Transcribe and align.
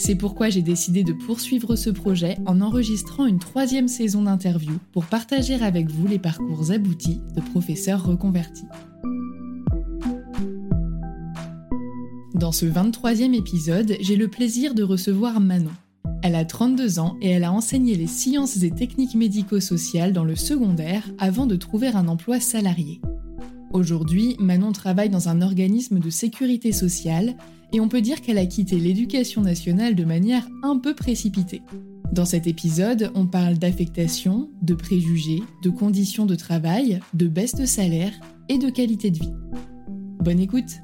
C'est 0.00 0.14
pourquoi 0.14 0.48
j'ai 0.48 0.62
décidé 0.62 1.02
de 1.02 1.12
poursuivre 1.12 1.74
ce 1.74 1.90
projet 1.90 2.38
en 2.46 2.60
enregistrant 2.60 3.26
une 3.26 3.40
troisième 3.40 3.88
saison 3.88 4.22
d'interviews 4.22 4.78
pour 4.92 5.04
partager 5.04 5.54
avec 5.54 5.90
vous 5.90 6.06
les 6.06 6.20
parcours 6.20 6.70
aboutis 6.70 7.20
de 7.34 7.40
professeurs 7.40 8.06
reconvertis. 8.06 8.68
Dans 12.34 12.52
ce 12.52 12.64
23e 12.64 13.34
épisode, 13.34 13.96
j'ai 14.00 14.14
le 14.14 14.28
plaisir 14.28 14.74
de 14.74 14.84
recevoir 14.84 15.40
Manon. 15.40 15.72
Elle 16.22 16.36
a 16.36 16.44
32 16.44 17.00
ans 17.00 17.16
et 17.20 17.30
elle 17.30 17.42
a 17.42 17.52
enseigné 17.52 17.96
les 17.96 18.06
sciences 18.06 18.62
et 18.62 18.70
techniques 18.70 19.16
médico-sociales 19.16 20.12
dans 20.12 20.24
le 20.24 20.36
secondaire 20.36 21.02
avant 21.18 21.46
de 21.46 21.56
trouver 21.56 21.88
un 21.88 22.06
emploi 22.06 22.38
salarié. 22.38 23.00
Aujourd'hui, 23.72 24.36
Manon 24.38 24.70
travaille 24.70 25.10
dans 25.10 25.28
un 25.28 25.42
organisme 25.42 25.98
de 25.98 26.08
sécurité 26.08 26.70
sociale 26.70 27.34
et 27.72 27.80
on 27.80 27.88
peut 27.88 28.00
dire 28.00 28.20
qu'elle 28.20 28.38
a 28.38 28.46
quitté 28.46 28.78
l'éducation 28.78 29.42
nationale 29.42 29.94
de 29.94 30.04
manière 30.04 30.46
un 30.62 30.78
peu 30.78 30.94
précipitée. 30.94 31.62
Dans 32.12 32.24
cet 32.24 32.46
épisode, 32.46 33.10
on 33.14 33.26
parle 33.26 33.58
d'affectation, 33.58 34.50
de 34.62 34.74
préjugés, 34.74 35.42
de 35.62 35.70
conditions 35.70 36.26
de 36.26 36.34
travail, 36.34 37.00
de 37.14 37.28
baisse 37.28 37.54
de 37.54 37.66
salaire 37.66 38.12
et 38.48 38.58
de 38.58 38.70
qualité 38.70 39.10
de 39.10 39.18
vie. 39.18 39.32
Bonne 40.20 40.40
écoute 40.40 40.78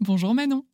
Bonjour 0.00 0.32
Manon. 0.32 0.64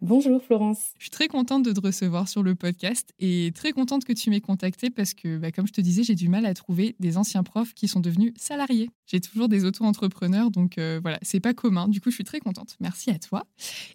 Bonjour 0.00 0.40
Florence. 0.40 0.92
Je 0.98 1.04
suis 1.04 1.10
très 1.10 1.26
contente 1.26 1.64
de 1.64 1.72
te 1.72 1.80
recevoir 1.80 2.28
sur 2.28 2.44
le 2.44 2.54
podcast 2.54 3.12
et 3.18 3.50
très 3.52 3.72
contente 3.72 4.04
que 4.04 4.12
tu 4.12 4.30
m'aies 4.30 4.40
contactée 4.40 4.90
parce 4.90 5.12
que, 5.12 5.38
bah, 5.38 5.50
comme 5.50 5.66
je 5.66 5.72
te 5.72 5.80
disais, 5.80 6.04
j'ai 6.04 6.14
du 6.14 6.28
mal 6.28 6.46
à 6.46 6.54
trouver 6.54 6.94
des 7.00 7.16
anciens 7.16 7.42
profs 7.42 7.74
qui 7.74 7.88
sont 7.88 7.98
devenus 7.98 8.32
salariés. 8.36 8.90
J'ai 9.06 9.20
toujours 9.20 9.48
des 9.48 9.64
auto-entrepreneurs, 9.64 10.52
donc 10.52 10.78
euh, 10.78 11.00
voilà, 11.02 11.18
c'est 11.22 11.40
pas 11.40 11.52
commun. 11.52 11.88
Du 11.88 12.00
coup, 12.00 12.10
je 12.10 12.14
suis 12.14 12.24
très 12.24 12.38
contente. 12.38 12.76
Merci 12.78 13.10
à 13.10 13.18
toi. 13.18 13.42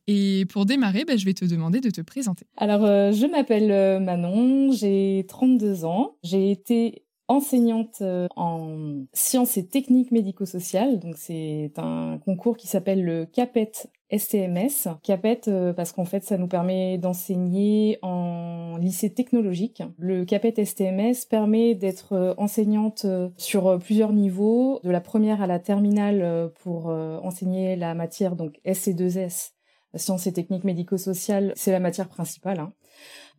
Et 0.08 0.46
pour 0.50 0.66
démarrer, 0.66 1.06
bah, 1.06 1.16
je 1.16 1.24
vais 1.24 1.34
te 1.34 1.46
demander 1.46 1.80
de 1.80 1.90
te 1.90 2.02
présenter. 2.02 2.48
Alors, 2.58 2.84
euh, 2.84 3.14
je 3.14 3.26
m'appelle 3.26 3.72
euh, 3.72 4.00
Manon, 4.02 4.74
j'ai 4.74 5.26
32 5.30 5.86
ans. 5.86 6.18
J'ai 6.22 6.52
été 6.52 7.06
enseignante 7.30 8.04
en 8.36 9.06
sciences 9.14 9.56
et 9.56 9.66
techniques 9.66 10.12
médico-sociales. 10.12 11.00
Donc 11.00 11.16
c'est 11.18 11.72
un 11.78 12.20
concours 12.26 12.58
qui 12.58 12.68
s'appelle 12.68 13.04
le 13.04 13.26
CAPET 13.26 13.72
STMS. 14.18 14.90
CAPET 15.02 15.42
euh, 15.48 15.74
parce 15.74 15.92
qu'en 15.92 16.06
fait 16.06 16.24
ça 16.24 16.38
nous 16.38 16.48
permet 16.48 16.98
d'enseigner 16.98 18.00
en 18.02 18.78
lycée 18.78 19.14
technologique. 19.14 19.84
Le 19.98 20.26
CAPET 20.26 20.64
STMS 20.66 21.26
permet 21.30 21.76
d'être 21.76 22.14
euh, 22.14 22.34
enseignante 22.38 23.06
sur 23.38 23.80
plusieurs 23.80 24.14
niveaux, 24.14 24.80
de 24.84 24.90
la 24.90 25.02
première 25.02 25.42
à 25.42 25.48
la 25.48 25.60
terminale 25.60 26.52
pour 26.62 26.88
enseigner 26.88 27.76
la 27.76 27.94
matière 27.94 28.36
donc 28.36 28.60
SC2S, 28.66 29.52
sciences 29.96 30.28
et 30.28 30.34
techniques 30.34 30.64
médico-sociales, 30.64 31.54
c'est 31.56 31.72
la 31.72 31.80
matière 31.80 32.10
principale. 32.10 32.60
Hein 32.60 32.74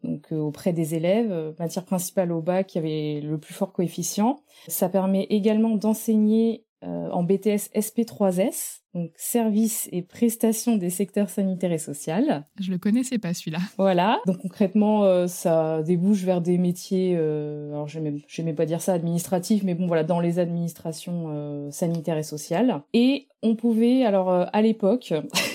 donc 0.05 0.33
euh, 0.33 0.39
auprès 0.39 0.73
des 0.73 0.95
élèves, 0.95 1.33
euh, 1.33 1.53
matière 1.59 1.85
principale 1.85 2.31
au 2.31 2.41
bac 2.41 2.69
qui 2.69 2.79
avait 2.79 3.21
le 3.23 3.39
plus 3.39 3.55
fort 3.55 3.73
coefficient. 3.73 4.41
Ça 4.69 4.89
permet 4.89 5.25
également 5.31 5.77
d'enseigner 5.77 6.64
euh, 6.85 7.11
en 7.11 7.23
BTS 7.23 7.71
SP3S, 7.75 8.81
donc 8.95 9.11
services 9.17 9.89
et 9.93 10.03
prestations 10.03 10.77
des 10.77 10.91
secteurs 10.91 11.31
sanitaires 11.31 11.73
et 11.73 11.79
sociaux. 11.79 12.15
Je 12.61 12.71
le 12.71 12.79
connaissais 12.79 13.19
pas 13.19 13.35
celui-là. 13.35 13.59
Voilà. 13.77 14.21
Donc 14.27 14.39
concrètement, 14.39 15.27
ça 15.27 15.83
débouche 15.83 16.23
vers 16.23 16.41
des 16.41 16.59
métiers, 16.59 17.17
alors 17.17 17.89
je 17.89 17.99
n'aimais 17.99 18.53
pas 18.53 18.67
dire 18.67 18.81
ça 18.81 18.93
administratif, 18.93 19.63
mais 19.65 19.75
bon 19.75 19.87
voilà, 19.87 20.05
dans 20.05 20.21
les 20.21 20.39
administrations 20.39 21.71
sanitaires 21.71 22.19
et 22.19 22.23
sociales. 22.23 22.83
Et 22.93 23.27
on 23.43 23.57
pouvait 23.57 24.05
alors 24.05 24.31
à 24.31 24.63
l'époque 24.63 25.13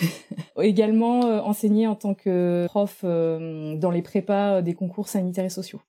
également 0.61 1.19
enseigner 1.45 1.87
en 1.87 1.95
tant 1.95 2.13
que 2.13 2.65
prof 2.67 3.03
dans 3.03 3.91
les 3.91 4.01
prépas 4.01 4.61
des 4.61 4.73
concours 4.73 5.07
sanitaires 5.07 5.45
et 5.45 5.49
sociaux 5.49 5.81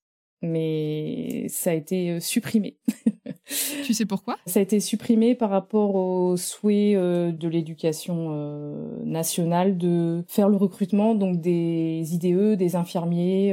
mais 0.43 1.47
ça 1.49 1.71
a 1.71 1.75
été 1.75 2.11
euh, 2.11 2.21
supprimé. 2.21 2.77
tu 3.85 3.95
sais 3.95 4.07
pourquoi? 4.07 4.37
Ça 4.47 4.61
a 4.61 4.63
été 4.63 4.81
supprimé 4.81 5.35
par 5.35 5.51
rapport 5.51 5.95
au 5.95 6.37
souhait 6.37 6.95
euh, 6.95 7.33
de 7.33 7.49
l'éducation 7.49 8.29
euh, 8.31 9.05
nationale 9.05 9.77
de 9.77 10.25
faire 10.29 10.49
le 10.49 10.57
recrutement 10.57 11.15
donc 11.15 11.41
des 11.41 12.15
IDE, 12.15 12.57
des 12.57 12.77
infirmiers 12.77 13.51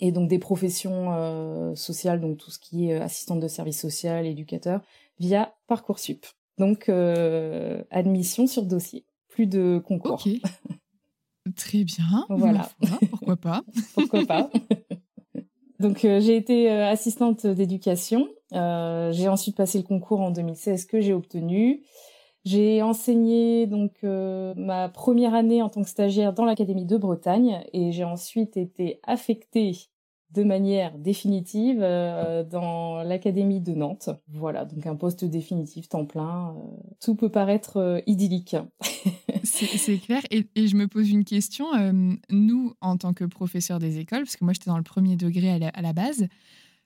et, 0.00 0.12
donc 0.12 0.28
des 0.28 0.38
professions 0.38 1.74
sociales, 1.74 2.20
donc 2.20 2.38
tout 2.38 2.50
ce 2.50 2.58
qui 2.58 2.90
est 2.90 2.96
assistante 2.96 3.40
de 3.40 3.48
service 3.48 3.80
social, 3.80 4.26
éducateur, 4.26 4.80
via 5.18 5.54
Parcoursup. 5.66 6.26
Donc 6.58 6.88
admission 7.90 8.46
sur 8.46 8.64
dossier, 8.64 9.04
plus 9.28 9.46
de 9.46 9.80
concours. 9.84 10.24
Ok. 10.26 10.40
Très 11.54 11.84
bien. 11.84 12.26
Voilà. 12.28 12.68
Pourquoi 13.10 13.36
pas? 13.36 13.62
Pourquoi 13.94 14.24
pas? 14.26 14.50
Donc 15.80 16.04
euh, 16.04 16.20
j'ai 16.20 16.36
été 16.36 16.70
euh, 16.70 16.88
assistante 16.88 17.46
d'éducation. 17.46 18.28
Euh, 18.52 19.12
j'ai 19.12 19.28
ensuite 19.28 19.56
passé 19.56 19.78
le 19.78 19.84
concours 19.84 20.20
en 20.20 20.30
2016 20.30 20.86
que 20.86 21.00
j'ai 21.00 21.12
obtenu. 21.12 21.82
J'ai 22.44 22.80
enseigné 22.80 23.66
donc 23.66 23.90
ma 24.04 24.88
première 24.88 25.34
année 25.34 25.62
en 25.62 25.68
tant 25.68 25.82
que 25.82 25.88
stagiaire 25.88 26.32
dans 26.32 26.44
l'académie 26.44 26.84
de 26.84 26.96
Bretagne 26.96 27.64
et 27.72 27.90
j'ai 27.90 28.04
ensuite 28.04 28.56
été 28.56 29.00
affectée 29.02 29.72
de 30.32 30.42
manière 30.42 30.98
définitive 30.98 31.80
dans 31.80 33.02
l'académie 33.02 33.60
de 33.60 33.72
Nantes. 33.72 34.10
Voilà, 34.28 34.64
donc 34.64 34.86
un 34.86 34.96
poste 34.96 35.24
définitif 35.24 35.88
temps 35.88 36.04
plein. 36.04 36.54
tout 37.00 37.14
peut 37.14 37.30
paraître 37.30 38.02
idyllique. 38.06 38.56
C'est 39.44 39.98
clair. 39.98 40.22
Et, 40.30 40.46
je 40.56 40.76
me 40.76 40.88
pose 40.88 41.10
une 41.10 41.24
question. 41.24 41.74
Euh, 41.74 41.92
nous, 42.30 42.74
en 42.80 42.96
tant 42.96 43.14
que 43.14 43.24
professeurs 43.24 43.78
des 43.78 43.98
écoles, 43.98 44.24
parce 44.24 44.36
que 44.36 44.44
moi 44.44 44.52
j'étais 44.52 44.70
dans 44.70 44.76
le 44.76 44.82
premier 44.82 45.16
degré 45.16 45.50
à 45.50 45.82
la, 45.82 45.92
base, 45.92 46.26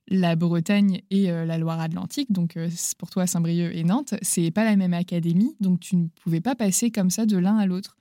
la 0.08 0.36
Bretagne 0.36 1.00
et 1.10 1.28
la 1.30 1.58
Loire-Atlantique, 1.58 2.30
donc 2.32 2.58
pour 2.98 3.10
toi 3.10 3.26
Saint-Brieuc 3.26 3.72
et 3.74 3.84
Nantes, 3.84 4.14
c'est 4.22 4.50
pas 4.50 4.64
la 4.64 4.76
même 4.76 4.94
académie, 4.94 5.56
donc 5.60 5.80
tu 5.80 5.96
ne 5.96 6.06
pouvais 6.22 6.40
pas 6.40 6.54
passer 6.54 6.90
comme 6.90 7.10
ça 7.10 7.26
de 7.26 7.36
l'un 7.36 7.56
à 7.56 7.66
l'autre. 7.66 7.96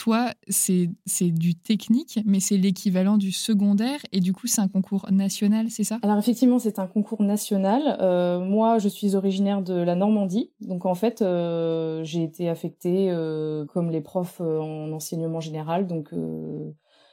Toi, 0.00 0.30
c'est 0.48 0.88
du 1.30 1.54
technique, 1.54 2.20
mais 2.24 2.40
c'est 2.40 2.56
l'équivalent 2.56 3.18
du 3.18 3.32
secondaire, 3.32 4.00
et 4.12 4.20
du 4.20 4.32
coup, 4.32 4.46
c'est 4.46 4.62
un 4.62 4.68
concours 4.68 5.06
national, 5.10 5.66
c'est 5.68 5.84
ça? 5.84 5.98
Alors 6.00 6.16
effectivement, 6.16 6.58
c'est 6.58 6.78
un 6.78 6.86
concours 6.86 7.22
national. 7.22 7.98
Euh, 8.00 8.40
moi, 8.40 8.78
je 8.78 8.88
suis 8.88 9.14
originaire 9.14 9.60
de 9.60 9.74
la 9.74 9.94
Normandie, 9.96 10.52
donc 10.62 10.86
en 10.86 10.94
fait, 10.94 11.20
euh, 11.20 12.02
j'ai 12.02 12.22
été 12.22 12.48
affectée 12.48 13.10
euh, 13.10 13.66
comme 13.66 13.90
les 13.90 14.00
profs 14.00 14.40
en 14.40 14.90
enseignement 14.90 15.40
général, 15.40 15.86
donc 15.86 16.14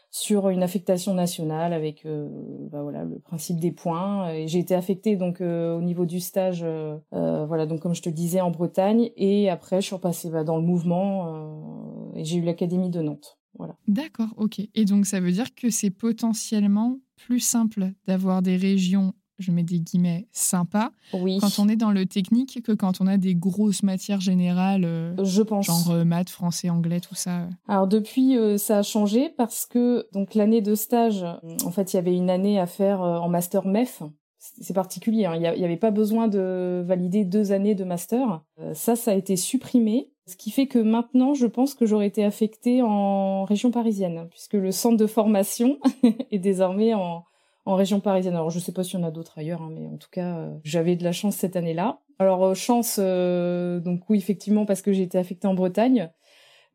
sur 0.09 0.50
une 0.50 0.63
affectation 0.63 1.13
nationale 1.13 1.74
avec 1.74 2.06
euh, 2.06 2.27
bah 2.71 2.81
voilà 2.81 3.04
le 3.04 3.19
principe 3.19 3.59
des 3.59 3.71
points. 3.71 4.45
J'ai 4.48 4.59
été 4.59 4.74
affectée 4.74 5.15
donc 5.15 5.42
euh, 5.42 5.77
au 5.77 5.81
niveau 5.81 6.06
du 6.06 6.19
stage 6.19 6.63
euh, 6.63 6.98
voilà 7.12 7.65
donc 7.65 7.81
comme 7.81 7.95
je 7.95 8.01
te 8.01 8.09
disais 8.09 8.42
en 8.42 8.51
Bretagne. 8.51 9.12
Et 9.18 9.50
après 9.50 9.81
je 9.81 9.88
suis 9.88 9.95
repassée 9.95 10.30
bah, 10.30 10.44
dans 10.44 10.57
le 10.57 10.63
mouvement 10.63 12.12
et 12.15 12.24
j'ai 12.24 12.38
eu 12.38 12.42
l'académie 12.42 12.89
de 12.89 13.01
Nantes. 13.01 13.38
Voilà. 13.57 13.75
D'accord 13.88 14.30
ok. 14.38 14.62
Et 14.75 14.86
donc 14.86 15.06
ça 15.06 15.19
veut 15.19 15.31
dire 15.31 15.54
que 15.56 15.69
c'est 15.69 15.89
potentiellement 15.89 17.00
plus 17.15 17.39
simple 17.39 17.92
d'avoir 18.06 18.42
des 18.42 18.56
régions 18.56 19.13
je 19.39 19.51
mets 19.51 19.63
des 19.63 19.80
guillemets, 19.80 20.28
sympa 20.31 20.92
oui. 21.13 21.38
quand 21.39 21.60
on 21.60 21.68
est 21.68 21.75
dans 21.75 21.92
le 21.92 22.06
technique 22.06 22.62
que 22.63 22.72
quand 22.72 23.01
on 23.01 23.07
a 23.07 23.18
des 23.18 23.36
grosses 23.36 23.84
matières 23.84 24.19
générales, 24.19 24.84
euh, 24.84 25.13
je 25.24 25.42
pense. 25.42 25.66
genre 25.66 25.92
euh, 25.92 26.04
maths, 26.04 26.30
français, 26.30 26.69
anglais, 26.69 27.00
tout 27.00 27.16
ça. 27.16 27.48
Alors 27.68 27.88
depuis, 27.88 28.38
euh, 28.38 28.57
ça 28.57 28.80
a 28.80 28.84
changé 28.84 29.30
parce 29.30 29.66
que 29.66 30.07
donc 30.13 30.36
l'année 30.36 30.62
de 30.62 30.75
stage, 30.75 31.25
en 31.63 31.72
fait, 31.72 31.94
il 31.94 31.98
y 31.98 32.00
avait 32.00 32.16
une 32.16 32.30
année 32.30 32.60
à 32.60 32.66
faire 32.66 33.01
en 33.01 33.30
master 33.30 33.66
MEF. 33.66 34.04
C'est 34.39 34.74
particulier, 34.74 35.25
hein. 35.25 35.36
il 35.36 35.42
n'y 35.42 35.66
avait 35.66 35.78
pas 35.78 35.92
besoin 35.92 36.28
de 36.28 36.84
valider 36.86 37.25
deux 37.25 37.51
années 37.51 37.75
de 37.75 37.84
master. 37.84 38.44
ça, 38.74 38.95
ça 38.95 39.12
a 39.12 39.13
été 39.13 39.36
supprimé. 39.36 40.12
Ce 40.25 40.36
qui 40.36 40.51
fait 40.51 40.68
que 40.68 40.80
maintenant, 40.80 41.34
je 41.34 41.48
pense 41.48 41.74
que 41.74 41.86
j'aurais 41.86 42.07
été 42.07 42.24
affectée 42.24 42.81
en 42.81 43.45
région 43.45 43.72
parisienne, 43.72 44.28
puisque 44.30 44.54
le 44.54 44.72
centre 44.72 44.98
de 44.98 45.07
formation 45.07 45.80
est 46.31 46.39
désormais 46.39 46.94
en, 46.94 47.24
en 47.68 47.75
région 47.75 48.00
parisienne. 48.00 48.34
Alors 48.34 48.50
je 48.50 48.60
sais 48.60 48.72
pas 48.72 48.84
s'il 48.84 49.00
y 49.00 49.04
en 49.04 49.06
a 49.06 49.12
d'autres 49.12 49.38
ailleurs, 49.38 49.62
hein, 49.62 49.69
mais 49.72 49.88
en 49.88 49.98
tout 49.98 50.08
cas 50.10 50.38
euh, 50.38 50.58
j'avais 50.64 50.96
de 50.96 51.04
la 51.04 51.12
chance 51.12 51.36
cette 51.36 51.58
année-là. 51.58 52.00
Alors 52.18 52.46
euh, 52.46 52.54
chance, 52.54 52.98
euh, 52.98 53.81
donc 53.81 54.10
oui 54.10 54.18
effectivement 54.18 54.66
parce 54.66 54.81
que 54.81 54.94
j'ai 54.94 55.04
été 55.04 55.18
affectée 55.18 55.48
en 55.48 55.54
Bretagne, 55.54 56.10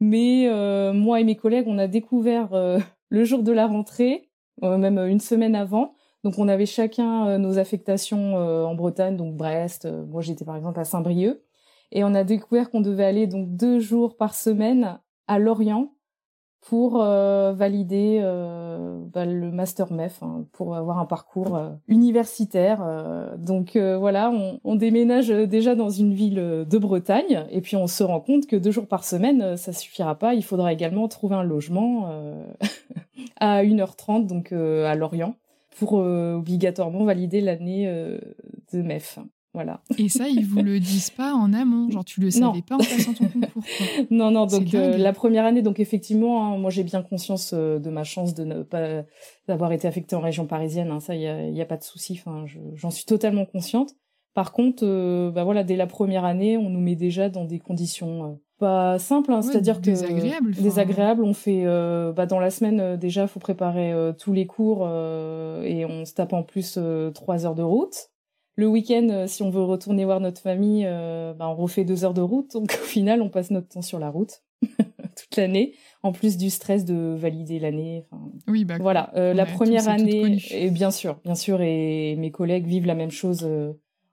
mais 0.01 0.49
moi 0.93 1.21
et 1.21 1.25
mes 1.25 1.37
collègues 1.37 1.67
on 1.67 1.79
a 1.79 1.87
découvert 1.87 2.51
le 3.09 3.25
jour 3.25 3.43
de 3.43 3.53
la 3.53 3.67
rentrée, 3.67 4.29
même 4.61 4.99
une 4.99 5.21
semaine 5.21 5.55
avant. 5.55 5.95
Donc 6.25 6.39
on 6.39 6.47
avait 6.47 6.67
chacun 6.67 7.39
nos 7.39 7.59
affectations 7.59 8.37
en 8.37 8.75
Bretagne, 8.75 9.17
donc 9.17 9.35
Brest. 9.37 9.89
moi 10.09 10.21
j'étais 10.21 10.45
par 10.45 10.57
exemple 10.57 10.79
à 10.79 10.85
Saint-Brieuc, 10.85 11.41
et 11.93 12.05
on 12.05 12.15
a 12.15 12.25
découvert 12.25 12.71
qu'on 12.71 12.81
devait 12.81 13.05
aller 13.05 13.27
donc 13.27 13.57
deux 13.57 13.81
jours 13.81 14.17
par 14.17 14.35
semaine 14.35 14.99
à 15.27 15.39
Lorient 15.39 15.93
pour 16.63 17.03
euh, 17.03 17.53
valider 17.53 18.21
euh, 18.23 18.97
bah, 19.13 19.27
le 19.27 19.51
master 19.51 19.93
MEF, 19.93 20.23
hein, 20.23 20.47
pour 20.53 20.77
avoir 20.77 21.01
un 21.01 21.07
parcours 21.07 21.57
euh, 21.57 21.71
universitaire. 21.89 22.85
donc 23.37 23.77
voilà, 23.77 24.31
on, 24.31 24.61
on, 24.65 24.77
déménage 24.77 25.29
déjà 25.29 25.75
dans 25.75 25.91
une 25.91 26.15
ville 26.15 26.65
de 26.69 26.79
Bretagne 26.79 27.47
et 27.51 27.61
puis 27.61 27.77
on 27.77 27.87
se 27.87 28.05
rend 28.05 28.21
compte 28.21 28.47
que 28.47 28.57
deux 28.57 28.71
jours 28.71 28.87
par 28.87 29.05
semaine, 29.05 29.57
ça 29.57 29.73
suffira 29.73 30.15
pas. 30.15 30.35
Il 30.35 30.45
faudra 30.45 30.73
également 30.73 31.09
trouver 31.09 31.35
un 31.35 31.43
logement 31.43 32.09
à 33.41 33.63
1h30, 33.63 34.27
donc 34.27 34.53
à 34.53 34.95
Lorient, 34.95 35.35
pour 35.79 35.95
obligatoirement 35.95 37.05
valider 37.05 37.41
l'année 37.41 37.87
de 38.73 38.83
MEF. 38.83 39.19
Voilà. 39.55 39.83
Et 39.99 40.09
ça, 40.09 40.29
ils 40.29 40.47
vous 40.47 40.63
le 40.63 40.81
disent 40.81 41.11
pas 41.11 41.35
en 41.35 41.53
amont, 41.53 41.91
genre 41.91 42.05
tu 42.05 42.23
le 42.23 42.31
savais 42.31 42.63
pas 42.63 42.77
en 42.77 42.79
passant 42.79 43.13
ton 43.13 43.29
concours. 43.29 43.63
Non, 44.11 44.31
non. 44.31 44.47
Donc 44.47 44.75
euh, 44.75 44.97
la 44.97 45.13
première 45.13 45.45
année, 45.45 45.61
donc 45.61 45.79
effectivement, 45.79 46.47
hein, 46.47 46.59
moi 46.59 46.71
j'ai 46.71 46.85
bien 46.85 47.03
conscience 47.03 47.53
euh, 47.53 47.79
de 47.79 47.91
ma 47.91 48.05
chance 48.05 48.35
de 48.35 48.45
ne 48.45 48.63
pas 48.63 49.05
d'avoir 49.49 49.73
été 49.73 49.87
affectée 49.87 50.17
en 50.17 50.21
région 50.21 50.47
parisienne. 50.47 50.91
Hein, 50.91 51.01
ça, 51.01 51.15
il 51.15 51.21
y 51.21 51.61
a, 51.61 51.67
pas 51.67 51.77
de 51.77 51.83
souci. 51.83 52.19
Enfin, 52.19 52.47
j'en 52.75 52.91
suis 52.91 53.05
totalement 53.05 53.45
consciente. 53.45 53.95
Par 54.35 54.53
contre, 54.53 54.85
euh, 54.87 55.31
bah 55.31 55.45
voilà, 55.45 55.65
dès 55.65 55.77
la 55.77 55.87
première 55.87 56.25
année, 56.25 56.57
on 56.57 56.71
nous 56.71 56.81
met 56.81 56.97
déjà 56.97 57.29
dans 57.29 57.45
des 57.45 57.59
conditions 57.59 58.41
pas 58.59 58.99
simples, 58.99 59.33
hein, 59.33 59.43
c'est-à-dire 59.43 59.81
que 59.81 59.87
désagréables. 59.87 60.55
Désagréables. 60.55 61.25
On 61.25 61.35
fait, 61.35 61.65
bah 62.17 62.25
dans 62.25 62.41
la 62.41 62.51
semaine 62.51 62.97
déjà, 62.97 63.27
faut 63.27 63.41
préparer 63.41 63.93
tous 64.19 64.33
les 64.33 64.47
cours 64.47 64.89
et 64.89 65.85
on 65.85 66.07
se 66.07 66.15
tape 66.15 66.33
en 66.33 66.43
plus 66.43 66.79
trois 67.13 67.45
heures 67.45 67.55
de 67.55 67.63
route. 67.63 68.12
Le 68.57 68.67
week-end, 68.67 69.09
euh, 69.11 69.27
si 69.27 69.43
on 69.43 69.51
veut 69.51 69.63
retourner 69.63 70.05
voir 70.05 70.21
notre 70.21 70.41
famille, 70.41 70.85
euh, 70.87 71.33
bah, 71.33 71.49
on 71.49 71.55
refait 71.55 71.85
deux 71.85 72.05
heures 72.05 72.15
de 72.15 72.21
route. 72.21 72.53
Donc 72.53 72.79
au 72.83 72.85
final, 72.85 73.23
on 73.23 73.31
passe 73.31 73.51
notre 73.51 73.69
temps 73.69 73.83
sur 73.83 73.99
la 73.99 74.11
route 74.11 74.43
toute 75.17 75.37
l'année, 75.37 75.75
en 76.03 76.13
plus 76.13 76.37
du 76.37 76.51
stress 76.51 76.85
de 76.85 77.15
valider 77.17 77.59
l'année. 77.59 78.05
oui, 78.49 78.65
bah, 78.65 78.77
voilà. 78.79 79.11
Euh, 79.17 79.33
la 79.33 79.47
première 79.47 79.89
année, 79.89 80.39
et 80.51 80.71
bien 80.71 80.91
sûr, 80.91 81.19
bien 81.25 81.35
sûr, 81.35 81.61
et 81.63 82.17
mes 82.17 82.31
collègues 82.31 82.67
vivent 82.67 82.87
la 82.87 82.95
même 82.95 83.11
chose 83.11 83.49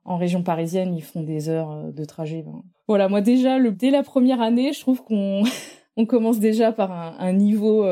en 0.05 0.17
région 0.17 0.41
parisienne. 0.41 0.95
Ils 0.95 1.03
font 1.03 1.23
des 1.23 1.49
heures 1.49 1.91
de 1.91 2.05
trajet. 2.05 2.43
Ben. 2.43 2.63
Voilà, 2.87 3.09
moi 3.09 3.21
déjà, 3.21 3.59
le, 3.59 3.71
dès 3.71 3.91
la 3.91 4.03
première 4.03 4.41
année, 4.41 4.71
je 4.71 4.79
trouve 4.79 5.03
qu'on 5.03 5.43
on 5.97 6.05
commence 6.05 6.39
déjà 6.39 6.71
par 6.71 6.91
un, 6.91 7.15
un 7.19 7.33
niveau 7.33 7.85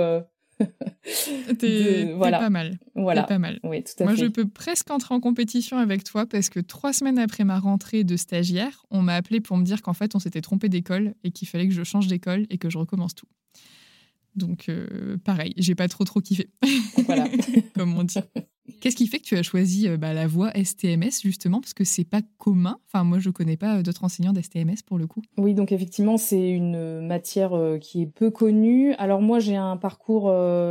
T'es 1.60 2.16
pas 2.20 2.50
mal. 2.50 2.78
Voilà. 2.96 3.24
pas 3.24 3.40
mal. 3.40 3.60
Oui, 3.64 3.84
tout 3.84 4.04
à 4.04 4.06
Moi, 4.06 4.16
je 4.16 4.26
peux 4.26 4.48
presque 4.48 4.90
entrer 4.92 5.14
en 5.14 5.20
compétition 5.20 5.78
avec 5.78 6.04
toi 6.04 6.26
parce 6.26 6.50
que 6.50 6.60
trois 6.60 6.94
semaines 6.94 7.20
après 7.20 7.44
ma 7.44 7.60
rentrée 7.60 8.04
de 8.04 8.18
stagiaire, 8.18 8.86
on 8.92 9.02
m'a 9.02 9.16
appelé 9.16 9.40
pour 9.40 9.58
me 9.58 9.64
dire 9.64 9.82
qu'en 9.82 9.94
fait, 9.94 10.16
on 10.16 10.20
s'était 10.20 10.42
trompé 10.42 10.70
d'école 10.70 11.14
et 11.24 11.32
qu'il 11.32 11.48
fallait 11.48 11.68
que 11.68 11.74
je 11.74 11.84
change 11.84 12.08
d'école 12.08 12.46
et 12.50 12.58
que 12.58 12.70
je 12.70 12.78
recommence 12.78 13.16
tout. 13.16 13.28
Donc, 14.38 14.70
euh, 14.70 15.18
pareil, 15.24 15.54
j'ai 15.58 15.76
pas 15.76 15.88
trop 15.88 16.04
trop 16.04 16.22
kiffé. 16.22 16.50
Voilà. 17.06 17.28
Comme 17.76 17.98
on 17.98 18.04
dit. 18.04 18.20
Qu'est-ce 18.82 18.96
qui 18.96 19.08
fait 19.08 19.20
que 19.20 19.24
tu 19.24 19.38
as 19.38 19.44
choisi 19.44 19.88
euh, 19.88 19.98
bah, 19.98 20.14
la 20.14 20.28
voie 20.28 20.52
STMS 20.52 21.22
justement 21.24 21.62
parce 21.62 21.74
que 21.74 21.84
c'est 21.84 22.04
pas 22.04 22.22
commun? 22.38 22.78
Enfin 22.88 23.06
moi 23.06 23.18
je 23.18 23.30
connais 23.30 23.56
pas 23.56 23.78
euh, 23.78 23.82
d'autres 23.82 24.04
enseignants 24.04 24.34
d'STMS 24.34 24.84
pour 24.86 24.98
le 24.98 25.08
coup. 25.08 25.22
Oui 25.38 25.54
donc 25.54 25.72
effectivement 25.72 26.18
c'est 26.18 26.50
une 26.50 27.08
matière 27.08 27.58
qui 27.80 28.02
est 28.02 28.08
peu 28.08 28.30
connue. 28.30 28.94
Alors 28.96 29.22
moi 29.22 29.40
j'ai 29.40 29.56
un 29.56 29.78
parcours 29.78 30.30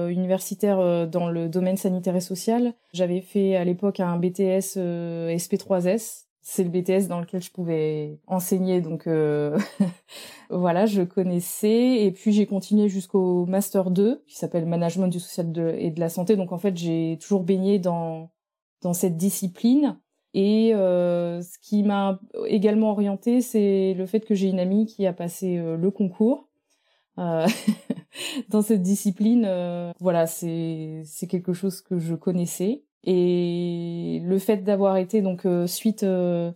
universitaire 0.08 1.08
dans 1.08 1.28
le 1.30 1.48
domaine 1.48 1.78
sanitaire 1.78 2.14
et 2.16 2.20
social. 2.20 2.74
J'avais 2.92 3.22
fait 3.22 3.56
à 3.56 3.64
l'époque 3.64 3.98
un 3.98 4.18
BTS 4.18 4.76
SP3S 4.76 6.25
c'est 6.48 6.62
le 6.62 6.70
BTS 6.70 7.08
dans 7.08 7.18
lequel 7.18 7.42
je 7.42 7.50
pouvais 7.50 8.20
enseigner. 8.28 8.80
Donc 8.80 9.08
euh, 9.08 9.58
voilà, 10.50 10.86
je 10.86 11.02
connaissais. 11.02 12.04
Et 12.04 12.12
puis 12.12 12.32
j'ai 12.32 12.46
continué 12.46 12.88
jusqu'au 12.88 13.46
Master 13.46 13.90
2, 13.90 14.22
qui 14.28 14.36
s'appelle 14.36 14.64
Management 14.64 15.08
du 15.08 15.18
social 15.18 15.46
et 15.76 15.90
de 15.90 15.98
la 15.98 16.08
santé. 16.08 16.36
Donc 16.36 16.52
en 16.52 16.58
fait, 16.58 16.76
j'ai 16.76 17.18
toujours 17.20 17.42
baigné 17.42 17.80
dans, 17.80 18.30
dans 18.80 18.92
cette 18.92 19.16
discipline. 19.16 19.98
Et 20.34 20.72
euh, 20.72 21.42
ce 21.42 21.58
qui 21.58 21.82
m'a 21.82 22.20
également 22.46 22.92
orienté, 22.92 23.40
c'est 23.40 23.94
le 23.94 24.06
fait 24.06 24.20
que 24.20 24.36
j'ai 24.36 24.48
une 24.48 24.60
amie 24.60 24.86
qui 24.86 25.04
a 25.04 25.12
passé 25.12 25.58
euh, 25.58 25.76
le 25.76 25.90
concours. 25.90 26.48
dans 28.48 28.62
cette 28.62 28.82
discipline, 28.82 29.50
voilà, 30.00 30.26
c'est 30.26 31.00
c'est 31.06 31.26
quelque 31.26 31.54
chose 31.54 31.80
que 31.80 31.98
je 31.98 32.14
connaissais. 32.14 32.84
Et 33.06 34.20
le 34.24 34.38
fait 34.38 34.58
d'avoir 34.58 34.96
été 34.96 35.22
donc 35.22 35.46
euh, 35.46 35.68
suite, 35.68 36.02
euh, 36.02 36.50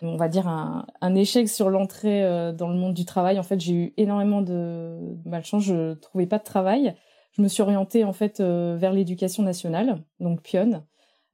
on 0.00 0.16
va 0.16 0.28
dire 0.28 0.48
un, 0.48 0.86
un 1.02 1.14
échec 1.14 1.48
sur 1.48 1.68
l'entrée 1.68 2.24
euh, 2.24 2.52
dans 2.52 2.68
le 2.68 2.74
monde 2.74 2.94
du 2.94 3.04
travail, 3.04 3.38
en 3.38 3.42
fait 3.42 3.60
j'ai 3.60 3.74
eu 3.74 3.94
énormément 3.98 4.40
de 4.40 4.98
malchance. 5.26 5.64
Je 5.64 5.94
trouvais 5.94 6.26
pas 6.26 6.38
de 6.38 6.44
travail. 6.44 6.94
Je 7.32 7.42
me 7.42 7.48
suis 7.48 7.62
orientée 7.62 8.04
en 8.04 8.12
fait 8.12 8.40
vers 8.40 8.92
l'éducation 8.92 9.44
nationale, 9.44 10.02
donc 10.18 10.42
Pion, 10.42 10.82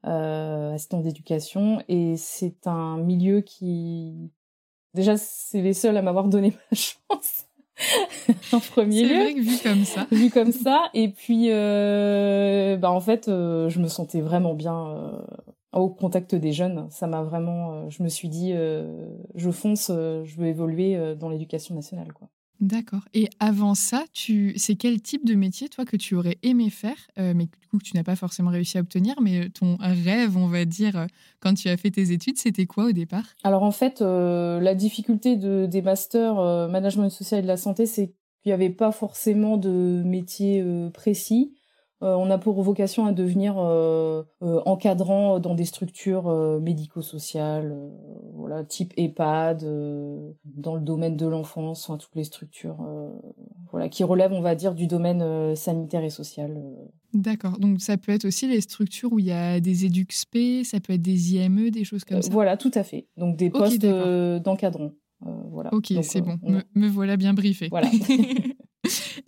assistant 0.02 1.00
d'éducation, 1.00 1.82
et 1.88 2.16
c'est 2.18 2.66
un 2.66 2.98
milieu 2.98 3.40
qui 3.40 4.30
déjà 4.92 5.16
c'est 5.16 5.62
les 5.62 5.72
seuls 5.72 5.96
à 5.96 6.02
m'avoir 6.02 6.28
donné 6.28 6.50
ma 6.70 6.76
chance 6.76 7.45
en 8.52 8.60
premier 8.60 9.04
lieu. 9.04 9.14
Vrai 9.14 9.34
que 9.34 9.40
vu 9.40 9.58
comme 9.62 9.84
ça. 9.84 10.06
Vu 10.10 10.30
comme 10.30 10.52
ça. 10.52 10.90
Et 10.94 11.08
puis, 11.08 11.48
euh, 11.50 12.76
bah 12.76 12.90
en 12.90 13.00
fait, 13.00 13.28
euh, 13.28 13.68
je 13.68 13.80
me 13.80 13.88
sentais 13.88 14.20
vraiment 14.20 14.54
bien 14.54 14.88
euh, 14.88 15.18
au 15.72 15.88
contact 15.88 16.34
des 16.34 16.52
jeunes. 16.52 16.86
Ça 16.90 17.06
m'a 17.06 17.22
vraiment. 17.22 17.88
Je 17.90 18.02
me 18.02 18.08
suis 18.08 18.28
dit, 18.28 18.54
je 19.34 19.50
fonce, 19.50 19.90
je 19.90 20.36
veux 20.36 20.46
évoluer 20.46 21.14
dans 21.16 21.28
l'éducation 21.28 21.74
nationale, 21.74 22.12
quoi. 22.12 22.28
D'accord. 22.60 23.02
Et 23.12 23.28
avant 23.38 23.74
ça, 23.74 24.04
tu, 24.12 24.54
c'est 24.56 24.76
quel 24.76 25.00
type 25.02 25.26
de 25.26 25.34
métier, 25.34 25.68
toi, 25.68 25.84
que 25.84 25.96
tu 25.96 26.14
aurais 26.14 26.38
aimé 26.42 26.70
faire, 26.70 26.96
euh, 27.18 27.34
mais 27.34 27.44
du 27.44 27.68
coup 27.70 27.78
que 27.78 27.84
tu 27.84 27.94
n'as 27.94 28.02
pas 28.02 28.16
forcément 28.16 28.50
réussi 28.50 28.78
à 28.78 28.80
obtenir, 28.80 29.20
mais 29.20 29.50
ton 29.50 29.76
rêve, 29.78 30.36
on 30.36 30.48
va 30.48 30.64
dire, 30.64 30.96
euh, 30.96 31.06
quand 31.40 31.54
tu 31.54 31.68
as 31.68 31.76
fait 31.76 31.90
tes 31.90 32.12
études, 32.12 32.38
c'était 32.38 32.66
quoi 32.66 32.86
au 32.86 32.92
départ? 32.92 33.26
Alors 33.44 33.62
en 33.62 33.72
fait, 33.72 34.00
euh, 34.00 34.58
la 34.60 34.74
difficulté 34.74 35.36
de, 35.36 35.66
des 35.66 35.82
masters 35.82 36.36
management 36.68 37.10
social 37.10 37.40
et 37.40 37.42
de 37.42 37.48
la 37.48 37.58
santé, 37.58 37.84
c'est 37.84 38.06
qu'il 38.42 38.50
n'y 38.50 38.52
avait 38.52 38.70
pas 38.70 38.92
forcément 38.92 39.58
de 39.58 40.02
métier 40.04 40.64
précis. 40.94 41.54
On 42.00 42.30
a 42.30 42.38
pour 42.38 42.62
vocation 42.62 43.06
à 43.06 43.12
devenir 43.12 43.56
encadrant 44.40 45.38
dans 45.38 45.54
des 45.54 45.64
structures 45.64 46.30
médico-sociales, 46.60 47.76
voilà, 48.34 48.64
type 48.64 48.92
EHPAD, 48.96 49.62
dans 50.44 50.74
le 50.74 50.80
domaine 50.80 51.16
de 51.16 51.26
l'enfance, 51.26 51.90
toutes 51.98 52.14
les 52.14 52.24
structures 52.24 52.78
voilà, 53.70 53.88
qui 53.88 54.04
relèvent, 54.04 54.32
on 54.32 54.42
va 54.42 54.54
dire, 54.54 54.74
du 54.74 54.86
domaine 54.86 55.56
sanitaire 55.56 56.04
et 56.04 56.10
social. 56.10 56.62
D'accord. 57.14 57.58
Donc 57.58 57.80
ça 57.80 57.96
peut 57.96 58.12
être 58.12 58.26
aussi 58.26 58.46
les 58.46 58.60
structures 58.60 59.12
où 59.12 59.18
il 59.18 59.26
y 59.26 59.32
a 59.32 59.60
des 59.60 59.86
EduxP, 59.86 60.64
ça 60.64 60.80
peut 60.80 60.92
être 60.92 61.02
des 61.02 61.34
IME, 61.34 61.70
des 61.70 61.84
choses 61.84 62.04
comme 62.04 62.20
ça? 62.20 62.30
Voilà, 62.30 62.56
tout 62.56 62.72
à 62.74 62.82
fait. 62.82 63.08
Donc 63.16 63.36
des 63.36 63.48
postes 63.50 63.84
d'encadrant. 63.84 64.92
voilà. 65.50 65.72
Ok, 65.72 65.94
c'est 66.02 66.20
bon. 66.20 66.38
Me, 66.74 66.88
voilà 66.88 67.16
bien 67.16 67.32
briefé. 67.32 67.68
Voilà. 67.70 67.88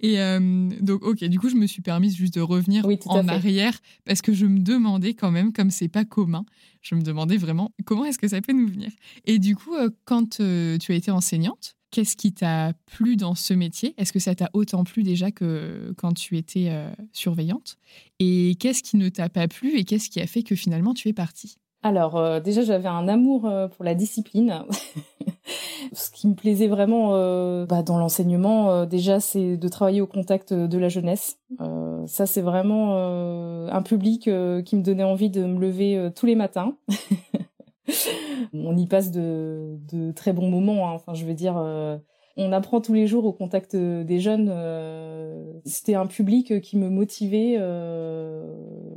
Et 0.00 0.20
euh, 0.20 0.70
donc, 0.80 1.02
ok, 1.02 1.24
du 1.24 1.38
coup, 1.38 1.48
je 1.48 1.56
me 1.56 1.66
suis 1.66 1.82
permise 1.82 2.16
juste 2.16 2.34
de 2.34 2.40
revenir 2.40 2.86
en 3.06 3.28
arrière 3.28 3.78
parce 4.04 4.22
que 4.22 4.32
je 4.32 4.46
me 4.46 4.60
demandais 4.60 5.14
quand 5.14 5.30
même, 5.30 5.52
comme 5.52 5.70
c'est 5.70 5.88
pas 5.88 6.04
commun, 6.04 6.44
je 6.82 6.94
me 6.94 7.02
demandais 7.02 7.36
vraiment 7.36 7.72
comment 7.84 8.04
est-ce 8.04 8.18
que 8.18 8.28
ça 8.28 8.40
peut 8.40 8.52
nous 8.52 8.68
venir. 8.68 8.90
Et 9.24 9.38
du 9.38 9.56
coup, 9.56 9.74
euh, 9.74 9.90
quand 10.04 10.40
euh, 10.40 10.78
tu 10.78 10.92
as 10.92 10.94
été 10.94 11.10
enseignante, 11.10 11.74
qu'est-ce 11.90 12.16
qui 12.16 12.32
t'a 12.32 12.74
plu 12.86 13.16
dans 13.16 13.34
ce 13.34 13.54
métier? 13.54 13.94
Est-ce 13.96 14.12
que 14.12 14.20
ça 14.20 14.34
t'a 14.34 14.50
autant 14.52 14.84
plu 14.84 15.02
déjà 15.02 15.30
que 15.30 15.92
quand 15.96 16.12
tu 16.12 16.36
étais 16.36 16.70
surveillante? 17.12 17.78
Et 18.18 18.56
qu'est-ce 18.60 18.82
qui 18.82 18.98
ne 18.98 19.08
t'a 19.08 19.28
pas 19.28 19.48
plu 19.48 19.78
et 19.78 19.84
qu'est-ce 19.84 20.10
qui 20.10 20.20
a 20.20 20.26
fait 20.26 20.42
que 20.42 20.54
finalement 20.54 20.92
tu 20.92 21.08
es 21.08 21.12
partie? 21.12 21.56
Alors 21.82 22.16
euh, 22.16 22.40
déjà 22.40 22.62
j'avais 22.62 22.88
un 22.88 23.08
amour 23.08 23.46
euh, 23.46 23.68
pour 23.68 23.84
la 23.84 23.94
discipline. 23.94 24.64
Ce 25.92 26.10
qui 26.10 26.28
me 26.28 26.34
plaisait 26.34 26.66
vraiment 26.66 27.14
euh, 27.14 27.64
bah, 27.64 27.82
dans 27.82 27.98
l'enseignement, 27.98 28.84
déjà 28.84 29.20
c'est 29.20 29.56
de 29.56 29.68
travailler 29.68 30.00
au 30.00 30.06
contact 30.06 30.52
de 30.52 30.78
la 30.78 30.88
jeunesse. 30.88 31.38
ça 32.06 32.26
c'est 32.26 32.42
vraiment 32.42 32.96
un 33.70 33.82
public 33.82 34.24
qui 34.24 34.76
me 34.76 34.82
donnait 34.82 35.04
envie 35.04 35.30
de 35.30 35.44
me 35.44 35.58
lever 35.58 36.10
tous 36.14 36.26
les 36.26 36.34
matins. 36.34 36.76
On 38.52 38.76
y 38.76 38.86
passe 38.86 39.10
de, 39.10 39.78
de 39.90 40.12
très 40.12 40.34
bons 40.34 40.50
moments. 40.50 40.90
Hein. 40.90 40.92
Enfin 40.94 41.14
je 41.14 41.24
veux 41.24 41.34
dire 41.34 41.56
on 42.38 42.52
apprend 42.52 42.80
tous 42.80 42.94
les 42.94 43.08
jours 43.08 43.24
au 43.24 43.32
contact 43.32 43.74
euh, 43.74 44.04
des 44.04 44.20
jeunes. 44.20 44.48
Euh, 44.50 45.52
c'était 45.64 45.96
un 45.96 46.06
public 46.06 46.60
qui 46.60 46.76
me 46.78 46.88
motivait 46.88 47.56
euh, 47.58 48.54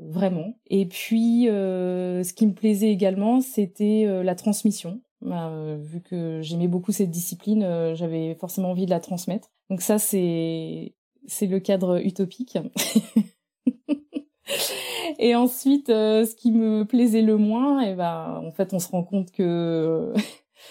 vraiment. 0.10 0.54
Et 0.68 0.86
puis, 0.86 1.46
ce 1.48 2.34
qui 2.34 2.46
me 2.46 2.54
plaisait 2.54 2.92
également, 2.92 3.42
c'était 3.42 4.24
la 4.24 4.36
transmission. 4.36 5.02
Vu 5.22 6.02
que 6.02 6.42
j'aimais 6.42 6.68
beaucoup 6.68 6.92
cette 6.92 7.10
discipline, 7.10 7.94
j'avais 7.94 8.36
forcément 8.36 8.72
envie 8.72 8.86
de 8.86 8.92
la 8.92 9.00
transmettre. 9.00 9.50
Donc 9.70 9.82
ça, 9.82 10.00
c'est 10.00 10.94
c'est 11.28 11.48
le 11.48 11.60
cadre 11.60 12.04
utopique. 12.04 12.58
et 15.20 15.36
ensuite, 15.36 15.88
ce 15.88 16.36
qui 16.36 16.52
me 16.52 16.84
plaisait 16.86 17.22
le 17.22 17.38
moins, 17.38 17.82
et 17.82 17.96
ben, 17.96 18.42
en 18.46 18.52
fait, 18.52 18.74
on 18.74 18.80
se 18.80 18.90
rend 18.90 19.04
compte 19.04 19.32
que 19.32 20.14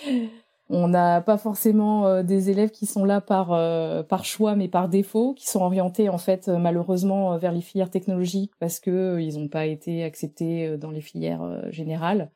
on 0.70 0.86
n'a 0.86 1.20
pas 1.20 1.36
forcément 1.36 2.06
euh, 2.06 2.22
des 2.22 2.48
élèves 2.48 2.70
qui 2.70 2.86
sont 2.86 3.04
là 3.04 3.20
par 3.20 3.52
euh, 3.52 4.04
par 4.04 4.24
choix 4.24 4.54
mais 4.54 4.68
par 4.68 4.88
défaut, 4.88 5.34
qui 5.34 5.48
sont 5.48 5.60
orientés 5.60 6.08
en 6.08 6.18
fait 6.18 6.48
euh, 6.48 6.58
malheureusement 6.58 7.36
vers 7.38 7.52
les 7.52 7.60
filières 7.60 7.90
technologiques 7.90 8.52
parce 8.60 8.78
que 8.78 9.18
ils 9.20 9.36
n'ont 9.38 9.48
pas 9.48 9.66
été 9.66 10.04
acceptés 10.04 10.78
dans 10.78 10.90
les 10.90 11.00
filières 11.00 11.70
générales. 11.70 12.30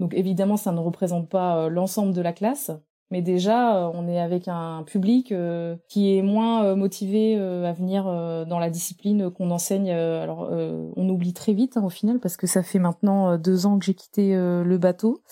Donc 0.00 0.14
évidemment, 0.14 0.56
ça 0.56 0.72
ne 0.72 0.80
représente 0.80 1.28
pas 1.28 1.68
l'ensemble 1.68 2.12
de 2.12 2.20
la 2.20 2.32
classe, 2.32 2.72
mais 3.10 3.22
déjà 3.22 3.90
on 3.94 4.08
est 4.08 4.18
avec 4.18 4.48
un 4.48 4.82
public 4.84 5.32
qui 5.88 6.16
est 6.16 6.22
moins 6.22 6.74
motivé 6.74 7.36
à 7.36 7.72
venir 7.72 8.04
dans 8.04 8.58
la 8.58 8.70
discipline 8.70 9.30
qu'on 9.30 9.50
enseigne. 9.50 9.90
alors 9.90 10.50
on 10.50 11.08
oublie 11.08 11.34
très 11.34 11.52
vite 11.52 11.76
hein, 11.76 11.84
au 11.84 11.90
final 11.90 12.18
parce 12.18 12.36
que 12.36 12.46
ça 12.46 12.62
fait 12.62 12.78
maintenant 12.80 13.36
deux 13.36 13.66
ans 13.66 13.78
que 13.78 13.84
j'ai 13.84 13.94
quitté 13.94 14.34
le 14.34 14.78
bateau 14.78 15.22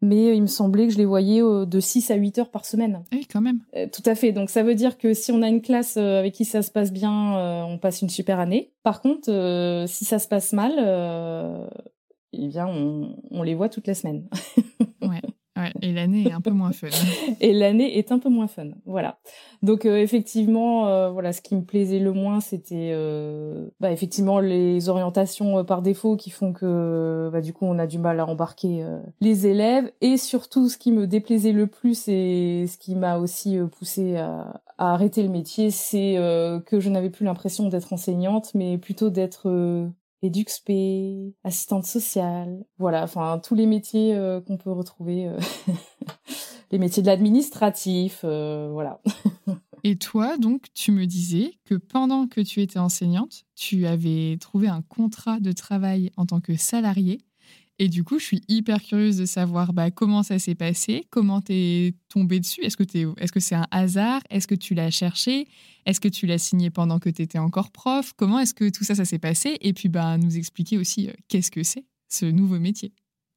mais 0.00 0.36
il 0.36 0.42
me 0.42 0.46
semblait 0.46 0.86
que 0.86 0.92
je 0.92 0.98
les 0.98 1.04
voyais 1.04 1.42
euh, 1.42 1.64
de 1.66 1.80
6 1.80 2.10
à 2.10 2.14
8 2.14 2.38
heures 2.38 2.50
par 2.50 2.64
semaine. 2.64 3.02
Oui, 3.12 3.26
quand 3.30 3.40
même. 3.40 3.60
Euh, 3.76 3.86
tout 3.92 4.02
à 4.06 4.14
fait. 4.14 4.32
Donc 4.32 4.50
ça 4.50 4.62
veut 4.62 4.74
dire 4.74 4.98
que 4.98 5.14
si 5.14 5.32
on 5.32 5.42
a 5.42 5.48
une 5.48 5.62
classe 5.62 5.96
euh, 5.96 6.20
avec 6.20 6.34
qui 6.34 6.44
ça 6.44 6.62
se 6.62 6.70
passe 6.70 6.92
bien, 6.92 7.64
on 7.66 7.78
passe 7.78 8.02
une 8.02 8.10
super 8.10 8.38
année. 8.40 8.72
Par 8.82 9.00
contre, 9.00 9.84
si 9.88 10.04
ça 10.04 10.18
se 10.18 10.28
passe 10.28 10.52
mal, 10.52 10.72
eh 12.32 12.48
bien, 12.48 12.66
on, 12.66 13.16
on 13.30 13.42
les 13.42 13.54
voit 13.54 13.68
toutes 13.68 13.86
les 13.86 13.94
semaines. 13.94 14.28
ouais 15.02 15.20
et 15.82 15.92
l'année 15.92 16.28
est 16.28 16.32
un 16.32 16.40
peu 16.40 16.50
moins 16.50 16.72
fun. 16.72 16.88
et 17.40 17.52
l'année 17.52 17.98
est 17.98 18.12
un 18.12 18.18
peu 18.18 18.28
moins 18.28 18.48
fun, 18.48 18.68
voilà. 18.86 19.18
Donc 19.62 19.86
euh, 19.86 19.96
effectivement, 19.96 20.88
euh, 20.88 21.10
voilà, 21.10 21.32
ce 21.32 21.40
qui 21.40 21.56
me 21.56 21.62
plaisait 21.62 21.98
le 21.98 22.12
moins, 22.12 22.40
c'était 22.40 22.90
euh, 22.92 23.68
bah, 23.80 23.90
effectivement 23.90 24.38
les 24.38 24.88
orientations 24.88 25.64
par 25.64 25.82
défaut 25.82 26.16
qui 26.16 26.30
font 26.30 26.52
que 26.52 27.28
bah, 27.32 27.40
du 27.40 27.52
coup 27.52 27.66
on 27.66 27.78
a 27.78 27.86
du 27.86 27.98
mal 27.98 28.20
à 28.20 28.26
embarquer 28.26 28.84
les 29.20 29.46
élèves. 29.46 29.90
Et 30.00 30.16
surtout, 30.16 30.68
ce 30.68 30.78
qui 30.78 30.92
me 30.92 31.06
déplaisait 31.06 31.52
le 31.52 31.66
plus 31.66 32.08
et 32.08 32.66
ce 32.68 32.78
qui 32.78 32.94
m'a 32.94 33.18
aussi 33.18 33.58
poussé 33.78 34.16
à, 34.16 34.60
à, 34.78 34.94
arrêter 34.94 35.22
le 35.22 35.28
métier, 35.28 35.70
c'est 35.70 36.16
que 36.66 36.80
je 36.80 36.88
n'avais 36.88 37.10
plus 37.10 37.24
l'impression 37.24 37.68
d'être 37.68 37.92
enseignante, 37.92 38.52
mais 38.54 38.78
plutôt 38.78 39.10
d'être 39.10 39.90
EduxP, 40.22 41.34
assistante 41.44 41.86
sociale, 41.86 42.64
voilà, 42.78 43.04
enfin 43.04 43.40
tous 43.42 43.54
les 43.54 43.66
métiers 43.66 44.14
euh, 44.14 44.40
qu'on 44.40 44.56
peut 44.56 44.72
retrouver, 44.72 45.28
euh, 45.28 45.38
les 46.70 46.78
métiers 46.78 47.02
de 47.02 47.08
l'administratif, 47.08 48.22
euh, 48.24 48.68
voilà. 48.72 49.00
Et 49.84 49.96
toi, 49.96 50.36
donc, 50.38 50.66
tu 50.74 50.90
me 50.90 51.06
disais 51.06 51.52
que 51.64 51.76
pendant 51.76 52.26
que 52.26 52.40
tu 52.40 52.60
étais 52.62 52.80
enseignante, 52.80 53.44
tu 53.54 53.86
avais 53.86 54.36
trouvé 54.40 54.66
un 54.66 54.82
contrat 54.82 55.38
de 55.38 55.52
travail 55.52 56.10
en 56.16 56.26
tant 56.26 56.40
que 56.40 56.56
salarié 56.56 57.20
et 57.78 57.88
du 57.88 58.02
coup, 58.02 58.18
je 58.18 58.24
suis 58.24 58.42
hyper 58.48 58.82
curieuse 58.82 59.16
de 59.16 59.24
savoir 59.24 59.72
bah, 59.72 59.90
comment 59.90 60.22
ça 60.22 60.38
s'est 60.38 60.56
passé, 60.56 61.04
comment 61.10 61.40
t'es 61.40 61.94
tombée 62.08 62.40
dessus. 62.40 62.60
Est-ce 62.62 62.76
que 62.76 62.84
c'est 62.90 63.04
-ce 63.04 63.40
c'est 63.40 63.54
un 63.54 63.66
hasard? 63.70 64.20
Est-ce 64.30 64.48
que 64.48 64.56
tu 64.56 64.74
l'as 64.74 64.90
cherché? 64.90 65.46
Est-ce 65.86 66.00
que 66.00 66.08
tu 66.08 66.26
l'as 66.26 66.38
signé 66.38 66.70
pendant 66.70 66.98
que 66.98 67.08
tu 67.08 67.22
étais 67.22 67.38
encore 67.38 67.70
prof? 67.70 68.12
Comment 68.16 68.40
est-ce 68.40 68.54
que 68.54 68.68
tout 68.68 68.84
ça, 68.84 68.94
ça 68.94 69.04
s'est 69.04 69.20
passé? 69.20 69.58
Et 69.60 69.72
puis, 69.72 69.88
bah, 69.88 70.18
nous 70.18 70.36
expliquer 70.36 70.76
aussi 70.76 71.08
euh, 71.08 71.12
qu'est-ce 71.28 71.50
que 71.50 71.62
c'est, 71.62 71.84
ce 72.08 72.26
nouveau 72.26 72.58
métier. 72.58 72.92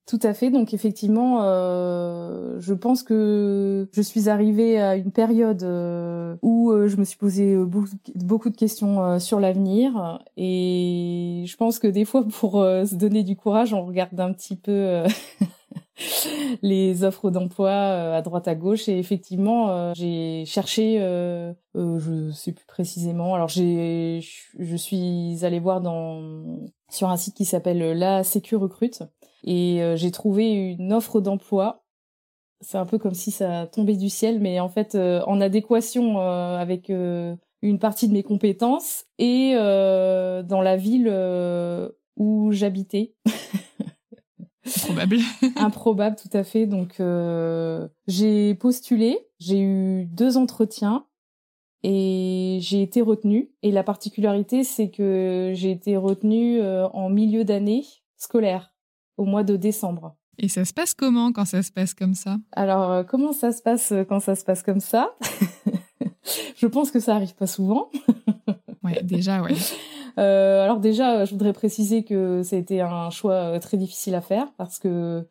Tout 0.08 0.20
à 0.24 0.34
fait. 0.34 0.50
Donc 0.50 0.74
effectivement, 0.74 1.44
euh, 1.44 2.60
je 2.60 2.74
pense 2.74 3.04
que 3.04 3.88
je 3.94 4.02
suis 4.02 4.30
arrivée 4.30 4.82
à 4.82 4.96
une 4.96 5.12
période 5.12 5.64
euh, 5.64 6.36
où 6.42 6.72
euh, 6.72 6.88
je 6.88 6.98
me 6.98 7.06
suis 7.06 7.18
posé 7.18 7.56
beaucoup, 7.56 8.50
de 8.50 8.58
questions 8.58 9.20
sur 9.20 9.40
l'avenir 9.40 10.20
et 10.38 11.44
je 11.46 11.56
pense 11.56 11.80
que 11.80 11.88
des 11.88 12.06
fois, 12.06 12.26
pour 12.40 12.54
se 12.54 12.96
donner 12.96 13.24
du 13.24 13.36
courage, 13.36 13.74
on 13.74 13.86
regarde 13.86 14.20
un 14.20 14.34
petit 14.34 14.56
peu. 14.56 15.04
les 16.64 17.04
offres 17.04 17.30
d'emploi 17.30 17.72
à 17.72 18.22
droite 18.24 18.48
à 18.48 18.56
gauche 18.56 18.90
et 18.90 18.98
effectivement 18.98 19.94
j'ai 19.94 20.46
cherché 20.46 20.98
je 21.76 22.32
sais 22.32 22.54
plus 22.54 22.66
précisément 22.66 23.36
alors 23.36 23.50
j'ai 23.50 24.20
je 24.58 24.76
suis 24.76 25.38
allée 25.44 25.60
voir 25.60 25.80
dans 25.80 26.60
sur 26.90 27.10
un 27.10 27.18
site 27.18 27.36
qui 27.36 27.46
s'appelle 27.46 27.98
la 27.98 28.24
Sécu 28.24 28.56
recrute 28.56 29.04
et 29.44 29.82
euh, 29.82 29.96
j'ai 29.96 30.12
trouvé 30.12 30.52
une 30.52 30.94
offre 30.94 31.22
d'emploi. 31.22 31.84
C'est 32.62 32.78
un 32.78 32.86
peu 32.86 33.00
comme 33.00 33.16
si 33.16 33.32
ça 33.32 33.68
tombait 33.68 33.96
du 33.96 34.10
ciel, 34.10 34.40
mais 34.40 34.60
en 34.60 34.70
fait 34.70 34.94
euh, 34.94 35.22
en 35.26 35.42
adéquation 35.42 36.20
euh, 36.20 36.58
avec 36.58 36.90
une 36.90 37.80
partie 37.80 38.08
de 38.08 38.14
mes 38.14 38.24
compétences 38.24 39.06
et 39.18 39.54
dans 39.54 40.62
la 40.62 40.78
ville 40.78 41.10
où 42.18 42.52
j'habitais. 42.52 43.16
Improbable. 44.66 45.18
Improbable, 45.56 46.16
tout 46.16 46.38
à 46.38 46.44
fait. 46.44 46.68
Donc, 46.68 47.02
j'ai 48.08 48.56
postulé, 48.56 49.18
j'ai 49.40 49.60
eu 49.60 50.06
deux 50.06 50.38
entretiens 50.38 51.06
et 51.84 52.60
j'ai 52.62 52.84
été 52.84 53.02
retenue. 53.02 53.52
Et 53.64 53.72
la 53.72 53.84
particularité, 53.84 54.64
c'est 54.64 54.92
que 54.92 55.52
j'ai 55.56 55.72
été 55.72 55.98
retenue 55.98 56.62
en 56.64 57.10
milieu 57.10 57.44
d'année 57.44 57.86
scolaire 58.18 58.72
au 59.18 59.26
mois 59.26 59.44
de 59.44 59.56
décembre. 59.56 60.16
Et 60.38 60.48
ça 60.48 60.66
se 60.66 60.74
passe 60.74 60.94
comment 60.94 61.32
quand 61.32 61.46
ça 61.46 61.62
se 61.62 61.72
passe 61.72 61.94
comme 61.94 62.16
ça? 62.16 62.38
Alors, 62.54 62.92
euh, 62.92 63.04
comment 63.04 63.32
ça 63.32 63.52
se 63.52 63.62
passe 63.62 63.92
euh, 63.92 64.04
quand 64.04 64.20
ça 64.20 64.36
se 64.36 64.44
passe 64.44 64.64
comme 64.64 64.80
ça? 64.80 65.16
Je 66.56 66.68
pense 66.68 66.92
que 66.92 67.00
ça 67.00 67.16
arrive 67.16 67.36
pas 67.36 67.48
souvent. 67.48 67.90
ouais, 68.84 69.02
déjà, 69.04 69.42
ouais. 69.42 69.54
Euh, 70.18 70.64
alors 70.64 70.80
déjà, 70.80 71.26
je 71.26 71.32
voudrais 71.32 71.54
préciser 71.54 72.04
que 72.04 72.44
ça 72.44 72.56
a 72.56 72.60
été 72.60 72.82
un 72.82 73.10
choix 73.10 73.60
très 73.60 73.78
difficile 73.78 74.14
à 74.14 74.22
faire 74.22 74.52
parce 74.58 74.78
que 74.78 75.26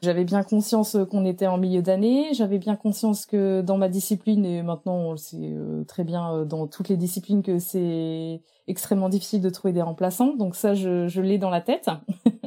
j'avais 0.00 0.24
bien 0.24 0.42
conscience 0.42 0.96
qu'on 1.10 1.24
était 1.24 1.46
en 1.46 1.58
milieu 1.58 1.82
d'année, 1.82 2.28
j'avais 2.32 2.58
bien 2.58 2.74
conscience 2.74 3.24
que 3.26 3.60
dans 3.60 3.76
ma 3.76 3.88
discipline, 3.88 4.44
et 4.44 4.62
maintenant 4.62 4.96
on 4.96 5.10
le 5.12 5.16
sait 5.18 5.54
très 5.86 6.02
bien 6.02 6.44
dans 6.44 6.66
toutes 6.66 6.88
les 6.88 6.96
disciplines, 6.96 7.42
que 7.42 7.58
c'est 7.58 8.42
extrêmement 8.66 9.10
difficile 9.10 9.42
de 9.42 9.50
trouver 9.50 9.72
des 9.72 9.82
remplaçants. 9.82 10.34
Donc 10.34 10.56
ça, 10.56 10.74
je, 10.74 11.06
je 11.06 11.20
l'ai 11.20 11.38
dans 11.38 11.50
la 11.50 11.60
tête. 11.60 11.88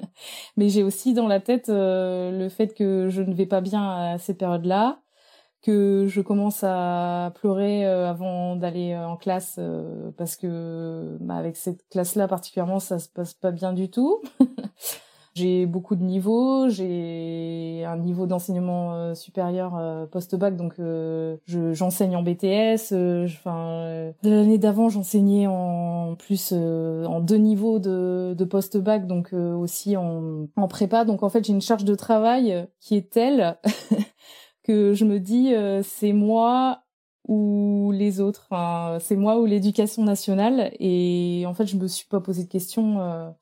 Mais 0.57 0.69
j'ai 0.69 0.83
aussi 0.83 1.13
dans 1.13 1.27
la 1.27 1.39
tête 1.39 1.69
euh, 1.69 2.31
le 2.31 2.49
fait 2.49 2.73
que 2.73 3.09
je 3.09 3.21
ne 3.21 3.33
vais 3.33 3.45
pas 3.45 3.61
bien 3.61 4.13
à 4.13 4.17
ces 4.17 4.33
périodes-là, 4.33 5.01
que 5.61 6.05
je 6.07 6.21
commence 6.21 6.63
à 6.63 7.31
pleurer 7.35 7.85
avant 7.85 8.55
d'aller 8.55 8.95
en 8.95 9.17
classe 9.17 9.59
parce 10.17 10.35
que 10.35 11.17
bah, 11.21 11.35
avec 11.35 11.57
cette 11.57 11.87
classe-là 11.89 12.27
particulièrement 12.27 12.79
ça 12.79 12.99
se 12.99 13.09
passe 13.09 13.33
pas 13.33 13.51
bien 13.51 13.73
du 13.73 13.89
tout. 13.89 14.21
J'ai 15.35 15.65
beaucoup 15.65 15.97
de 15.97 16.03
niveaux, 16.03 16.69
j'ai 16.69 17.83
un 17.85 17.97
niveau 17.97 18.25
d'enseignement 18.25 18.95
euh, 18.95 19.15
supérieur 19.15 19.75
euh, 19.75 20.05
post-bac, 20.05 20.55
donc 20.55 20.75
euh, 20.79 21.35
j'enseigne 21.45 22.15
en 22.15 22.23
BTS. 22.23 22.93
Enfin, 23.25 24.13
l'année 24.23 24.57
d'avant, 24.57 24.87
j'enseignais 24.87 25.45
en 25.45 26.15
plus 26.15 26.53
en 26.53 27.19
deux 27.19 27.35
niveaux 27.35 27.79
de, 27.79 28.33
de 28.33 28.45
post-bac, 28.45 29.07
donc 29.07 29.33
aussi 29.33 29.97
en, 29.97 30.47
en 30.55 30.67
prépa. 30.69 31.03
Donc 31.03 31.21
en 31.21 31.27
fait, 31.27 31.43
j'ai 31.43 31.51
une 31.51 31.61
charge 31.61 31.83
de 31.83 31.95
travail 31.95 32.65
qui 32.79 32.95
est 32.95 33.11
telle 33.11 33.59
que 34.63 34.93
je 34.93 35.03
me 35.03 35.19
dis 35.19 35.53
c'est 35.83 36.13
moi 36.13 36.83
ou 37.27 37.91
les 37.91 38.21
autres. 38.21 38.47
C'est 39.01 39.17
moi 39.17 39.41
ou 39.41 39.45
l'éducation 39.45 40.03
nationale. 40.03 40.71
Et 40.79 41.43
en 41.45 41.53
fait, 41.53 41.65
je 41.65 41.75
me 41.75 41.87
suis 41.87 42.07
pas 42.07 42.21
posé 42.21 42.45
de 42.45 42.49
questions 42.49 43.33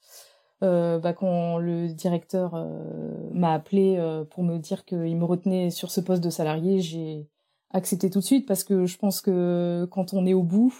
euh, 0.63 0.97
bah, 0.97 1.13
quand 1.13 1.57
le 1.57 1.89
directeur 1.89 2.53
euh, 2.55 3.29
m'a 3.33 3.53
appelé 3.53 3.97
euh, 3.97 4.23
pour 4.23 4.43
me 4.43 4.57
dire 4.57 4.85
qu'il 4.85 5.17
me 5.17 5.25
retenait 5.25 5.71
sur 5.71 5.91
ce 5.91 5.99
poste 5.99 6.23
de 6.23 6.29
salarié, 6.29 6.79
j'ai 6.79 7.27
accepté 7.71 8.09
tout 8.09 8.19
de 8.19 8.23
suite 8.23 8.47
parce 8.47 8.63
que 8.63 8.85
je 8.85 8.97
pense 8.97 9.19
que 9.19 9.85
quand 9.91 10.13
on 10.13 10.25
est 10.25 10.33
au 10.33 10.43
bout, 10.43 10.73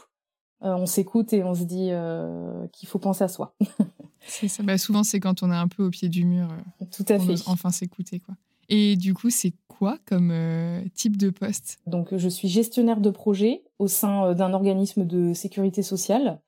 on 0.62 0.86
s'écoute 0.86 1.34
et 1.34 1.44
on 1.44 1.54
se 1.54 1.64
dit 1.64 1.90
qu'il 2.72 2.88
faut 2.88 3.00
penser 3.00 3.26
à 3.26 3.28
soi. 3.28 3.54
c'est 4.22 4.48
ça. 4.48 4.64
Bah, 4.64 4.78
souvent, 4.78 5.04
c'est 5.04 5.20
quand 5.20 5.44
on 5.44 5.52
est 5.52 5.56
un 5.56 5.68
peu 5.68 5.84
au 5.84 5.90
pied 5.90 6.08
du 6.08 6.24
mur. 6.24 6.48
Tout 6.96 7.04
à 7.10 7.20
fait. 7.20 7.36
Enfin 7.48 7.70
s'écouter, 7.70 8.22
quoi. 8.22 8.36
Et 8.70 8.96
du 8.96 9.14
coup, 9.14 9.30
c'est 9.30 9.54
quoi 9.68 9.98
comme 10.06 10.32
type 10.94 11.18
de 11.18 11.32
poste? 11.32 11.80
Donc, 11.86 12.16
je 12.16 12.30
suis 12.30 12.48
gestionnaire 12.48 13.02
de 13.02 13.10
projet 13.10 13.66
au 13.78 13.88
sein 13.88 14.34
d'un 14.36 14.54
organisme 14.54 15.06
de 15.06 15.34
sécurité 15.34 15.84
sociale. 15.84 16.40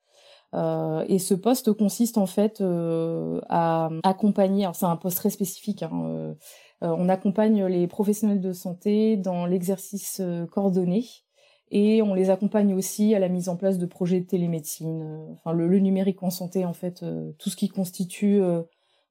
Euh, 0.55 1.03
et 1.09 1.19
ce 1.19 1.33
poste 1.33 1.73
consiste 1.73 2.17
en 2.17 2.27
fait 2.27 2.61
euh, 2.61 3.41
à 3.49 3.89
accompagner, 4.03 4.63
alors 4.63 4.75
c'est 4.75 4.85
un 4.85 4.95
poste 4.95 5.17
très 5.17 5.29
spécifique, 5.29 5.83
hein, 5.83 5.91
euh, 6.05 6.33
on 6.81 7.09
accompagne 7.09 7.65
les 7.65 7.87
professionnels 7.87 8.41
de 8.41 8.53
santé 8.53 9.17
dans 9.17 9.45
l'exercice 9.45 10.21
coordonné 10.51 11.05
et 11.71 12.01
on 12.01 12.13
les 12.13 12.29
accompagne 12.29 12.73
aussi 12.73 13.15
à 13.15 13.19
la 13.19 13.27
mise 13.27 13.49
en 13.49 13.57
place 13.57 13.77
de 13.77 13.85
projets 13.85 14.21
de 14.21 14.27
télémédecine, 14.27 15.27
enfin 15.33 15.51
le, 15.51 15.67
numérique 15.79 16.23
en 16.23 16.29
santé 16.29 16.63
en 16.63 16.73
fait, 16.73 17.03
tout 17.39 17.49
ce 17.49 17.55
qui 17.55 17.69
constitue 17.69 18.41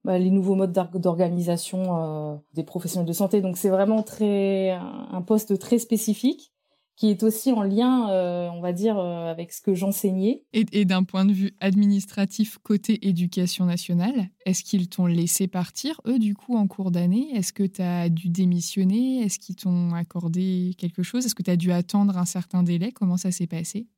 bah, 0.05 0.19
les 0.19 0.31
nouveaux 0.31 0.55
modes 0.55 0.73
d'organisation 0.73 2.41
des 2.53 2.65
professionnels 2.65 3.09
de 3.09 3.13
santé. 3.13 3.41
Donc 3.41 3.57
c'est 3.57 3.71
vraiment 3.71 4.03
très 4.03 4.71
un 4.71 5.23
poste 5.23 5.59
très 5.59 5.79
spécifique 5.79 6.54
qui 6.97 7.11
est 7.11 7.23
aussi 7.23 7.51
en 7.53 7.63
lien, 7.63 8.11
euh, 8.11 8.49
on 8.51 8.61
va 8.61 8.73
dire, 8.73 8.99
euh, 8.99 9.31
avec 9.31 9.53
ce 9.53 9.61
que 9.61 9.75
j'enseignais. 9.75 10.45
Et, 10.53 10.85
d'un 10.85 11.03
point 11.03 11.25
de 11.25 11.33
vue 11.33 11.53
administratif, 11.61 12.59
côté 12.63 13.09
éducation 13.09 13.65
nationale, 13.65 14.29
est-ce 14.47 14.63
qu'ils 14.63 14.89
t'ont 14.89 15.07
laissé 15.07 15.49
partir, 15.49 16.01
eux, 16.07 16.19
du 16.19 16.35
coup, 16.35 16.57
en 16.57 16.67
cours 16.67 16.91
d'année? 16.91 17.29
Est-ce 17.35 17.53
que 17.53 17.65
tu 17.65 17.83
as 17.83 18.09
dû 18.09 18.29
démissionner? 18.29 19.23
Est-ce 19.23 19.39
qu'ils 19.39 19.57
t'ont 19.57 19.93
accordé 19.95 20.75
quelque 20.79 21.03
chose? 21.03 21.27
Est-ce 21.27 21.35
que 21.35 21.43
tu 21.43 21.51
as 21.51 21.57
dû 21.57 21.73
attendre 21.73 22.17
un 22.17 22.25
certain 22.25 22.63
délai? 22.63 22.93
Comment 22.93 23.17
ça 23.17 23.33
s'est 23.33 23.47
passé? 23.47 23.89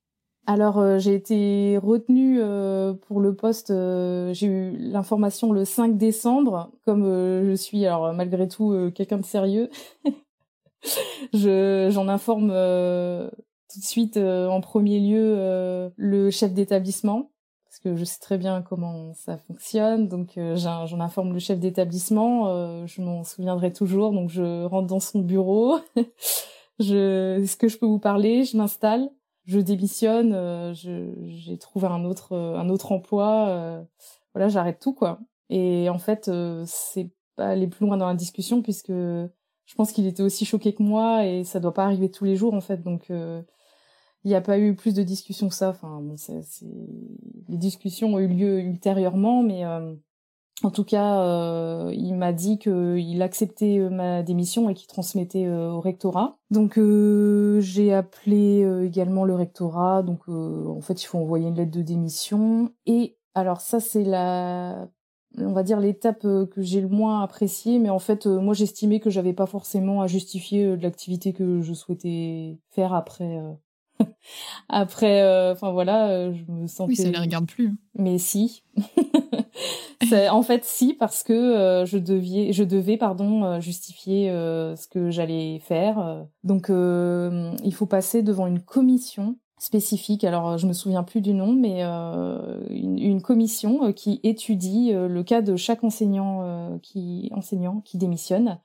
Alors 0.49 0.79
euh, 0.79 1.01
j'ai 1.01 1.15
été 1.15 1.77
retenue 1.77 2.39
pour 3.09 3.21
le 3.21 3.35
poste, 3.35 3.73
j'ai 4.33 4.47
eu 4.47 4.77
l'information 4.79 5.51
le 5.51 5.65
5 5.65 5.99
décembre, 5.99 6.71
comme 6.85 7.03
je 7.03 7.55
suis 7.57 7.85
alors 7.85 8.15
malgré 8.15 8.47
tout 8.47 8.93
quelqu'un 8.95 9.19
de 9.19 9.25
sérieux, 9.25 9.71
je 11.33 11.89
j'en 11.93 12.09
informe 12.09 12.51
euh, 12.53 13.29
tout 13.73 13.81
de 13.81 13.85
suite 13.85 14.17
euh, 14.17 14.49
en 14.49 14.61
premier 14.61 15.01
lieu 15.01 15.35
euh, 15.39 15.91
le 15.97 16.31
chef 16.31 16.53
d'établissement 16.53 17.31
parce 17.65 17.79
que 17.81 17.97
je 17.97 18.05
sais 18.05 18.21
très 18.21 18.39
bien 18.39 18.63
comment 18.63 19.13
ça 19.13 19.37
fonctionne. 19.37 20.09
Donc 20.09 20.39
j'en 20.55 21.01
informe 21.01 21.35
le 21.35 21.39
chef 21.39 21.59
d'établissement 21.61 22.87
je 22.87 23.03
m'en 23.03 23.23
souviendrai 23.23 23.71
toujours. 23.71 24.13
Donc 24.13 24.31
je 24.31 24.65
rentre 24.65 24.87
dans 24.87 25.01
son 25.01 25.21
bureau. 25.21 25.79
Je 26.79 27.41
est-ce 27.41 27.57
que 27.57 27.69
je 27.69 27.79
peux 27.79 27.87
vous 27.87 27.99
parler? 27.99 28.45
Je 28.45 28.59
m'installe. 28.59 29.09
Je 29.47 29.59
démissionne. 29.61 30.75
J'ai 30.75 31.57
trouvé 31.59 31.87
un 31.87 32.05
autre 32.05 32.35
un 32.35 32.69
autre 32.69 32.93
emploi. 32.93 33.87
Voilà 34.35 34.49
j'arrête 34.49 34.79
tout 34.79 34.93
quoi. 34.95 35.19
Et 35.51 35.89
en 35.91 35.99
fait 35.99 36.31
c'est 36.67 37.11
pas 37.35 37.49
aller 37.49 37.67
plus 37.67 37.87
loin 37.87 37.97
dans 37.97 38.09
la 38.09 38.15
discussion 38.15 38.63
puisque 38.63 38.93
je 39.67 39.75
pense 39.75 39.93
qu'il 39.93 40.07
était 40.07 40.23
aussi 40.23 40.45
choqué 40.45 40.75
que 40.75 40.83
moi 40.83 41.27
et 41.27 41.45
ça 41.45 41.61
doit 41.61 41.75
pas 41.75 41.85
arriver 41.85 42.11
tous 42.11 42.25
les 42.25 42.37
jours 42.37 42.55
en 42.55 42.61
fait. 42.61 42.83
Donc 42.83 43.11
euh, 43.11 43.43
il 44.25 44.29
n'y 44.29 44.35
a 44.35 44.41
pas 44.41 44.59
eu 44.59 44.75
plus 44.75 44.95
de 44.95 45.03
discussions 45.03 45.49
que 45.49 45.55
ça. 45.55 45.71
Enfin 45.71 46.01
bon, 46.01 46.17
c'est, 46.17 46.41
les 47.49 47.59
discussions 47.59 48.15
ont 48.15 48.19
eu 48.19 48.29
lieu 48.29 48.61
ultérieurement, 48.61 49.43
mais 49.43 49.65
euh, 49.67 49.95
en 50.63 50.71
tout 50.71 50.85
cas, 50.85 51.21
euh, 51.21 51.93
il 51.95 52.15
m'a 52.15 52.33
dit 52.33 52.59
qu'il 52.59 53.21
acceptait 53.23 53.79
ma 53.91 54.23
démission 54.23 54.71
et 54.71 54.75
qu'il 54.75 54.87
transmettait 54.87 55.49
au 55.49 55.81
rectorat. 55.81 56.39
Donc 56.51 56.79
j'ai 57.61 57.93
appelé 57.93 58.63
également 58.85 59.25
le 59.25 59.35
rectorat. 59.35 60.03
Donc 60.03 60.29
en 60.29 60.81
fait, 60.81 61.03
il 61.03 61.07
faut 61.07 61.19
envoyer 61.19 61.49
une 61.49 61.57
lettre 61.57 61.73
de 61.73 61.83
démission. 61.83 62.71
Et 62.87 63.19
alors 63.35 63.61
ça, 63.61 63.81
c'est 63.81 64.05
la 64.05 64.89
on 65.39 65.53
va 65.53 65.63
dire 65.63 65.81
l'étape 65.81 66.25
euh, 66.25 66.47
que 66.47 66.63
j'ai 66.63 66.81
le 66.81 66.89
moins 66.89 67.23
appréciée. 67.23 67.79
Mais 67.79 67.91
en 67.91 67.99
fait 67.99 68.27
euh, 68.27 68.41
moi 68.41 68.55
j'estimais 68.55 69.01
que 69.01 69.11
j'avais 69.11 69.33
pas 69.33 69.47
forcément 69.47 70.03
à 70.03 70.07
justifier 70.07 70.65
euh, 70.65 70.77
l'activité 70.77 71.33
que 71.33 71.61
je 71.61 71.75
souhaitais 71.75 72.59
faire 72.71 72.95
après 72.95 73.41
après 74.69 75.51
enfin 75.51 75.73
voilà 75.73 76.31
je 76.33 76.43
me 76.51 76.67
sentais 76.67 76.91
oui 76.91 76.97
ça 76.97 77.11
les 77.11 77.19
regarde 77.19 77.47
plus. 77.47 77.77
Mais 77.95 78.19
si. 78.19 78.63
En 80.31 80.43
fait 80.43 80.65
si 80.65 80.95
parce 80.95 81.25
que 81.25 81.83
je 81.85 81.99
devais 81.99 82.53
je 82.53 82.63
devais 82.63 82.97
pardon 82.97 83.59
justifier 83.61 84.29
ce 84.29 84.87
que 84.87 85.11
j'allais 85.11 85.59
faire. 85.61 86.27
Donc 86.45 86.69
il 86.69 87.75
faut 87.75 87.87
passer 87.87 88.23
devant 88.23 88.47
une 88.47 88.61
commission 88.61 89.37
spécifique. 89.59 90.25
Alors, 90.25 90.59
je 90.59 90.67
me 90.67 90.73
souviens 90.73 91.03
plus 91.03 91.21
du 91.21 91.33
nom, 91.33 91.53
mais 91.53 91.83
euh, 91.83 92.61
une, 92.69 93.23
commission 93.23 93.87
euh, 93.87 93.93
qui 93.93 94.21
étudie 94.23 94.93
euh, 94.93 95.09
le 95.09 95.23
cas 95.23 95.43
de 95.43 95.57
chaque 95.57 95.83
enseignant 95.83 96.79
qui 96.83 97.31
enseignant 97.33 97.81
qui 97.81 97.99
démissionne 97.99 98.61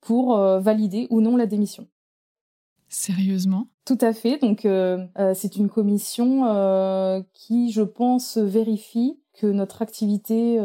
pour 0.00 0.34
valider 0.34 1.06
ou 1.10 1.20
non 1.20 1.36
la 1.36 1.46
démission. 1.46 1.86
Sérieusement? 2.88 3.66
Tout 3.84 3.98
à 4.00 4.12
fait. 4.12 4.38
Donc, 4.38 4.66
c'est 5.34 5.56
une 5.56 5.68
commission 5.68 7.24
qui, 7.34 7.70
je 7.70 7.82
pense, 7.82 8.38
vérifie 8.38 9.20
que 9.34 9.46
notre 9.46 9.82
activité 9.82 10.58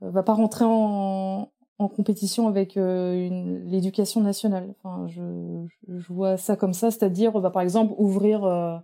va 0.00 0.22
pas 0.24 0.34
rentrer 0.34 0.64
en, 0.66 1.52
en 1.78 1.88
compétition 1.88 2.48
avec 2.48 2.74
l'éducation 2.74 4.20
nationale. 4.20 4.74
Enfin, 4.82 5.06
je, 5.06 5.66
je, 5.86 6.12
vois 6.12 6.36
ça 6.36 6.56
comme 6.56 6.74
ça, 6.74 6.90
c'est-à-dire, 6.90 7.32
bah, 7.40 7.50
par 7.50 7.62
exemple, 7.62 7.94
ouvrir 7.96 8.82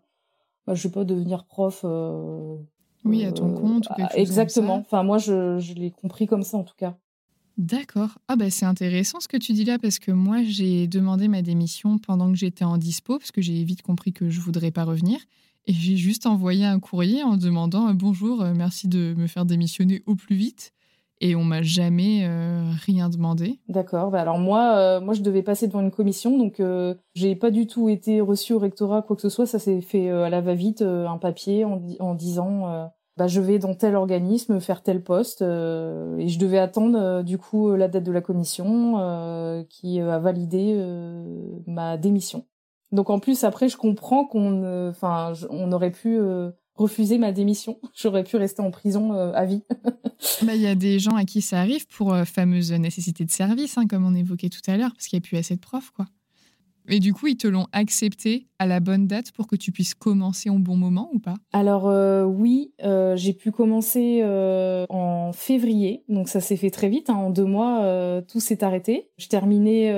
bah, 0.67 0.75
je 0.75 0.89
vais 0.89 0.93
pas 0.93 1.05
devenir 1.05 1.45
prof. 1.45 1.83
Euh, 1.85 2.57
oui, 3.05 3.25
à 3.25 3.33
ton 3.33 3.53
compte. 3.53 3.87
Ou 3.91 3.95
quelque 3.95 4.11
chose 4.11 4.21
exactement. 4.21 4.77
Enfin, 4.77 5.03
moi, 5.03 5.19
je, 5.19 5.59
je 5.59 5.75
l'ai 5.75 5.91
compris 5.91 6.27
comme 6.27 6.43
ça 6.43 6.57
en 6.57 6.65
tout 6.65 6.75
cas. 6.77 6.97
D'accord. 7.57 8.19
Ah 8.29 8.37
bah 8.37 8.51
c'est 8.51 8.67
intéressant 8.67 9.19
ce 9.19 9.29
que 9.29 9.39
tu 9.39 9.55
dis 9.55 9.65
là 9.65 9.79
parce 9.79 9.99
que 9.99 10.11
moi 10.11 10.43
j'ai 10.43 10.87
demandé 10.87 11.27
ma 11.27 11.41
démission 11.41 11.97
pendant 11.97 12.31
que 12.31 12.37
j'étais 12.37 12.67
en 12.67 12.77
dispo 12.77 13.19
parce 13.19 13.33
que 13.33 13.41
j'ai 13.41 13.65
vite 13.65 13.81
compris 13.81 14.13
que 14.13 14.29
je 14.29 14.41
voudrais 14.43 14.71
pas 14.71 14.85
revenir 14.85 15.19
et 15.65 15.73
j'ai 15.73 15.97
juste 15.97 16.27
envoyé 16.27 16.67
un 16.67 16.79
courrier 16.79 17.23
en 17.23 17.39
demandant 17.39 17.95
bonjour, 17.95 18.43
euh, 18.43 18.53
merci 18.55 18.89
de 18.89 19.15
me 19.17 19.27
faire 19.27 19.47
démissionner 19.47 20.03
au 20.05 20.17
plus 20.17 20.37
vite 20.37 20.75
et 21.21 21.35
on 21.35 21.45
m'a 21.45 21.63
jamais 21.63 22.25
euh, 22.25 22.71
rien 22.85 23.09
demandé. 23.09 23.59
D'accord. 23.69 24.11
Bah 24.11 24.21
alors 24.21 24.39
moi, 24.39 24.77
euh, 24.77 25.01
moi 25.01 25.15
je 25.15 25.23
devais 25.23 25.43
passer 25.43 25.67
devant 25.67 25.81
une 25.81 25.91
commission, 25.91 26.37
donc 26.37 26.61
euh, 26.61 26.95
j'ai 27.15 27.35
pas 27.37 27.51
du 27.51 27.67
tout 27.67 27.89
été 27.89 28.21
reçue 28.21 28.53
au 28.53 28.59
rectorat 28.59 29.03
quoi 29.03 29.17
que 29.17 29.23
ce 29.23 29.29
soit. 29.29 29.47
Ça 29.47 29.59
s'est 29.59 29.81
fait 29.81 30.11
à 30.11 30.29
la 30.29 30.41
va-vite, 30.41 30.83
un 30.83 31.19
papier 31.19 31.65
en, 31.65 32.15
disant 32.15 32.91
bah 33.17 33.27
je 33.27 33.41
vais 33.41 33.59
dans 33.59 33.75
tel 33.75 33.97
organisme 33.97 34.61
faire 34.61 34.83
tel 34.83 35.03
poste 35.03 35.41
et 35.41 36.29
je 36.29 36.39
devais 36.39 36.59
attendre 36.59 37.23
du 37.23 37.39
coup 37.39 37.75
la 37.75 37.89
date 37.89 38.05
de 38.05 38.13
la 38.13 38.21
commission 38.21 39.65
qui 39.71 40.01
a 40.01 40.19
validé 40.19 40.79
ma 41.67 41.97
démission. 41.97 42.45
Donc 42.93 43.11
en 43.11 43.19
plus 43.19 43.45
après 43.45 43.69
je 43.69 43.77
comprends 43.77 44.27
qu'on, 44.27 44.89
enfin 44.91 45.33
on 45.51 45.73
aurait 45.73 45.91
pu 45.91 46.21
refuser 46.77 47.19
ma 47.19 47.33
démission. 47.33 47.79
J'aurais 47.95 48.25
pu 48.25 48.37
rester 48.37 48.63
en 48.63 48.71
prison 48.71 49.13
euh, 49.13 49.33
à 49.33 49.45
vie. 49.45 49.63
Bah, 50.43 50.55
il 50.55 50.63
y 50.63 50.67
a 50.67 50.75
des 50.75 50.99
gens 50.99 51.15
à 51.15 51.25
qui 51.25 51.43
ça 51.43 51.61
arrive 51.61 51.87
pour 51.89 52.15
euh, 52.15 52.25
fameuse 52.25 52.73
nécessité 52.73 53.27
de 53.27 53.31
service, 53.31 53.77
hein, 53.77 53.87
comme 53.87 54.07
on 54.07 54.15
évoquait 54.15 54.49
tout 54.49 54.63
à 54.67 54.79
l'heure, 54.79 54.93
parce 54.93 55.09
qu'il 55.09 55.19
n'y 55.19 55.25
a 55.25 55.29
plus 55.29 55.37
assez 55.37 55.55
de 55.55 55.61
profs, 55.61 55.91
quoi. 55.91 56.07
Et 56.89 57.01
du 57.01 57.13
coup, 57.13 57.27
ils 57.27 57.37
te 57.37 57.49
l'ont 57.49 57.67
accepté 57.73 58.47
à 58.59 58.67
la 58.67 58.81
bonne 58.81 59.07
date 59.07 59.33
pour 59.33 59.47
que 59.47 59.57
tu 59.57 59.73
puisses 59.73 59.95
commencer 59.95 60.51
au 60.51 60.59
bon 60.59 60.77
moment 60.77 61.11
ou 61.13 61.19
pas? 61.19 61.35
Alors 61.53 61.89
euh, 61.89 62.25
oui, 62.25 62.73
euh, 62.83 63.17
j'ai 63.17 63.33
pu 63.33 63.51
commencer 63.51 64.21
euh, 64.23 64.87
en 64.89 65.33
février, 65.33 66.05
donc 66.09 66.29
ça 66.29 66.41
s'est 66.41 66.57
fait 66.57 66.71
très 66.71 66.89
vite. 66.89 67.11
Hein. 67.11 67.17
en 67.17 67.31
deux 67.31 67.45
mois, 67.45 68.23
tout 68.29 68.41
s'est 68.41 68.65
arrêté. 68.65 69.11
Je 69.19 69.29
terminais 69.29 69.93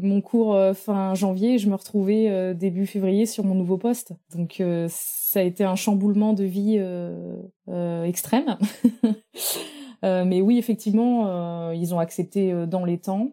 mon 0.00 0.20
cours 0.20 0.58
fin 0.74 1.14
janvier 1.14 1.54
et 1.54 1.58
je 1.58 1.68
me 1.68 1.74
retrouvais 1.74 2.54
début 2.54 2.86
février 2.86 3.26
sur 3.26 3.44
mon 3.44 3.54
nouveau 3.54 3.78
poste. 3.78 4.12
Donc 4.34 4.62
ça 4.88 5.40
a 5.40 5.42
été 5.42 5.64
un 5.64 5.76
chamboulement 5.76 6.32
de 6.32 6.44
vie 6.44 6.80
extrême. 8.04 8.58
mais 10.02 10.40
oui, 10.40 10.58
effectivement, 10.58 11.70
ils 11.72 11.94
ont 11.94 11.98
accepté 11.98 12.66
dans 12.66 12.84
les 12.84 12.98
temps 12.98 13.32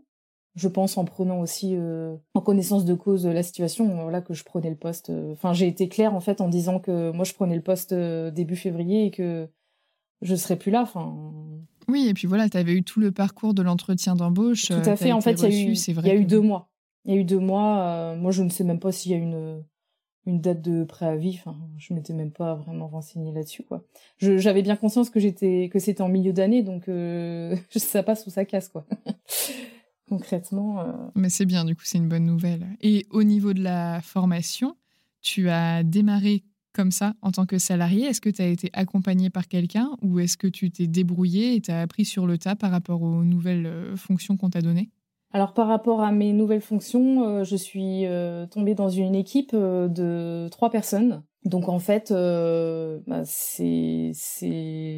je 0.55 0.67
pense 0.67 0.97
en 0.97 1.05
prenant 1.05 1.39
aussi 1.39 1.75
euh, 1.75 2.15
en 2.33 2.41
connaissance 2.41 2.83
de 2.83 2.93
cause 2.93 3.25
la 3.25 3.43
situation 3.43 4.03
voilà 4.03 4.21
que 4.21 4.33
je 4.33 4.43
prenais 4.43 4.69
le 4.69 4.75
poste 4.75 5.09
euh, 5.09 5.31
enfin 5.31 5.53
j'ai 5.53 5.67
été 5.67 5.87
claire 5.87 6.13
en 6.13 6.19
fait 6.19 6.41
en 6.41 6.49
disant 6.49 6.79
que 6.79 7.11
moi 7.11 7.23
je 7.23 7.33
prenais 7.33 7.55
le 7.55 7.61
poste 7.61 7.93
euh, 7.93 8.31
début 8.31 8.57
février 8.57 9.05
et 9.05 9.11
que 9.11 9.47
je 10.21 10.35
serais 10.35 10.57
plus 10.57 10.71
là 10.71 10.81
enfin. 10.81 11.15
Oui 11.87 12.07
et 12.07 12.13
puis 12.13 12.27
voilà 12.27 12.49
tu 12.49 12.57
avais 12.57 12.73
eu 12.73 12.83
tout 12.83 12.99
le 12.99 13.11
parcours 13.11 13.53
de 13.53 13.61
l'entretien 13.61 14.15
d'embauche 14.15 14.67
tout 14.67 14.89
à 14.89 14.95
fait 14.95 15.13
en 15.13 15.21
fait 15.21 15.41
il 15.41 15.43
y 15.43 15.45
a 15.45 15.49
eu 15.49 15.73
il 15.73 16.07
y 16.07 16.11
a 16.11 16.15
eu 16.15 16.25
deux 16.25 16.41
mois. 16.41 16.69
Il 17.05 17.15
y 17.15 17.17
a 17.17 17.19
eu 17.19 17.23
deux 17.23 17.39
mois 17.39 18.15
moi 18.15 18.31
je 18.31 18.43
ne 18.43 18.49
sais 18.49 18.63
même 18.63 18.79
pas 18.79 18.91
s'il 18.91 19.11
y 19.11 19.15
a 19.15 19.17
une 19.17 19.63
une 20.27 20.39
date 20.39 20.61
de 20.61 20.83
préavis 20.83 21.39
enfin 21.39 21.57
je 21.77 21.95
m'étais 21.95 22.13
même 22.13 22.29
pas 22.29 22.53
vraiment 22.53 22.87
renseignée 22.87 23.31
là-dessus 23.31 23.63
quoi. 23.63 23.83
J'avais 24.19 24.61
bien 24.61 24.75
conscience 24.75 25.09
que 25.09 25.19
j'étais 25.19 25.69
que 25.71 25.79
c'était 25.79 26.03
en 26.03 26.09
milieu 26.09 26.33
d'année 26.33 26.61
donc 26.61 26.83
ça 27.71 28.03
passe 28.03 28.27
ou 28.27 28.29
ça 28.29 28.45
casse 28.45 28.67
quoi 28.67 28.85
concrètement. 30.11 30.81
Euh. 30.81 30.91
Mais 31.15 31.29
c'est 31.29 31.45
bien, 31.45 31.63
du 31.63 31.73
coup, 31.73 31.83
c'est 31.85 31.97
une 31.97 32.09
bonne 32.09 32.25
nouvelle. 32.25 32.67
Et 32.81 33.05
au 33.11 33.23
niveau 33.23 33.53
de 33.53 33.63
la 33.63 34.01
formation, 34.01 34.75
tu 35.21 35.49
as 35.49 35.83
démarré 35.83 36.43
comme 36.73 36.91
ça 36.91 37.13
en 37.21 37.31
tant 37.31 37.45
que 37.45 37.57
salarié 37.57 38.07
Est-ce 38.07 38.19
que 38.19 38.29
tu 38.29 38.41
as 38.41 38.47
été 38.47 38.69
accompagné 38.73 39.29
par 39.29 39.47
quelqu'un 39.47 39.91
ou 40.01 40.19
est-ce 40.19 40.35
que 40.35 40.47
tu 40.47 40.69
t'es 40.69 40.87
débrouillé 40.87 41.55
et 41.55 41.61
tu 41.61 41.71
as 41.71 41.79
appris 41.79 42.03
sur 42.03 42.27
le 42.27 42.37
tas 42.37 42.57
par 42.57 42.71
rapport 42.71 43.01
aux 43.01 43.23
nouvelles 43.23 43.65
euh, 43.65 43.95
fonctions 43.95 44.35
qu'on 44.35 44.49
t'a 44.49 44.61
données? 44.61 44.89
Alors 45.33 45.53
par 45.53 45.67
rapport 45.67 46.01
à 46.01 46.11
mes 46.11 46.33
nouvelles 46.33 46.61
fonctions, 46.61 47.23
euh, 47.23 47.43
je 47.45 47.55
suis 47.55 48.03
tombée 48.51 48.75
dans 48.75 48.89
une 48.89 49.15
équipe 49.15 49.55
de 49.55 50.49
trois 50.49 50.69
personnes. 50.69 51.23
Donc 51.43 51.69
en 51.69 51.79
fait, 51.79 52.11
bah, 52.11 53.23
c'est 53.25 54.11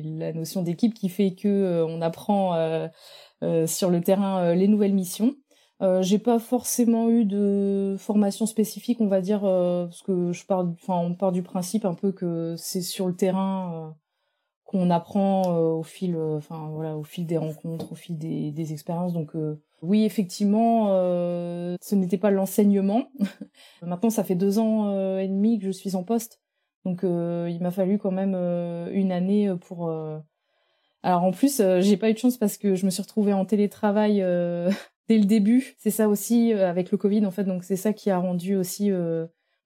la 0.03 0.33
notion 0.33 0.61
d'équipe 0.61 0.93
qui 0.93 1.09
fait 1.09 1.35
que 1.35 1.85
on 1.87 2.01
apprend 2.01 2.53
euh, 3.43 3.67
sur 3.67 3.89
le 3.89 4.01
terrain 4.01 4.39
euh, 4.41 4.55
les 4.55 4.67
nouvelles 4.67 4.93
missions. 4.93 5.35
Euh, 5.81 6.01
j'ai 6.01 6.19
pas 6.19 6.39
forcément 6.39 7.09
eu 7.09 7.25
de 7.25 7.97
formation 7.99 8.45
spécifique, 8.45 9.01
on 9.01 9.07
va 9.07 9.19
dire, 9.19 9.41
parce 9.41 10.01
que 10.01 10.31
je 10.31 10.45
pars, 10.45 10.65
enfin, 10.81 10.97
on 10.97 11.13
part 11.13 11.33
du 11.33 11.43
principe 11.43 11.83
un 11.85 11.93
peu 11.93 12.13
que 12.13 12.55
c'est 12.57 12.81
sur 12.81 13.07
le 13.07 13.15
terrain 13.15 13.93
qu'on 14.63 14.89
apprend 14.89 15.57
au 15.57 15.83
fil, 15.83 16.15
enfin 16.17 16.69
voilà, 16.71 16.95
au 16.97 17.03
fil 17.03 17.25
des 17.25 17.37
rencontres, 17.37 17.91
au 17.91 17.95
fil 17.95 18.17
des, 18.17 18.51
des 18.51 18.71
expériences. 18.71 19.13
Donc 19.13 19.35
oui, 19.83 20.05
effectivement, 20.05 20.87
ce 20.89 21.95
n'était 21.95 22.17
pas 22.17 22.31
l'enseignement. 22.31 23.11
Maintenant, 23.81 24.09
ça 24.09 24.23
fait 24.23 24.35
deux 24.35 24.57
ans 24.57 25.17
et 25.19 25.27
demi 25.27 25.59
que 25.59 25.65
je 25.65 25.71
suis 25.71 25.95
en 25.95 26.03
poste, 26.03 26.41
donc 26.85 27.01
il 27.03 27.59
m'a 27.61 27.71
fallu 27.71 27.99
quand 27.99 28.11
même 28.11 28.33
une 28.91 29.11
année 29.11 29.53
pour 29.61 29.91
alors 31.03 31.23
en 31.23 31.31
plus, 31.31 31.59
euh, 31.59 31.81
j'ai 31.81 31.97
pas 31.97 32.09
eu 32.09 32.13
de 32.13 32.17
chance 32.17 32.37
parce 32.37 32.57
que 32.57 32.75
je 32.75 32.85
me 32.85 32.89
suis 32.89 33.01
retrouvée 33.01 33.33
en 33.33 33.45
télétravail 33.45 34.21
euh, 34.21 34.71
dès 35.09 35.17
le 35.17 35.25
début. 35.25 35.75
C'est 35.77 35.91
ça 35.91 36.07
aussi 36.07 36.53
euh, 36.53 36.67
avec 36.67 36.91
le 36.91 36.97
Covid 36.97 37.25
en 37.25 37.31
fait, 37.31 37.43
donc 37.43 37.65
c'est 37.65 37.75
ça 37.75 37.91
qui 37.91 38.09
a 38.09 38.17
rendu 38.17 38.55
aussi 38.55 38.89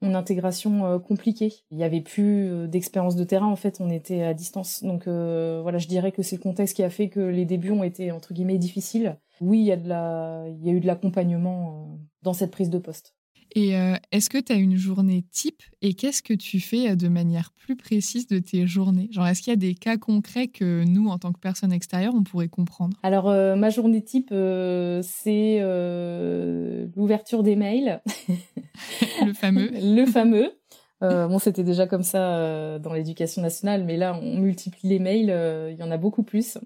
mon 0.01 0.13
intégration 0.15 0.99
compliquée. 0.99 1.53
Il 1.71 1.77
y 1.77 1.84
avait 1.84 2.01
plus 2.01 2.67
d'expérience 2.67 3.15
de 3.15 3.23
terrain 3.23 3.47
en 3.47 3.56
fait, 3.56 3.77
on 3.80 3.89
était 3.89 4.23
à 4.23 4.34
distance. 4.34 4.84
Donc 4.84 5.08
voilà, 5.08 5.77
je 5.77 5.88
dirais 5.88 6.12
que 6.12 6.23
c'est 6.23 6.38
le 6.38 6.41
contexte 6.41 6.75
qui 6.75 6.84
a 6.84 6.89
fait 6.89 7.10
que 7.10 7.19
les 7.19 7.45
débuts 7.45 7.71
ont 7.71 7.84
été 7.84 8.12
entre 8.12 8.34
guillemets 8.34 8.58
difficiles. 8.58 9.17
Oui, 9.41 9.60
il 9.60 9.65
y 9.65 9.71
a 9.71 9.78
de 9.78 9.88
la 9.88 10.45
il 10.47 10.65
y 10.65 10.69
a 10.69 10.73
eu 10.73 10.80
de 10.80 10.88
l'accompagnement 10.88 12.00
dans 12.23 12.34
cette 12.34 12.52
prise 12.52 12.69
de 12.69 12.80
poste. 12.80 13.17
Et 13.56 13.76
euh, 13.76 13.95
est-ce 14.12 14.30
que 14.30 14.38
tu 14.38 14.52
as 14.52 14.56
une 14.56 14.76
journée 14.76 15.23
type 15.32 15.63
et 15.82 15.93
qu'est-ce 15.93 16.21
que 16.21 16.34
tu 16.34 16.60
fais 16.60 16.91
euh, 16.91 16.95
de 16.95 17.08
manière 17.08 17.52
plus 17.54 17.76
précise 17.76 18.28
de 18.28 18.39
tes 18.39 18.67
journées? 18.67 19.08
Genre, 19.12 19.26
est-ce 19.26 19.41
qu'il 19.41 19.52
y 19.52 19.54
a 19.54 19.58
des 19.58 19.73
cas 19.73 19.97
concrets 19.97 20.47
que 20.47 20.84
nous, 20.84 21.08
en 21.08 21.17
tant 21.17 21.32
que 21.32 21.39
personne 21.39 21.71
extérieure, 21.71 22.13
on 22.15 22.23
pourrait 22.23 22.50
comprendre? 22.50 22.97
Alors, 23.04 23.30
euh, 23.30 23.56
ma 23.56 23.69
journée 23.69 24.04
type, 24.04 24.30
c'est 24.30 25.60
l'ouverture 26.95 27.43
des 27.43 27.56
mails. 27.56 28.02
Le 29.26 29.34
fameux. 29.34 29.71
Le 29.82 30.06
fameux. 30.06 30.52
Bon, 31.01 31.39
c'était 31.39 31.63
déjà 31.63 31.88
comme 31.88 32.03
ça 32.03 32.79
dans 32.79 32.93
l'éducation 32.93 33.41
nationale, 33.41 33.83
mais 33.83 33.97
là, 33.97 34.17
on 34.21 34.38
multiplie 34.38 34.89
les 34.89 34.99
mails, 34.99 35.69
il 35.71 35.77
y 35.77 35.83
en 35.83 35.91
a 35.91 35.97
beaucoup 35.97 36.23
plus. 36.23 36.57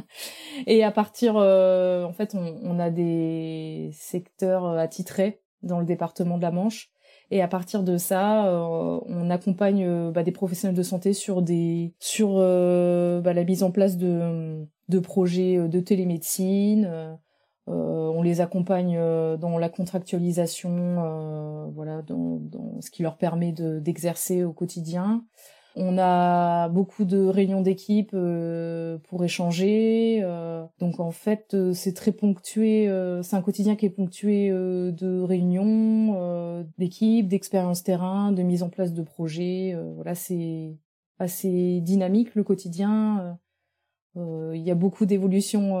et 0.66 0.84
à 0.84 0.90
partir, 0.90 1.36
en 1.36 2.12
fait, 2.12 2.34
on, 2.34 2.58
on, 2.62 2.78
a 2.78 2.90
des 2.90 3.90
secteurs 3.92 4.66
attitrés 4.66 5.40
dans 5.62 5.80
le 5.80 5.86
département 5.86 6.36
de 6.36 6.42
la 6.42 6.50
Manche. 6.50 6.90
Et 7.30 7.42
à 7.42 7.48
partir 7.48 7.82
de 7.82 7.96
ça, 7.96 8.46
euh, 8.46 9.00
on 9.06 9.30
accompagne 9.30 9.84
euh, 9.84 10.10
bah, 10.10 10.22
des 10.22 10.32
professionnels 10.32 10.76
de 10.76 10.82
santé 10.82 11.12
sur 11.12 11.42
des 11.42 11.94
sur 11.98 12.34
euh, 12.36 13.20
bah, 13.20 13.32
la 13.32 13.44
mise 13.44 13.62
en 13.62 13.70
place 13.70 13.96
de, 13.96 14.66
de 14.88 14.98
projets 14.98 15.68
de 15.68 15.80
télémédecine. 15.80 17.18
On 17.66 18.22
les 18.22 18.40
accompagne 18.40 18.98
dans 19.38 19.58
la 19.58 19.68
contractualisation, 19.68 21.70
voilà, 21.74 22.02
dans, 22.02 22.38
dans, 22.40 22.80
ce 22.80 22.90
qui 22.90 23.02
leur 23.02 23.16
permet 23.16 23.52
d'exercer 23.52 24.44
au 24.44 24.52
quotidien. 24.52 25.24
On 25.76 25.98
a 25.98 26.68
beaucoup 26.68 27.04
de 27.04 27.26
réunions 27.26 27.60
d'équipe 27.60 28.10
euh, 28.14 28.98
pour 29.08 29.24
échanger. 29.24 30.20
Euh, 30.22 30.64
donc 30.78 31.00
en 31.00 31.10
fait, 31.10 31.54
euh, 31.54 31.72
c'est 31.72 31.94
très 31.94 32.12
ponctué. 32.12 32.88
c'est 33.22 33.36
un 33.36 33.42
quotidien 33.42 33.74
qui 33.74 33.86
est 33.86 33.90
ponctué 33.90 34.50
de 34.50 35.20
réunions, 35.20 36.64
d'équipes, 36.78 37.28
d'expériences 37.28 37.82
terrain, 37.82 38.32
de 38.32 38.42
mise 38.42 38.62
en 38.62 38.68
place 38.68 38.92
de 38.92 39.02
projets. 39.02 39.76
voilà, 39.94 40.14
c'est 40.14 40.76
assez 41.18 41.80
dynamique 41.80 42.34
le 42.34 42.44
quotidien. 42.44 43.38
Il 44.16 44.62
y 44.62 44.70
a 44.70 44.76
beaucoup 44.76 45.06
d'évolutions 45.06 45.76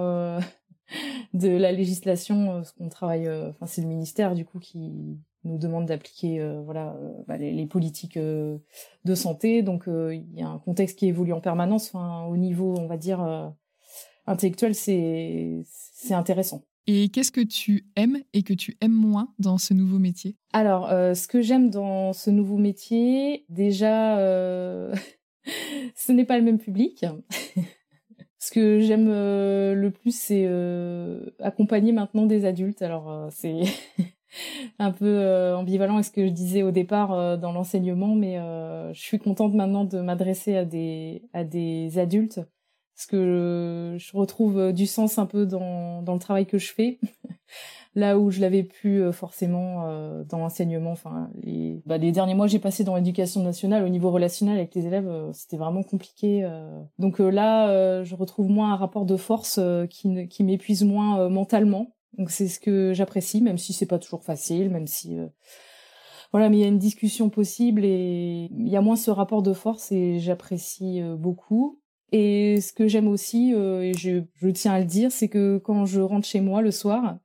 de 1.34 1.48
la 1.48 1.72
législation, 1.72 2.46
parce 2.46 2.72
qu'on 2.72 2.88
travaille. 2.88 3.28
Enfin, 3.28 3.66
c'est 3.66 3.82
le 3.82 3.88
ministère 3.88 4.34
du 4.34 4.44
coup 4.44 4.58
qui 4.58 5.18
nous 5.44 5.58
demande 5.58 5.86
d'appliquer 5.86 6.40
euh, 6.40 6.60
voilà 6.62 6.96
euh, 7.00 7.12
bah, 7.28 7.36
les, 7.36 7.66
politiques 7.66 8.16
euh, 8.16 8.58
de 9.04 9.14
santé. 9.14 9.62
Donc 9.62 9.84
il 9.86 10.26
y 10.34 10.42
a 10.42 10.48
un 10.48 10.58
contexte 10.58 10.98
qui 10.98 11.06
évolue 11.06 11.32
en 11.32 11.40
permanence. 11.40 11.88
Enfin 11.94 12.24
au 12.24 12.36
niveau 12.36 12.76
on 12.78 12.86
va 12.86 12.96
dire 12.96 13.52
intellectuel 14.26 14.74
c'est 14.74 15.62
c'est 15.66 16.14
intéressant. 16.14 16.64
Et 16.86 17.08
qu'est-ce 17.08 17.32
que 17.32 17.40
tu 17.40 17.86
aimes 17.96 18.18
et 18.34 18.42
que 18.42 18.52
tu 18.52 18.76
aimes 18.82 18.92
moins 18.92 19.32
dans 19.38 19.56
ce 19.56 19.72
nouveau 19.72 19.98
métier? 19.98 20.36
Alors 20.52 20.88
ce 20.88 21.28
que 21.28 21.40
j'aime 21.40 21.70
dans 21.70 22.12
ce 22.12 22.30
nouveau 22.30 22.56
métier 22.56 23.44
déjà 23.48 24.16
ce 25.96 26.12
n'est 26.12 26.26
pas 26.26 26.38
le 26.38 26.44
même 26.44 26.58
public 26.58 27.04
ce 28.46 28.50
que 28.50 28.80
j'aime 28.80 29.08
le 29.08 29.88
plus 29.90 30.16
c'est 30.16 30.48
accompagner 31.40 31.92
maintenant 31.92 32.26
des 32.26 32.44
adultes 32.44 32.82
alors 32.82 33.28
c'est 33.30 33.62
un 34.78 34.92
peu 34.92 35.06
euh, 35.06 35.56
ambivalent 35.56 35.94
avec 35.94 36.04
ce 36.06 36.10
que 36.10 36.24
je 36.26 36.30
disais 36.30 36.62
au 36.62 36.70
départ 36.70 37.12
euh, 37.12 37.36
dans 37.36 37.52
l'enseignement, 37.52 38.14
mais 38.14 38.38
euh, 38.38 38.92
je 38.92 39.00
suis 39.00 39.18
contente 39.18 39.54
maintenant 39.54 39.84
de 39.84 40.00
m'adresser 40.00 40.56
à 40.56 40.64
des 40.64 41.22
à 41.32 41.44
des 41.44 41.98
adultes 41.98 42.40
parce 42.94 43.06
que 43.06 43.96
je, 43.98 44.16
retrouve 44.16 44.72
du 44.72 44.86
sens 44.86 45.18
un 45.18 45.26
peu 45.26 45.46
dans 45.46 46.02
dans 46.02 46.14
le 46.14 46.20
travail 46.20 46.46
que 46.46 46.58
je 46.58 46.72
fais. 46.72 46.98
Là 47.94 48.18
où 48.18 48.30
je 48.30 48.40
l'avais 48.40 48.64
plus 48.64 49.12
forcément 49.12 49.84
dans 50.28 50.38
l'enseignement, 50.38 50.90
enfin 50.90 51.30
les 51.42 51.80
bah, 51.86 51.96
les 51.96 52.10
derniers 52.10 52.34
mois 52.34 52.48
j'ai 52.48 52.58
passé 52.58 52.82
dans 52.82 52.96
l'éducation 52.96 53.42
nationale 53.42 53.84
au 53.84 53.88
niveau 53.88 54.10
relationnel 54.10 54.56
avec 54.56 54.74
les 54.74 54.86
élèves, 54.86 55.08
c'était 55.32 55.56
vraiment 55.56 55.84
compliqué. 55.84 56.44
Donc 56.98 57.20
là, 57.20 58.02
je 58.02 58.14
retrouve 58.16 58.50
moins 58.50 58.72
un 58.72 58.76
rapport 58.76 59.04
de 59.04 59.16
force 59.16 59.60
qui 59.90 60.28
qui 60.28 60.42
m'épuise 60.42 60.82
moins 60.82 61.28
mentalement 61.28 61.94
donc 62.18 62.30
c'est 62.30 62.48
ce 62.48 62.60
que 62.60 62.92
j'apprécie, 62.94 63.40
même 63.42 63.58
si 63.58 63.72
c'est 63.72 63.86
pas 63.86 63.98
toujours 63.98 64.24
facile, 64.24 64.70
même 64.70 64.86
si 64.86 65.18
euh, 65.18 65.26
voilà, 66.32 66.48
mais 66.48 66.58
il 66.58 66.60
y 66.60 66.64
a 66.64 66.68
une 66.68 66.78
discussion 66.78 67.30
possible 67.30 67.84
et 67.84 68.48
il 68.50 68.68
y 68.68 68.76
a 68.76 68.80
moins 68.80 68.96
ce 68.96 69.10
rapport 69.10 69.42
de 69.42 69.52
force 69.52 69.92
et 69.92 70.18
j'apprécie 70.18 71.00
euh, 71.00 71.16
beaucoup. 71.16 71.80
Et 72.12 72.60
ce 72.60 72.72
que 72.72 72.86
j'aime 72.86 73.08
aussi, 73.08 73.52
euh, 73.54 73.82
et 73.82 73.94
je, 73.94 74.22
je, 74.34 74.48
tiens 74.48 74.74
à 74.74 74.78
le 74.78 74.84
dire, 74.84 75.10
c'est 75.10 75.28
que 75.28 75.58
quand 75.58 75.84
je 75.84 76.00
rentre 76.00 76.26
chez 76.26 76.40
moi 76.40 76.62
le 76.62 76.70
soir, 76.70 77.18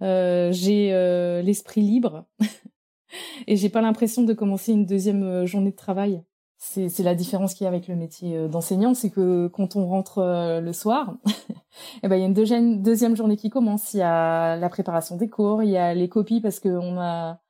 j'ai 0.00 1.42
l'esprit 1.42 1.80
libre 1.80 2.26
et 3.46 3.56
j'ai 3.56 3.68
pas 3.68 3.80
l'impression 3.80 4.22
de 4.22 4.32
commencer 4.32 4.72
une 4.72 4.86
deuxième 4.86 5.44
journée 5.46 5.70
de 5.70 5.76
travail. 5.76 6.22
c'est 6.58 7.02
la 7.02 7.14
différence 7.14 7.54
qu'il 7.54 7.64
y 7.64 7.66
a 7.66 7.70
avec 7.70 7.88
le 7.88 7.96
métier 7.96 8.48
d'enseignant, 8.48 8.94
c'est 8.94 9.10
que 9.10 9.48
quand 9.48 9.76
on 9.76 9.86
rentre 9.86 10.60
le 10.60 10.72
soir, 10.72 11.16
eh 12.02 12.08
ben 12.08 12.16
il 12.16 12.20
y 12.20 12.22
a 12.22 12.26
une 12.26 12.34
deuxième, 12.34 12.82
deuxième 12.82 13.16
journée 13.16 13.36
qui 13.36 13.50
commence. 13.50 13.94
Il 13.94 13.98
y 13.98 14.02
a 14.02 14.56
la 14.56 14.68
préparation 14.68 15.16
des 15.16 15.28
cours, 15.28 15.62
il 15.62 15.70
y 15.70 15.76
a 15.76 15.94
les 15.94 16.08
copies 16.08 16.40
parce 16.40 16.60
qu'on 16.60 17.00
a 17.00 17.40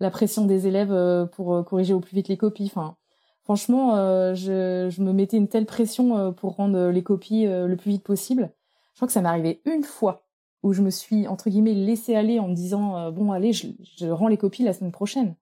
la 0.00 0.10
pression 0.10 0.44
des 0.44 0.66
élèves 0.66 1.28
pour 1.32 1.64
corriger 1.64 1.94
au 1.94 2.00
plus 2.00 2.14
vite 2.14 2.28
les 2.28 2.36
copies. 2.36 2.66
Enfin, 2.66 2.96
franchement, 3.44 3.94
je, 4.34 4.88
je 4.90 5.02
me 5.02 5.12
mettais 5.12 5.38
une 5.38 5.48
telle 5.48 5.66
pression 5.66 6.32
pour 6.34 6.56
rendre 6.56 6.90
les 6.90 7.02
copies 7.02 7.46
le 7.46 7.74
plus 7.76 7.90
vite 7.92 8.04
possible. 8.04 8.52
Je 8.92 8.98
crois 8.98 9.08
que 9.08 9.12
ça 9.12 9.20
m'est 9.20 9.28
arrivé 9.28 9.60
une 9.66 9.84
fois 9.84 10.25
où 10.62 10.72
je 10.72 10.82
me 10.82 10.90
suis 10.90 11.26
entre 11.28 11.50
guillemets 11.50 11.74
laissé 11.74 12.14
aller 12.14 12.38
en 12.38 12.48
me 12.48 12.54
disant 12.54 13.10
bon 13.12 13.32
allez, 13.32 13.52
je, 13.52 13.68
je 13.98 14.06
rends 14.06 14.28
les 14.28 14.36
copies 14.36 14.64
la 14.64 14.72
semaine 14.72 14.92
prochaine. 14.92 15.36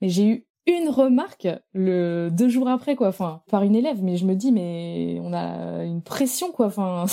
Mais 0.00 0.08
j'ai 0.08 0.26
eu 0.26 0.46
une 0.66 0.88
remarque 0.88 1.48
le 1.72 2.28
deux 2.30 2.48
jours 2.48 2.68
après 2.68 2.96
quoi. 2.96 3.08
Enfin 3.08 3.42
par 3.50 3.62
une 3.62 3.74
élève 3.74 4.02
mais 4.02 4.16
je 4.16 4.26
me 4.26 4.34
dis 4.34 4.52
mais 4.52 5.18
on 5.22 5.32
a 5.32 5.84
une 5.84 6.02
pression 6.02 6.52
quoi. 6.52 6.66
Enfin 6.66 7.06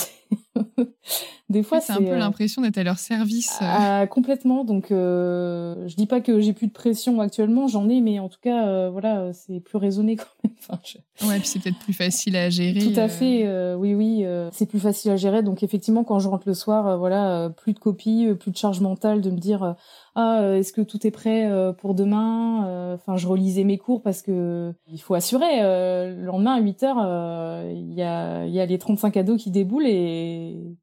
des 1.48 1.62
fois 1.62 1.80
c'est 1.80 1.92
un 1.92 1.98
peu 1.98 2.10
euh, 2.10 2.18
l'impression 2.18 2.60
d'être 2.60 2.76
à 2.76 2.82
leur 2.82 2.98
service 2.98 3.58
euh. 3.62 3.66
ah, 3.66 4.06
complètement. 4.06 4.64
Donc 4.64 4.90
euh, 4.90 5.88
je 5.88 5.96
dis 5.96 6.06
pas 6.06 6.20
que 6.20 6.40
j'ai 6.40 6.52
plus 6.52 6.66
de 6.66 6.72
pression 6.72 7.20
actuellement 7.20 7.68
j'en 7.68 7.88
ai 7.88 8.00
mais 8.00 8.18
en 8.18 8.28
tout 8.28 8.40
cas 8.40 8.88
voilà 8.90 9.32
c'est 9.32 9.60
plus 9.60 9.78
raisonné 9.78 10.16
quand 10.16 10.26
même. 10.44 10.52
Enfin, 10.70 10.80
ouais 11.28 11.38
puis 11.38 11.46
c'est 11.46 11.60
peut-être 11.60 11.78
plus 11.78 11.94
facile 11.94 12.36
à 12.36 12.50
gérer 12.50 12.80
tout 12.80 13.00
à 13.00 13.08
fait 13.08 13.74
oui 13.74 13.94
oui 13.94 14.26
c'est 14.52 14.66
plus 14.66 14.80
facile 14.80 15.12
à 15.12 15.16
gérer. 15.16 15.42
Donc 15.42 15.62
effectivement 15.62 16.04
quand 16.04 16.18
je 16.18 16.28
rentre 16.28 16.46
le 16.46 16.54
soir 16.54 16.98
voilà 16.98 17.50
plus 17.56 17.72
de 17.72 17.78
copies 17.78 18.28
plus 18.38 18.50
de 18.50 18.56
charge 18.56 18.80
mentale 18.80 19.22
de 19.22 19.30
me 19.30 19.38
dire 19.38 19.76
ah 20.20 20.40
euh, 20.40 20.56
est-ce 20.56 20.72
que 20.72 20.80
tout 20.80 21.06
est 21.06 21.12
prêt 21.12 21.48
euh, 21.48 21.72
pour 21.72 21.94
demain 21.94 22.66
euh, 22.66 22.94
enfin 22.96 23.16
je 23.16 23.28
relisais 23.28 23.62
mes 23.62 23.78
cours 23.78 24.02
parce 24.02 24.20
que 24.20 24.74
il 24.88 25.00
faut 25.00 25.14
assurer 25.14 25.60
le 25.60 26.24
lendemain 26.24 26.54
à 26.54 26.60
8 26.60 26.82
heures 26.82 27.62
il 27.70 27.94
y 27.94 28.02
a 28.02 28.44
y 28.46 28.58
a 28.58 28.66
les 28.66 28.78
35 28.78 29.16
ados 29.16 29.40
qui 29.40 29.52
déboulent 29.52 29.86
et 29.86 30.76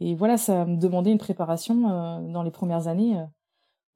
et 0.00 0.16
voilà 0.16 0.36
ça 0.36 0.64
me 0.64 0.76
demandait 0.76 1.12
une 1.12 1.18
préparation 1.18 2.20
dans 2.32 2.42
les 2.42 2.50
premières 2.50 2.88
années 2.88 3.16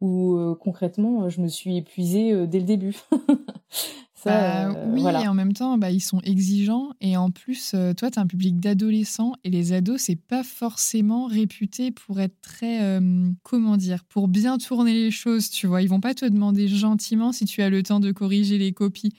où 0.00 0.38
concrètement 0.60 1.28
je 1.28 1.40
me 1.40 1.48
suis 1.48 1.76
épuisée 1.76 2.46
dès 2.46 2.60
le 2.60 2.64
début 2.64 2.96
Bah, 4.24 4.68
euh, 4.68 4.74
oui, 4.86 5.02
et 5.02 5.28
en 5.28 5.34
même 5.34 5.52
temps, 5.52 5.76
bah, 5.78 5.90
ils 5.90 6.00
sont 6.00 6.20
exigeants. 6.20 6.90
Et 7.00 7.16
en 7.16 7.30
plus, 7.30 7.72
euh, 7.74 7.92
toi, 7.92 8.10
tu 8.10 8.18
as 8.18 8.22
un 8.22 8.26
public 8.26 8.58
d'adolescents. 8.58 9.34
Et 9.44 9.50
les 9.50 9.72
ados, 9.72 10.00
c'est 10.00 10.16
pas 10.16 10.42
forcément 10.42 11.26
réputé 11.26 11.90
pour 11.90 12.20
être 12.20 12.40
très. 12.40 12.82
Euh, 12.82 13.30
comment 13.42 13.76
dire 13.76 14.04
Pour 14.04 14.28
bien 14.28 14.58
tourner 14.58 14.92
les 14.92 15.10
choses, 15.10 15.50
tu 15.50 15.66
vois. 15.66 15.82
Ils 15.82 15.88
vont 15.88 16.00
pas 16.00 16.14
te 16.14 16.24
demander 16.24 16.68
gentiment 16.68 17.32
si 17.32 17.44
tu 17.44 17.62
as 17.62 17.70
le 17.70 17.82
temps 17.82 18.00
de 18.00 18.12
corriger 18.12 18.58
les 18.58 18.72
copies. 18.72 19.12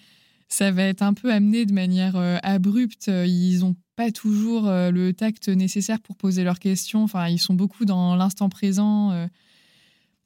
Ça 0.47 0.71
va 0.71 0.83
être 0.83 1.01
un 1.01 1.13
peu 1.13 1.31
amené 1.31 1.65
de 1.65 1.73
manière 1.73 2.15
abrupte. 2.43 3.07
Ils 3.07 3.65
ont 3.65 3.75
pas 3.95 4.11
toujours 4.11 4.65
le 4.67 5.11
tact 5.11 5.49
nécessaire 5.49 5.99
pour 5.99 6.15
poser 6.15 6.43
leurs 6.43 6.59
questions. 6.59 7.03
Enfin, 7.03 7.27
ils 7.29 7.39
sont 7.39 7.55
beaucoup 7.55 7.83
dans 7.83 8.15
l'instant 8.15 8.47
présent 8.47 9.27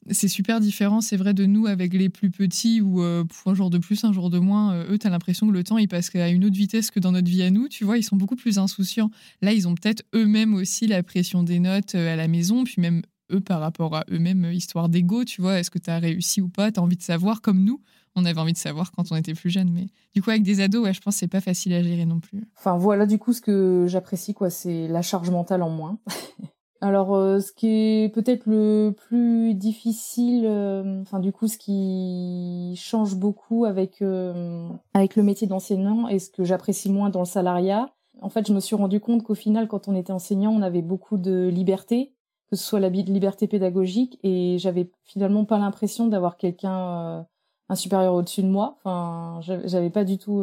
c'est 0.08 0.28
super 0.28 0.60
différent, 0.60 1.00
c'est 1.00 1.16
vrai, 1.16 1.34
de 1.34 1.44
nous 1.44 1.66
avec 1.66 1.92
les 1.92 2.08
plus 2.08 2.30
petits 2.30 2.80
où 2.80 3.02
euh, 3.02 3.24
pour 3.24 3.52
un 3.52 3.54
jour 3.54 3.70
de 3.70 3.78
plus, 3.78 4.02
un 4.04 4.12
jour 4.12 4.30
de 4.30 4.38
moins, 4.38 4.72
euh, 4.72 4.92
eux, 4.92 4.98
tu 4.98 5.06
as 5.06 5.10
l'impression 5.10 5.46
que 5.46 5.52
le 5.52 5.62
temps, 5.62 5.78
il 5.78 5.88
passe 5.88 6.14
à 6.16 6.28
une 6.28 6.44
autre 6.44 6.56
vitesse 6.56 6.90
que 6.90 7.00
dans 7.00 7.12
notre 7.12 7.28
vie 7.28 7.42
à 7.42 7.50
nous. 7.50 7.68
Tu 7.68 7.84
vois, 7.84 7.98
ils 7.98 8.02
sont 8.02 8.16
beaucoup 8.16 8.36
plus 8.36 8.58
insouciants. 8.58 9.10
Là, 9.42 9.52
ils 9.52 9.68
ont 9.68 9.74
peut-être 9.74 10.02
eux-mêmes 10.14 10.54
aussi 10.54 10.86
la 10.86 11.02
pression 11.02 11.42
des 11.42 11.60
notes 11.60 11.94
euh, 11.94 12.12
à 12.12 12.16
la 12.16 12.28
maison, 12.28 12.64
puis 12.64 12.76
même 12.78 13.02
eux 13.30 13.40
par 13.40 13.60
rapport 13.60 13.94
à 13.94 14.04
eux-mêmes, 14.10 14.50
histoire 14.52 14.88
d'ego, 14.88 15.24
tu 15.24 15.40
vois, 15.40 15.60
est-ce 15.60 15.70
que 15.70 15.78
tu 15.78 15.90
as 15.90 15.98
réussi 15.98 16.40
ou 16.40 16.48
pas? 16.48 16.72
Tu 16.72 16.80
as 16.80 16.82
envie 16.82 16.96
de 16.96 17.02
savoir, 17.02 17.42
comme 17.42 17.62
nous, 17.62 17.80
on 18.16 18.24
avait 18.24 18.40
envie 18.40 18.52
de 18.52 18.58
savoir 18.58 18.90
quand 18.92 19.12
on 19.12 19.16
était 19.16 19.34
plus 19.34 19.50
jeune. 19.50 19.70
Mais 19.70 19.86
du 20.14 20.22
coup, 20.22 20.30
avec 20.30 20.42
des 20.42 20.60
ados, 20.60 20.82
ouais, 20.82 20.94
je 20.94 21.00
pense 21.00 21.16
c'est 21.16 21.28
pas 21.28 21.40
facile 21.40 21.74
à 21.74 21.82
gérer 21.82 22.06
non 22.06 22.20
plus. 22.20 22.42
Enfin, 22.58 22.76
voilà, 22.76 23.06
du 23.06 23.18
coup, 23.18 23.32
ce 23.32 23.40
que 23.40 23.84
j'apprécie, 23.86 24.34
quoi, 24.34 24.50
c'est 24.50 24.88
la 24.88 25.02
charge 25.02 25.30
mentale 25.30 25.62
en 25.62 25.70
moins. 25.70 25.98
Alors, 26.82 27.14
euh, 27.14 27.40
ce 27.40 27.52
qui 27.52 27.68
est 27.68 28.14
peut-être 28.14 28.46
le 28.46 28.94
plus 28.96 29.54
difficile, 29.54 30.46
euh, 30.46 31.02
enfin 31.02 31.18
du 31.18 31.30
coup, 31.30 31.46
ce 31.46 31.58
qui 31.58 32.74
change 32.76 33.16
beaucoup 33.16 33.66
avec 33.66 34.00
euh, 34.00 34.66
avec 34.94 35.14
le 35.14 35.22
métier 35.22 35.46
d'enseignant 35.46 36.08
et 36.08 36.18
ce 36.18 36.30
que 36.30 36.42
j'apprécie 36.42 36.90
moins 36.90 37.10
dans 37.10 37.20
le 37.20 37.26
salariat, 37.26 37.90
en 38.22 38.30
fait, 38.30 38.46
je 38.46 38.54
me 38.54 38.60
suis 38.60 38.76
rendu 38.76 38.98
compte 38.98 39.22
qu'au 39.22 39.34
final, 39.34 39.68
quand 39.68 39.88
on 39.88 39.94
était 39.94 40.12
enseignant, 40.12 40.52
on 40.52 40.62
avait 40.62 40.80
beaucoup 40.80 41.18
de 41.18 41.48
liberté, 41.48 42.14
que 42.50 42.56
ce 42.56 42.64
soit 42.64 42.80
la 42.80 42.88
liberté 42.88 43.46
pédagogique, 43.46 44.18
et 44.22 44.56
j'avais 44.58 44.90
finalement 45.04 45.44
pas 45.44 45.58
l'impression 45.58 46.06
d'avoir 46.06 46.38
quelqu'un, 46.38 47.26
un 47.68 47.74
supérieur 47.74 48.14
au-dessus 48.14 48.42
de 48.42 48.48
moi. 48.48 48.78
Enfin, 48.78 49.40
j'avais 49.64 49.90
pas 49.90 50.04
du 50.04 50.18
tout 50.18 50.42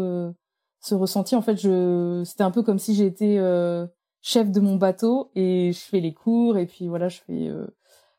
ce 0.81 0.95
ressenti. 0.95 1.35
En 1.35 1.41
fait, 1.41 1.57
je, 1.57 2.23
c'était 2.25 2.43
un 2.43 2.51
peu 2.51 2.63
comme 2.63 2.79
si 2.79 2.95
j'étais 2.95 3.37
chef 4.27 4.51
de 4.51 4.59
mon 4.59 4.75
bateau 4.75 5.31
et 5.35 5.71
je 5.71 5.79
fais 5.79 6.01
les 6.01 6.13
cours 6.13 6.57
et 6.57 6.65
puis 6.65 6.89
voilà, 6.89 7.07
je 7.07 7.19
fais 7.19 7.47
euh, 7.47 7.65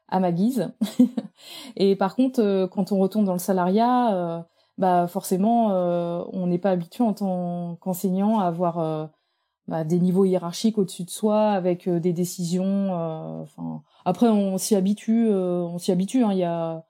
à 0.08 0.20
ma 0.20 0.32
guise. 0.32 0.72
et 1.76 1.96
par 1.96 2.16
contre, 2.16 2.40
euh, 2.40 2.66
quand 2.66 2.92
on 2.92 2.98
retourne 2.98 3.26
dans 3.26 3.34
le 3.34 3.38
salariat, 3.38 4.14
euh, 4.14 4.42
bah 4.78 5.06
forcément, 5.06 5.66
on 6.32 6.46
n'est 6.46 6.58
pas 6.58 6.70
habitué 6.70 7.02
en 7.04 7.12
tant 7.12 7.76
qu'enseignant 7.80 8.38
à 8.38 8.44
avoir 8.46 9.10
bah, 9.66 9.82
des 9.82 9.98
niveaux 9.98 10.24
hiérarchiques 10.24 10.78
au-dessus 10.78 11.02
de 11.02 11.10
soi 11.10 11.50
avec 11.50 11.88
des 11.88 12.12
décisions. 12.12 13.44
Après, 14.04 14.28
on 14.28 14.56
s'y 14.56 14.76
habitue, 14.76 15.30
on 15.30 15.78
s'y 15.78 15.90
habitue. 15.90 16.22
Hein, 16.22 16.30
il 16.30 16.38
y 16.38 16.44
a 16.44 16.84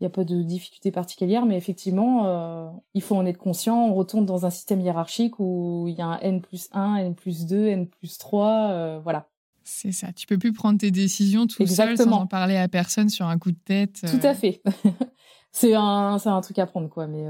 il 0.00 0.04
n'y 0.04 0.06
a 0.08 0.10
pas 0.10 0.24
de 0.24 0.42
difficulté 0.42 0.90
particulière, 0.90 1.46
mais 1.46 1.56
effectivement, 1.56 2.26
euh, 2.26 2.68
il 2.94 3.02
faut 3.02 3.14
en 3.14 3.24
être 3.26 3.38
conscient. 3.38 3.76
On 3.76 3.94
retourne 3.94 4.26
dans 4.26 4.44
un 4.44 4.50
système 4.50 4.80
hiérarchique 4.80 5.38
où 5.38 5.86
il 5.88 5.94
y 5.94 6.00
a 6.00 6.06
un 6.06 6.18
N 6.18 6.40
plus 6.40 6.68
1, 6.72 6.96
N 6.96 7.14
plus 7.14 7.46
2, 7.46 7.66
N 7.68 7.86
plus 7.86 8.18
3, 8.18 8.70
euh, 8.70 9.00
voilà. 9.02 9.28
C'est 9.62 9.92
ça, 9.92 10.12
tu 10.12 10.26
peux 10.26 10.36
plus 10.36 10.52
prendre 10.52 10.78
tes 10.78 10.90
décisions 10.90 11.46
tout 11.46 11.66
seul 11.66 11.96
sans 11.96 12.10
en 12.10 12.26
parler 12.26 12.56
à 12.56 12.68
personne 12.68 13.08
sur 13.08 13.26
un 13.26 13.38
coup 13.38 13.52
de 13.52 13.60
tête. 13.64 14.02
Tout 14.02 14.26
à 14.26 14.30
euh. 14.30 14.34
fait. 14.34 14.62
c'est 15.52 15.74
un, 15.74 16.18
un 16.22 16.40
truc 16.40 16.58
à 16.58 16.66
prendre, 16.66 16.88
quoi. 16.88 17.06
Mais 17.06 17.24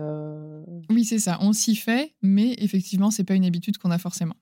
Oui, 0.90 1.04
c'est 1.04 1.18
ça, 1.18 1.38
on 1.42 1.52
s'y 1.52 1.76
fait, 1.76 2.14
mais 2.22 2.54
effectivement, 2.58 3.10
c'est 3.10 3.24
pas 3.24 3.34
une 3.34 3.44
habitude 3.44 3.76
qu'on 3.78 3.90
a 3.90 3.98
forcément. 3.98 4.34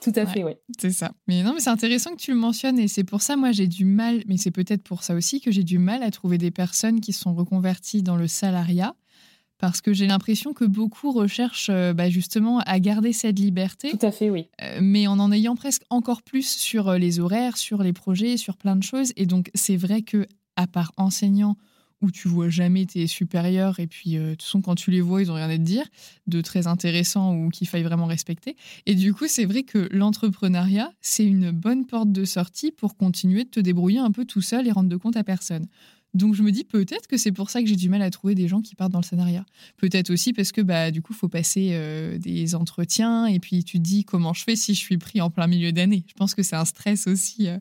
Tout 0.00 0.12
à 0.16 0.26
fait, 0.26 0.44
oui. 0.44 0.52
C'est 0.78 0.90
ça. 0.90 1.12
Mais 1.28 1.42
non, 1.42 1.54
mais 1.54 1.60
c'est 1.60 1.70
intéressant 1.70 2.10
que 2.10 2.20
tu 2.20 2.32
le 2.32 2.36
mentionnes 2.36 2.78
et 2.78 2.88
c'est 2.88 3.04
pour 3.04 3.22
ça, 3.22 3.36
moi, 3.36 3.52
j'ai 3.52 3.66
du 3.66 3.84
mal, 3.84 4.22
mais 4.26 4.36
c'est 4.36 4.50
peut-être 4.50 4.82
pour 4.82 5.02
ça 5.02 5.14
aussi 5.14 5.40
que 5.40 5.50
j'ai 5.50 5.64
du 5.64 5.78
mal 5.78 6.02
à 6.02 6.10
trouver 6.10 6.38
des 6.38 6.50
personnes 6.50 7.00
qui 7.00 7.12
sont 7.12 7.34
reconverties 7.34 8.02
dans 8.02 8.16
le 8.16 8.28
salariat 8.28 8.94
parce 9.62 9.80
que 9.80 9.92
j'ai 9.92 10.08
l'impression 10.08 10.54
que 10.54 10.64
beaucoup 10.64 11.12
recherchent 11.12 11.70
euh, 11.70 11.92
bah, 11.92 12.10
justement 12.10 12.58
à 12.66 12.80
garder 12.80 13.12
cette 13.12 13.38
liberté. 13.38 13.90
Tout 13.90 14.04
à 14.04 14.10
fait, 14.10 14.28
oui. 14.28 14.48
Euh, 14.60 14.80
mais 14.82 15.06
en 15.06 15.20
en 15.20 15.30
ayant 15.30 15.54
presque 15.54 15.84
encore 15.88 16.22
plus 16.22 16.48
sur 16.48 16.88
euh, 16.88 16.98
les 16.98 17.20
horaires, 17.20 17.56
sur 17.56 17.84
les 17.84 17.92
projets, 17.92 18.36
sur 18.36 18.56
plein 18.56 18.74
de 18.74 18.82
choses. 18.82 19.12
Et 19.16 19.24
donc, 19.24 19.52
c'est 19.54 19.76
vrai 19.76 20.02
que 20.02 20.26
à 20.56 20.66
part 20.66 20.90
enseignant 20.96 21.56
où 22.02 22.10
tu 22.10 22.28
vois 22.28 22.48
jamais 22.48 22.84
tes 22.86 23.06
supérieurs 23.06 23.80
et 23.80 23.86
puis 23.86 24.16
euh, 24.16 24.30
de 24.30 24.30
toute 24.32 24.42
façon 24.42 24.60
quand 24.60 24.74
tu 24.74 24.90
les 24.90 25.00
vois 25.00 25.22
ils 25.22 25.30
ont 25.30 25.34
rien 25.34 25.48
à 25.48 25.56
te 25.56 25.62
dire 25.62 25.86
de 26.26 26.40
très 26.40 26.66
intéressant 26.66 27.34
ou 27.34 27.48
qu'il 27.48 27.68
faille 27.68 27.82
vraiment 27.82 28.06
respecter 28.06 28.56
et 28.86 28.94
du 28.94 29.14
coup 29.14 29.26
c'est 29.28 29.44
vrai 29.44 29.62
que 29.62 29.88
l'entrepreneuriat 29.92 30.92
c'est 31.00 31.24
une 31.24 31.50
bonne 31.50 31.86
porte 31.86 32.12
de 32.12 32.24
sortie 32.24 32.72
pour 32.72 32.96
continuer 32.96 33.44
de 33.44 33.50
te 33.50 33.60
débrouiller 33.60 34.00
un 34.00 34.10
peu 34.10 34.24
tout 34.24 34.42
seul 34.42 34.66
et 34.66 34.72
rendre 34.72 34.88
de 34.88 34.96
compte 34.96 35.16
à 35.16 35.24
personne 35.24 35.66
donc 36.14 36.34
je 36.34 36.42
me 36.42 36.52
dis 36.52 36.64
peut-être 36.64 37.06
que 37.06 37.16
c'est 37.16 37.32
pour 37.32 37.48
ça 37.48 37.62
que 37.62 37.68
j'ai 37.68 37.76
du 37.76 37.88
mal 37.88 38.02
à 38.02 38.10
trouver 38.10 38.34
des 38.34 38.46
gens 38.46 38.60
qui 38.60 38.74
partent 38.74 38.92
dans 38.92 39.00
le 39.00 39.04
scénario. 39.04 39.40
Peut-être 39.78 40.10
aussi 40.10 40.32
parce 40.32 40.52
que 40.52 40.60
bah 40.60 40.90
du 40.90 41.00
coup 41.00 41.14
faut 41.14 41.28
passer 41.28 41.70
euh, 41.72 42.18
des 42.18 42.54
entretiens 42.54 43.26
et 43.26 43.38
puis 43.38 43.64
tu 43.64 43.78
te 43.78 43.82
dis 43.82 44.04
comment 44.04 44.34
je 44.34 44.44
fais 44.44 44.56
si 44.56 44.74
je 44.74 44.80
suis 44.80 44.98
pris 44.98 45.20
en 45.20 45.30
plein 45.30 45.46
milieu 45.46 45.72
d'année. 45.72 46.04
Je 46.06 46.14
pense 46.14 46.34
que 46.34 46.42
c'est 46.42 46.56
un 46.56 46.66
stress 46.66 47.06
aussi 47.06 47.48
euh, 47.48 47.58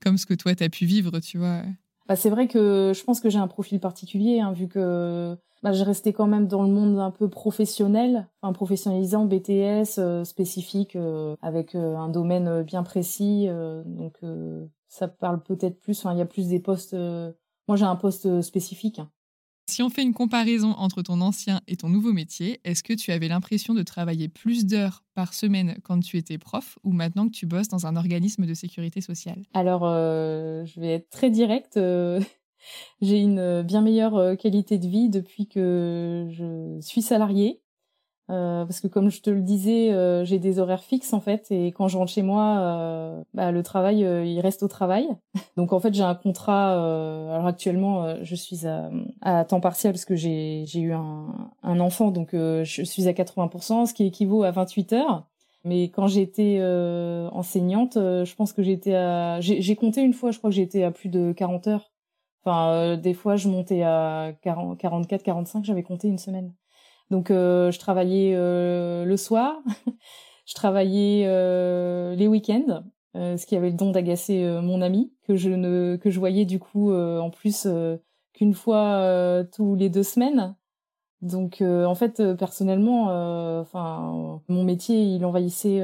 comme 0.00 0.18
ce 0.18 0.26
que 0.26 0.34
toi 0.34 0.54
tu 0.54 0.64
as 0.64 0.68
pu 0.68 0.84
vivre, 0.84 1.18
tu 1.20 1.38
vois. 1.38 1.62
Bah, 2.06 2.16
c'est 2.16 2.30
vrai 2.30 2.48
que 2.48 2.92
je 2.94 3.04
pense 3.04 3.20
que 3.20 3.30
j'ai 3.30 3.38
un 3.38 3.48
profil 3.48 3.80
particulier, 3.80 4.40
hein, 4.40 4.52
vu 4.52 4.68
que 4.68 5.36
bah, 5.62 5.72
je 5.72 5.82
restais 5.82 6.12
quand 6.12 6.26
même 6.26 6.46
dans 6.46 6.62
le 6.62 6.68
monde 6.68 6.98
un 6.98 7.10
peu 7.10 7.30
professionnel, 7.30 8.28
enfin 8.42 8.52
professionnalisant, 8.52 9.24
BTS 9.24 9.98
euh, 9.98 10.22
spécifique, 10.24 10.94
euh, 10.94 11.36
avec 11.40 11.74
euh, 11.74 11.96
un 11.96 12.10
domaine 12.10 12.62
bien 12.62 12.82
précis. 12.82 13.48
donc 13.86 14.20
ça 14.88 15.08
parle 15.08 15.42
peut-être 15.42 15.80
plus, 15.80 16.04
il 16.12 16.18
y 16.18 16.20
a 16.20 16.26
plus 16.26 16.48
des 16.48 16.60
postes. 16.60 16.94
moi 16.94 17.76
j'ai 17.76 17.86
un 17.86 17.96
poste 17.96 18.42
spécifique. 18.42 18.98
Hein. 18.98 19.10
Si 19.66 19.82
on 19.82 19.88
fait 19.88 20.02
une 20.02 20.12
comparaison 20.12 20.72
entre 20.72 21.00
ton 21.00 21.22
ancien 21.22 21.62
et 21.66 21.76
ton 21.76 21.88
nouveau 21.88 22.12
métier, 22.12 22.60
est-ce 22.64 22.82
que 22.82 22.92
tu 22.92 23.12
avais 23.12 23.28
l'impression 23.28 23.72
de 23.72 23.82
travailler 23.82 24.28
plus 24.28 24.66
d'heures 24.66 25.02
par 25.14 25.32
semaine 25.32 25.78
quand 25.82 26.00
tu 26.00 26.18
étais 26.18 26.36
prof 26.36 26.78
ou 26.84 26.92
maintenant 26.92 27.26
que 27.26 27.32
tu 27.32 27.46
bosses 27.46 27.68
dans 27.68 27.86
un 27.86 27.96
organisme 27.96 28.44
de 28.44 28.52
sécurité 28.52 29.00
sociale? 29.00 29.42
Alors, 29.54 29.86
euh, 29.86 30.66
je 30.66 30.80
vais 30.80 30.92
être 30.92 31.08
très 31.08 31.30
directe. 31.30 31.78
Euh, 31.78 32.20
j'ai 33.00 33.18
une 33.18 33.62
bien 33.62 33.80
meilleure 33.80 34.16
euh, 34.16 34.36
qualité 34.36 34.78
de 34.78 34.86
vie 34.86 35.08
depuis 35.08 35.48
que 35.48 36.28
je 36.30 36.78
suis 36.82 37.02
salariée. 37.02 37.63
Euh, 38.30 38.64
parce 38.64 38.80
que 38.80 38.86
comme 38.86 39.10
je 39.10 39.20
te 39.20 39.28
le 39.28 39.42
disais, 39.42 39.92
euh, 39.92 40.24
j'ai 40.24 40.38
des 40.38 40.58
horaires 40.58 40.82
fixes 40.82 41.12
en 41.12 41.20
fait, 41.20 41.50
et 41.50 41.72
quand 41.72 41.88
je 41.88 41.98
rentre 41.98 42.10
chez 42.10 42.22
moi, 42.22 42.56
euh, 42.58 43.22
bah, 43.34 43.52
le 43.52 43.62
travail, 43.62 43.98
il 44.00 44.40
reste 44.40 44.62
au 44.62 44.68
travail. 44.68 45.08
Donc 45.56 45.72
en 45.72 45.80
fait, 45.80 45.92
j'ai 45.92 46.02
un 46.02 46.14
contrat. 46.14 46.72
alors 46.72 47.46
actuellement, 47.46 48.22
je 48.22 48.34
suis 48.34 48.66
à, 48.66 48.90
à, 49.20 49.44
temps 49.44 49.60
partiel 49.60 49.92
parce 49.92 50.06
que 50.06 50.16
j'ai 50.16 50.64
eu 50.74 50.92
un, 50.92 51.52
un, 51.62 51.80
enfant, 51.80 52.10
donc 52.10 52.30
je 52.32 52.82
suis 52.84 53.08
à 53.08 53.12
80%, 53.12 53.86
ce 53.86 53.94
qui 53.94 54.06
équivaut 54.06 54.42
à 54.42 54.50
28 54.50 54.92
heures. 54.94 55.26
Mais 55.64 55.84
quand 55.84 56.06
j'étais 56.08 56.60
enseignante, 57.32 57.94
je 57.96 58.34
pense 58.34 58.52
que 58.52 58.62
j'étais 58.62 58.94
à, 58.94 59.40
j'ai 59.40 59.76
compté 59.76 60.02
une 60.02 60.12
fois, 60.14 60.30
je 60.30 60.38
crois 60.38 60.50
que 60.50 60.56
j'étais 60.56 60.82
à 60.82 60.90
plus 60.90 61.08
de 61.08 61.32
40 61.32 61.66
heures. 61.68 61.92
Enfin, 62.44 62.96
des 62.96 63.14
fois, 63.14 63.36
je 63.36 63.48
montais 63.48 63.82
à 63.82 64.32
40, 64.42 64.78
44, 64.78 65.22
45, 65.22 65.64
j'avais 65.64 65.82
compté 65.82 66.08
une 66.08 66.18
semaine. 66.18 66.52
Donc 67.10 67.30
euh, 67.30 67.70
je 67.70 67.78
travaillais 67.78 68.34
euh, 68.34 69.04
le 69.04 69.16
soir, 69.16 69.62
je 70.46 70.54
travaillais 70.54 71.24
euh, 71.26 72.14
les 72.14 72.28
week-ends, 72.28 72.84
ce 73.14 73.46
qui 73.46 73.56
avait 73.56 73.70
le 73.70 73.76
don 73.76 73.92
d'agacer 73.92 74.44
mon 74.60 74.82
ami 74.82 75.12
que 75.22 75.36
je 75.36 75.50
ne 75.50 75.96
que 75.96 76.10
je 76.10 76.18
voyais 76.18 76.44
du 76.44 76.58
coup 76.58 76.92
en 76.92 77.30
plus 77.30 77.68
qu'une 78.32 78.54
fois 78.54 79.44
tous 79.52 79.76
les 79.76 79.88
deux 79.88 80.02
semaines. 80.02 80.56
Donc 81.22 81.62
en 81.62 81.94
fait 81.94 82.34
personnellement, 82.34 83.04
enfin 83.60 84.40
mon 84.48 84.64
métier 84.64 85.00
il 85.00 85.24
envahissait 85.24 85.80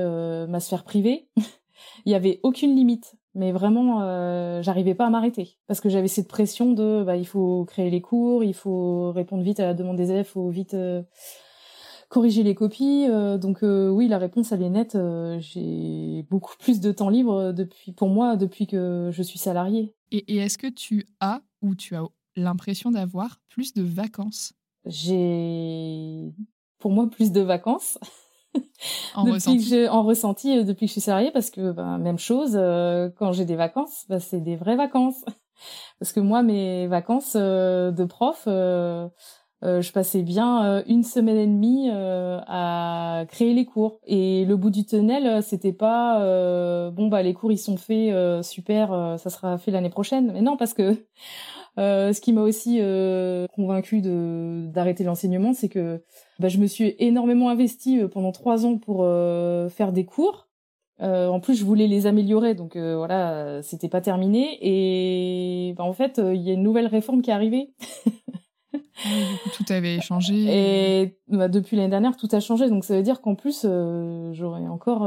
ma 0.48 0.58
sphère 0.58 0.82
privée. 0.82 1.28
il 2.04 2.10
y 2.10 2.16
avait 2.16 2.40
aucune 2.42 2.74
limite 2.74 3.14
mais 3.34 3.52
vraiment 3.52 4.02
euh, 4.02 4.62
j'arrivais 4.62 4.94
pas 4.94 5.06
à 5.06 5.10
m'arrêter. 5.10 5.58
Parce 5.66 5.80
que 5.80 5.88
j'avais 5.88 6.08
cette 6.08 6.28
pression 6.28 6.72
de 6.72 7.02
bah 7.04 7.16
il 7.16 7.26
faut 7.26 7.64
créer 7.64 7.90
les 7.90 8.00
cours 8.00 8.44
il 8.44 8.54
faut 8.54 9.12
répondre 9.12 9.42
vite 9.42 9.60
à 9.60 9.66
la 9.66 9.74
demande 9.74 9.96
des 9.96 10.10
élèves 10.10 10.26
faut 10.26 10.48
vite 10.48 10.74
euh, 10.74 11.02
corriger 12.08 12.42
les 12.42 12.54
copies. 12.54 13.06
Euh, 13.08 13.38
donc 13.38 13.58
oui 13.62 14.08
la 14.08 14.18
réponse 14.18 14.52
elle 14.52 14.62
est 14.62 14.70
nette. 14.70 14.98
J'ai 15.38 16.26
beaucoup 16.30 16.54
plus 16.58 16.80
de 16.80 16.92
temps 16.92 17.08
libre 17.08 17.52
depuis 17.52 17.92
pour 17.92 18.08
moi 18.08 18.36
depuis 18.36 18.66
que 18.66 19.10
je 19.12 19.22
suis 19.22 19.38
salariée. 19.38 19.94
Et, 20.10 20.34
et 20.34 20.38
est-ce 20.38 20.58
que 20.58 20.66
tu 20.66 21.06
as 21.20 21.40
ou 21.62 21.74
tu 21.74 21.94
as 21.94 22.04
l'impression 22.36 22.90
d'avoir 22.90 23.40
plus 23.48 23.74
de 23.74 23.82
vacances? 23.82 24.52
J'ai 24.86 26.32
pour 26.78 26.90
moi 26.90 27.08
plus 27.08 27.32
de 27.32 27.40
vacances 27.42 27.98
en 29.14 29.24
ressenti. 29.24 29.88
en 29.88 30.02
ressenti 30.02 30.58
euh, 30.58 30.64
depuis 30.64 30.86
que 30.86 30.88
je 30.88 30.92
suis 30.92 31.00
salariée 31.00 31.30
parce 31.30 31.50
que 31.50 31.72
ben, 31.72 31.98
même 31.98 32.18
chose 32.18 32.52
euh, 32.54 33.10
quand 33.16 33.32
j'ai 33.32 33.44
des 33.44 33.56
vacances 33.56 34.04
ben, 34.08 34.18
c'est 34.18 34.40
des 34.40 34.56
vraies 34.56 34.76
vacances. 34.76 35.24
Parce 35.98 36.14
que 36.14 36.20
moi 36.20 36.42
mes 36.42 36.86
vacances 36.86 37.36
euh, 37.36 37.90
de 37.90 38.04
prof 38.06 38.44
je 38.46 39.92
passais 39.92 40.22
bien 40.22 40.82
une 40.86 41.02
semaine 41.02 41.36
et 41.36 41.46
demie 41.46 41.90
à 41.90 43.26
créer 43.28 43.52
les 43.52 43.66
cours. 43.66 44.00
Et 44.06 44.46
le 44.46 44.56
bout 44.56 44.70
du 44.70 44.86
tunnel 44.86 45.42
c'était 45.42 45.74
pas 45.74 46.18
bon 46.92 47.08
bah 47.08 47.22
les 47.22 47.34
cours 47.34 47.52
ils 47.52 47.58
sont 47.58 47.76
faits 47.76 48.42
super 48.42 49.16
ça 49.18 49.28
sera 49.28 49.58
fait 49.58 49.70
l'année 49.70 49.90
prochaine. 49.90 50.32
Mais 50.32 50.40
non 50.40 50.56
parce 50.56 50.72
que 50.72 51.06
ce 51.76 52.18
qui 52.22 52.32
m'a 52.32 52.40
aussi 52.40 52.80
convaincu 53.54 54.00
de 54.00 54.64
d'arrêter 54.68 55.04
l'enseignement 55.04 55.52
c'est 55.52 55.68
que 55.68 56.02
bah, 56.40 56.48
je 56.48 56.56
me 56.56 56.66
suis 56.66 56.94
énormément 56.98 57.50
investie 57.50 58.00
euh, 58.00 58.08
pendant 58.08 58.32
trois 58.32 58.64
ans 58.64 58.78
pour 58.78 59.02
euh, 59.02 59.68
faire 59.68 59.92
des 59.92 60.06
cours. 60.06 60.48
Euh, 61.02 61.28
en 61.28 61.38
plus, 61.38 61.54
je 61.54 61.64
voulais 61.64 61.86
les 61.86 62.06
améliorer, 62.06 62.54
donc 62.54 62.76
voilà, 62.76 63.62
c'était 63.62 63.88
pas 63.88 64.00
terminé. 64.00 64.58
Et 64.60 65.74
bah, 65.74 65.84
en 65.84 65.92
fait, 65.92 66.18
il 66.18 66.40
y 66.40 66.50
a 66.50 66.54
une 66.54 66.62
nouvelle 66.62 66.86
réforme 66.86 67.22
qui 67.22 67.30
est 67.30 67.32
arrivée. 67.32 67.72
tout 69.54 69.64
avait 69.70 70.00
changé. 70.02 70.34
Et 70.48 71.18
bah, 71.28 71.48
depuis 71.48 71.76
l'année 71.76 71.88
dernière, 71.88 72.18
tout 72.18 72.28
a 72.32 72.40
changé. 72.40 72.68
Donc 72.68 72.84
ça 72.84 72.96
veut 72.96 73.02
dire 73.02 73.22
qu'en 73.22 73.34
plus, 73.34 73.66
j'aurais 74.32 74.68
encore 74.68 75.06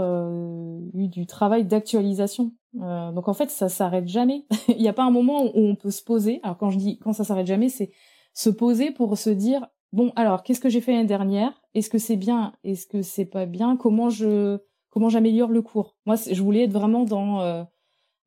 eu 0.95 1.07
du 1.09 1.27
travail 1.27 1.63
d'actualisation. 1.63 2.53
donc 2.73 3.27
en 3.27 3.33
fait, 3.35 3.51
ça 3.51 3.69
s'arrête 3.69 4.07
jamais. 4.07 4.47
Il 4.69 4.81
n'y 4.81 4.89
a 4.89 4.93
pas 4.93 5.03
un 5.03 5.11
moment 5.11 5.43
où 5.43 5.51
on 5.59 5.75
peut 5.75 5.91
se 5.91 6.03
poser. 6.03 6.39
Alors 6.41 6.57
quand 6.57 6.71
je 6.71 6.79
dis 6.79 6.97
quand 6.97 7.13
ça 7.13 7.23
s'arrête 7.23 7.45
jamais, 7.45 7.69
c'est 7.69 7.91
se 8.33 8.49
poser 8.49 8.89
pour 8.89 9.15
se 9.15 9.29
dire 9.29 9.67
bon, 9.93 10.11
alors, 10.15 10.43
qu'est-ce 10.43 10.59
que 10.59 10.69
j'ai 10.69 10.81
fait 10.81 10.91
l'année 10.91 11.07
dernière? 11.07 11.53
Est-ce 11.73 11.89
que 11.89 11.97
c'est 11.97 12.17
bien? 12.17 12.53
Est-ce 12.63 12.87
que 12.87 13.01
c'est 13.01 13.25
pas 13.25 13.45
bien? 13.45 13.77
Comment 13.77 14.09
je 14.09 14.59
comment 14.89 15.09
j'améliore 15.09 15.49
le 15.49 15.61
cours? 15.61 15.95
Moi, 16.05 16.15
je 16.15 16.41
voulais 16.41 16.63
être 16.63 16.73
vraiment 16.73 17.03
dans 17.03 17.41
euh, 17.41 17.63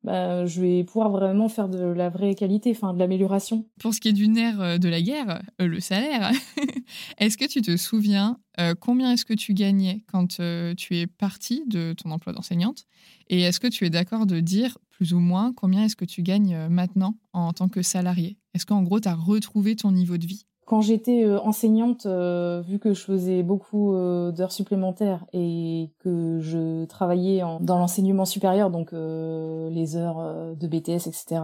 bah, 0.03 0.45
je 0.45 0.61
vais 0.61 0.83
pouvoir 0.83 1.09
vraiment 1.09 1.49
faire 1.49 1.69
de 1.69 1.83
la 1.83 2.09
vraie 2.09 2.35
qualité, 2.35 2.71
enfin 2.71 2.93
de 2.93 2.99
l'amélioration. 2.99 3.65
Pour 3.79 3.93
ce 3.93 4.01
qui 4.01 4.09
est 4.09 4.13
du 4.13 4.27
nerf 4.27 4.59
euh, 4.59 4.77
de 4.77 4.89
la 4.89 5.01
guerre, 5.01 5.41
euh, 5.61 5.67
le 5.67 5.79
salaire, 5.79 6.31
est-ce 7.17 7.37
que 7.37 7.45
tu 7.45 7.61
te 7.61 7.77
souviens 7.77 8.39
combien 8.79 9.11
est-ce 9.13 9.23
que 9.23 9.35
tu 9.35 9.53
gagnais 9.53 10.03
quand 10.11 10.39
tu 10.75 10.97
es 10.97 11.05
partie 11.05 11.63
de 11.67 11.93
ton 11.93 12.09
emploi 12.09 12.33
d'enseignante? 12.33 12.85
Et 13.27 13.41
est-ce 13.41 13.59
que 13.59 13.67
tu 13.67 13.85
es 13.85 13.91
d'accord 13.91 14.25
de 14.25 14.39
dire 14.39 14.79
plus 14.89 15.13
ou 15.13 15.19
moins 15.19 15.53
combien 15.53 15.83
est-ce 15.83 15.95
que 15.95 16.05
tu 16.05 16.23
gagnes 16.23 16.67
maintenant 16.67 17.19
en 17.33 17.53
tant 17.53 17.69
que 17.69 17.83
salarié? 17.83 18.39
Est-ce 18.55 18.65
qu'en 18.65 18.81
gros, 18.81 18.99
tu 18.99 19.07
as 19.07 19.13
retrouvé 19.13 19.75
ton 19.75 19.91
niveau 19.91 20.17
de 20.17 20.25
vie? 20.25 20.47
Quand 20.67 20.81
j'étais 20.81 21.23
euh, 21.23 21.39
enseignante, 21.39 22.05
euh, 22.05 22.61
vu 22.61 22.77
que 22.77 22.93
je 22.93 23.01
faisais 23.01 23.41
beaucoup 23.41 23.95
euh, 23.95 24.33
d'heures 24.33 24.51
supplémentaires 24.51 25.25
et 25.31 25.91
que 25.99 26.39
je 26.41 26.83
travaillais 26.83 27.41
dans 27.61 27.79
l'enseignement 27.79 28.25
supérieur, 28.25 28.69
donc 28.69 28.91
les 28.91 29.95
heures 29.95 30.55
de 30.55 30.67
BTS, 30.67 31.07
etc., 31.07 31.41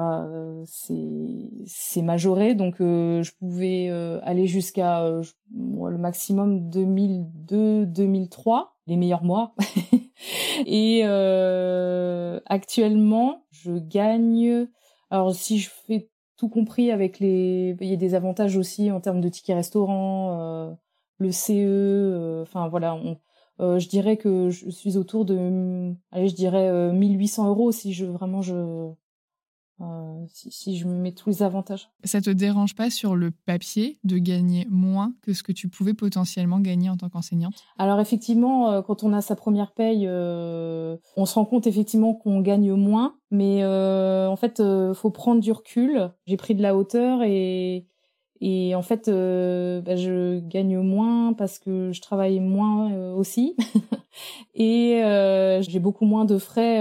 c'est 0.65 2.01
majoré, 2.01 2.53
donc 2.53 2.75
je 2.79 3.31
pouvais 3.39 3.89
aller 4.23 4.45
jusqu'à 4.47 5.07
le 5.07 5.97
maximum 5.97 6.69
2002-2003, 6.69 8.65
les 8.87 8.97
meilleurs 8.97 9.23
mois. 9.23 9.55
et 10.65 11.03
actuellement, 12.45 13.45
je 13.51 13.71
gagne. 13.71 14.67
Alors 15.09 15.33
si 15.33 15.59
je 15.59 15.69
fais 15.69 16.09
tout 16.37 16.49
compris 16.49 16.91
avec 16.91 17.19
les. 17.19 17.75
Il 17.79 17.87
y 17.87 17.93
a 17.93 17.97
des 17.97 18.15
avantages 18.15 18.57
aussi 18.57 18.91
en 18.91 18.99
termes 19.01 19.21
de 19.21 19.29
tickets 19.29 19.55
restaurant, 19.55 20.39
euh, 20.39 20.73
le 21.19 21.31
CE. 21.31 21.51
Euh, 21.53 22.41
enfin 22.43 22.67
voilà, 22.67 22.99
euh, 23.59 23.79
je 23.79 23.87
dirais 23.87 24.17
que 24.17 24.49
je 24.49 24.69
suis 24.69 24.97
autour 24.97 25.25
de, 25.25 25.93
allez, 26.11 26.27
je 26.29 26.35
dirais 26.35 26.91
1800 26.93 27.47
euros 27.49 27.71
si 27.71 27.93
je 27.93 28.05
vraiment 28.05 28.41
je 28.41 28.93
euh, 29.83 30.25
si, 30.33 30.77
je 30.77 30.87
mets 30.87 31.11
tous 31.11 31.29
les 31.29 31.43
avantages. 31.43 31.89
Ça 32.03 32.21
te 32.21 32.29
dérange 32.29 32.75
pas 32.75 32.89
sur 32.89 33.15
le 33.15 33.31
papier 33.31 33.99
de 34.03 34.17
gagner 34.17 34.67
moins 34.69 35.13
que 35.21 35.33
ce 35.33 35.43
que 35.43 35.51
tu 35.51 35.69
pouvais 35.69 35.93
potentiellement 35.93 36.59
gagner 36.59 36.89
en 36.89 36.97
tant 36.97 37.09
qu'enseignante? 37.09 37.63
Alors 37.77 37.99
effectivement, 37.99 38.71
euh, 38.71 38.81
quand 38.81 39.03
on 39.03 39.13
a 39.13 39.21
sa 39.21 39.35
première 39.35 39.73
paye, 39.73 40.05
euh, 40.07 40.97
on 41.17 41.25
se 41.25 41.35
rend 41.35 41.45
compte 41.45 41.67
effectivement 41.67 42.13
qu'on 42.13 42.41
gagne 42.41 42.73
moins, 42.73 43.15
mais 43.31 43.65
en 43.65 44.35
fait, 44.35 44.59
il 44.59 44.93
faut 44.95 45.09
prendre 45.09 45.41
du 45.41 45.51
recul. 45.51 46.11
J'ai 46.27 46.37
pris 46.37 46.55
de 46.55 46.61
la 46.61 46.75
hauteur 46.75 47.23
et 47.23 47.87
et 48.41 48.75
en 48.75 48.81
fait, 48.81 49.07
euh, 49.07 49.81
bah, 49.81 49.95
je 49.95 50.39
gagne 50.39 50.79
moins 50.79 51.33
parce 51.33 51.59
que 51.59 51.91
je 51.91 52.01
travaille 52.01 52.39
moins 52.39 52.91
euh, 52.91 53.13
aussi. 53.13 53.55
et 54.55 55.03
euh, 55.03 55.61
j'ai 55.61 55.79
beaucoup 55.79 56.05
moins 56.05 56.25
de 56.25 56.37
frais 56.37 56.79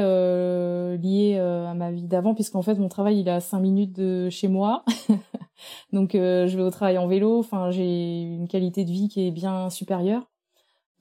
liés 0.99 1.39
à 1.39 1.75
ma 1.75 1.93
vie 1.93 2.09
d'avant, 2.09 2.35
puisqu'en 2.35 2.63
fait, 2.63 2.75
mon 2.77 2.89
travail, 2.89 3.21
il 3.21 3.29
est 3.29 3.33
à 3.33 3.41
5 3.41 3.61
minutes 3.61 3.93
de 3.93 4.29
chez 4.31 4.49
moi. 4.49 4.85
Donc, 5.93 6.11
je 6.15 6.57
vais 6.57 6.63
au 6.63 6.71
travail 6.71 6.99
en 6.99 7.07
vélo. 7.07 7.39
Enfin, 7.39 7.71
j'ai 7.71 8.23
une 8.23 8.49
qualité 8.49 8.85
de 8.85 8.91
vie 8.91 9.09
qui 9.09 9.27
est 9.27 9.31
bien 9.31 9.71
supérieure. 9.71 10.29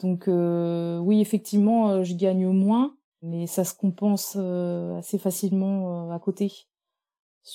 Donc, 0.01 0.27
oui, 0.27 1.21
effectivement, 1.21 2.03
je 2.03 2.13
gagne 2.13 2.47
moins, 2.47 2.95
mais 3.21 3.47
ça 3.47 3.63
se 3.63 3.73
compense 3.73 4.35
assez 4.35 5.17
facilement 5.17 6.11
à 6.11 6.19
côté. 6.19 6.67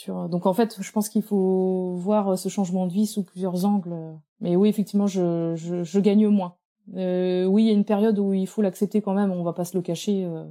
Donc 0.09 0.47
en 0.47 0.53
fait, 0.53 0.77
je 0.81 0.93
pense 0.93 1.09
qu'il 1.09 1.23
faut 1.23 1.95
voir 1.97 2.29
euh, 2.29 2.37
ce 2.37 2.49
changement 2.49 2.87
de 2.87 2.93
vie 2.93 3.07
sous 3.07 3.23
plusieurs 3.23 3.65
angles. 3.65 3.95
Mais 4.41 4.57
oui, 4.57 4.69
effectivement, 4.69 5.07
je, 5.07 5.55
je, 5.57 5.85
je 5.85 6.01
gagne 6.01 6.27
moins. 6.29 6.57
Euh, 6.97 7.45
oui, 7.47 7.65
il 7.65 7.67
y 7.67 7.71
a 7.71 7.75
une 7.75 7.85
période 7.85 8.19
où 8.19 8.33
il 8.33 8.47
faut 8.47 8.63
l'accepter 8.63 9.01
quand 9.01 9.15
même. 9.15 9.31
On 9.31 9.43
va 9.43 9.53
pas 9.53 9.65
se 9.65 9.77
le 9.77 9.83
cacher. 9.83 10.25
Euh, 10.25 10.45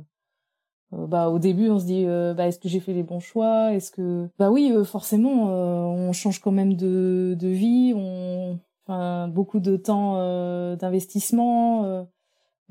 euh 0.93 1.07
bah 1.07 1.29
au 1.29 1.39
début, 1.39 1.69
on 1.69 1.79
se 1.79 1.85
dit, 1.85 2.05
bah 2.05 2.47
est-ce 2.47 2.59
que 2.59 2.69
j'ai 2.69 2.79
fait 2.79 2.93
les 2.93 3.03
bons 3.03 3.19
choix? 3.19 3.73
Est-ce 3.73 3.91
que, 3.91 4.29
bah 4.39 4.51
oui, 4.51 4.73
forcément, 4.85 5.47
on 5.49 6.11
change 6.13 6.39
quand 6.39 6.51
même 6.51 6.75
de, 6.75 7.35
de 7.37 7.47
vie. 7.47 7.93
On, 7.95 8.59
enfin, 8.85 9.27
beaucoup 9.27 9.59
de 9.59 9.77
temps 9.77 10.15
d'investissement 10.75 12.07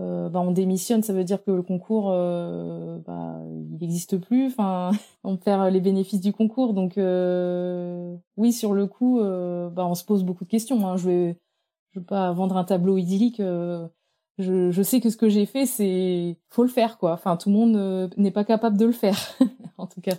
euh, 0.01 0.29
bah, 0.29 0.41
on 0.41 0.51
démissionne, 0.51 1.03
ça 1.03 1.13
veut 1.13 1.23
dire 1.23 1.43
que 1.45 1.53
le 1.53 1.63
concours, 1.63 2.11
euh, 2.11 2.99
bah, 3.07 3.41
il 3.49 3.79
n'existe 3.79 4.19
plus. 4.19 4.47
Enfin, 4.47 4.91
on 5.25 5.37
perd 5.37 5.73
les 5.73 5.81
bénéfices 5.81 6.21
du 6.21 6.33
concours. 6.33 6.75
Donc, 6.75 6.99
euh, 6.99 8.17
oui, 8.37 8.53
sur 8.53 8.73
le 8.73 8.87
coup, 8.87 9.21
euh, 9.21 9.71
bah, 9.71 9.87
on 9.87 9.95
se 9.95 10.05
pose 10.05 10.25
beaucoup 10.25 10.45
de 10.45 10.51
questions. 10.51 10.87
Hein. 10.87 10.97
Je 10.97 11.09
vais, 11.09 11.39
je 11.93 12.01
vais 12.01 12.07
pas 12.07 12.33
vendre 12.33 12.57
un 12.57 12.65
tableau 12.65 12.97
idyllique. 12.97 13.41
Euh, 13.41 13.87
je, 14.39 14.73
je, 14.73 14.83
sais 14.83 15.01
que 15.01 15.11
ce 15.11 15.17
que 15.17 15.29
j'ai 15.29 15.47
fait, 15.47 15.65
c'est, 15.65 16.39
faut 16.51 16.65
le 16.65 16.69
faire, 16.69 16.99
quoi. 16.99 17.13
Enfin, 17.13 17.37
tout 17.37 17.51
le 17.51 17.55
monde 17.55 18.13
n'est 18.17 18.33
pas 18.33 18.45
capable 18.45 18.77
de 18.77 18.87
le 18.87 18.93
faire, 18.93 19.19
en 19.79 19.87
tout 19.87 20.01
cas. 20.01 20.17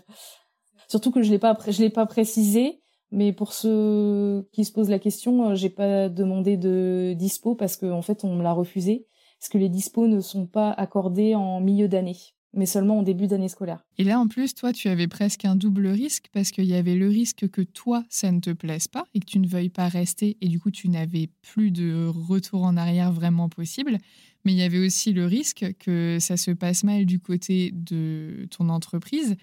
Surtout 0.88 1.12
que 1.12 1.22
je 1.22 1.32
l'ai 1.32 1.40
pas, 1.40 1.58
je 1.68 1.82
l'ai 1.82 1.90
pas 1.90 2.06
précisé. 2.06 2.82
Mais 3.12 3.34
pour 3.34 3.54
ceux 3.54 4.48
qui 4.52 4.66
se 4.66 4.72
posent 4.72 4.90
la 4.90 5.00
question, 5.00 5.54
j'ai 5.54 5.70
pas 5.70 6.10
demandé 6.10 6.58
de 6.58 7.14
dispo 7.14 7.56
parce 7.56 7.78
qu'en 7.78 7.92
en 7.92 8.02
fait, 8.02 8.24
on 8.24 8.36
me 8.36 8.44
l'a 8.44 8.52
refusé. 8.52 9.06
Parce 9.46 9.54
que 9.54 9.58
les 9.60 9.70
dispos 9.70 10.08
ne 10.08 10.22
sont 10.22 10.48
pas 10.48 10.72
accordés 10.72 11.36
en 11.36 11.62
milieu 11.62 11.88
d'année 11.88 12.18
mais 12.56 12.66
seulement 12.66 13.00
en 13.00 13.04
début 13.04 13.28
d'année 13.28 13.50
scolaire. 13.50 13.84
Et 13.98 14.04
là, 14.06 14.18
en 14.18 14.28
plus, 14.28 14.56
toi, 14.56 14.72
tu 14.72 14.88
avais 14.88 15.08
presque 15.08 15.44
un 15.44 15.58
double 15.58 15.88
risque 15.88 16.28
parce 16.32 16.52
qu'il 16.52 16.64
y 16.64 16.74
avait 16.74 16.96
le 16.96 17.10
risque 17.10 17.50
que 17.50 17.62
toi, 17.62 18.04
ça 18.08 18.32
ne 18.32 18.40
te 18.40 18.52
plaise 18.52 18.88
pas 18.88 19.04
et 19.14 19.20
que 19.20 19.26
tu 19.26 19.40
ne 19.40 19.48
veuilles 19.48 19.70
pas 19.70 19.90
rester 19.90 20.38
et 20.40 20.48
du 20.48 20.60
coup, 20.60 20.72
tu 20.72 20.88
n'avais 20.88 21.30
plus 21.42 21.70
de 21.70 22.08
retour 22.08 22.64
en 22.64 22.78
arrière 22.78 23.12
vraiment 23.12 23.50
possible. 23.50 23.98
Mais 24.46 24.54
il 24.54 24.58
y 24.58 24.64
avait 24.64 24.80
aussi 24.80 25.12
le 25.12 25.26
risque 25.26 25.66
que 25.80 26.18
ça 26.22 26.38
se 26.38 26.52
passe 26.52 26.86
mal 26.86 27.06
du 27.06 27.20
côté 27.20 27.72
de 27.74 28.48
ton 28.50 28.70
entreprise. 28.70 29.36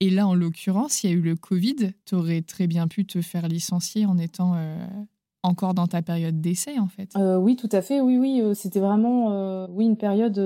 Et 0.00 0.08
là, 0.08 0.26
en 0.26 0.34
l'occurrence, 0.34 1.04
il 1.04 1.10
y 1.10 1.12
a 1.12 1.16
eu 1.16 1.20
le 1.20 1.36
Covid. 1.36 1.92
Tu 2.06 2.14
aurais 2.14 2.40
très 2.40 2.66
bien 2.66 2.88
pu 2.88 3.04
te 3.04 3.20
faire 3.20 3.48
licencier 3.48 4.06
en 4.06 4.16
étant 4.16 4.54
euh, 4.56 4.86
encore 5.46 5.74
dans 5.74 5.86
ta 5.86 6.02
période 6.02 6.40
d'essai, 6.40 6.78
en 6.78 6.88
fait. 6.88 7.10
Euh, 7.16 7.36
oui, 7.36 7.56
tout 7.56 7.68
à 7.72 7.82
fait. 7.82 8.00
Oui, 8.00 8.18
oui. 8.18 8.40
Euh, 8.42 8.54
c'était 8.54 8.80
vraiment 8.80 9.66
oui, 9.70 9.86
une 9.86 9.96
période 9.96 10.38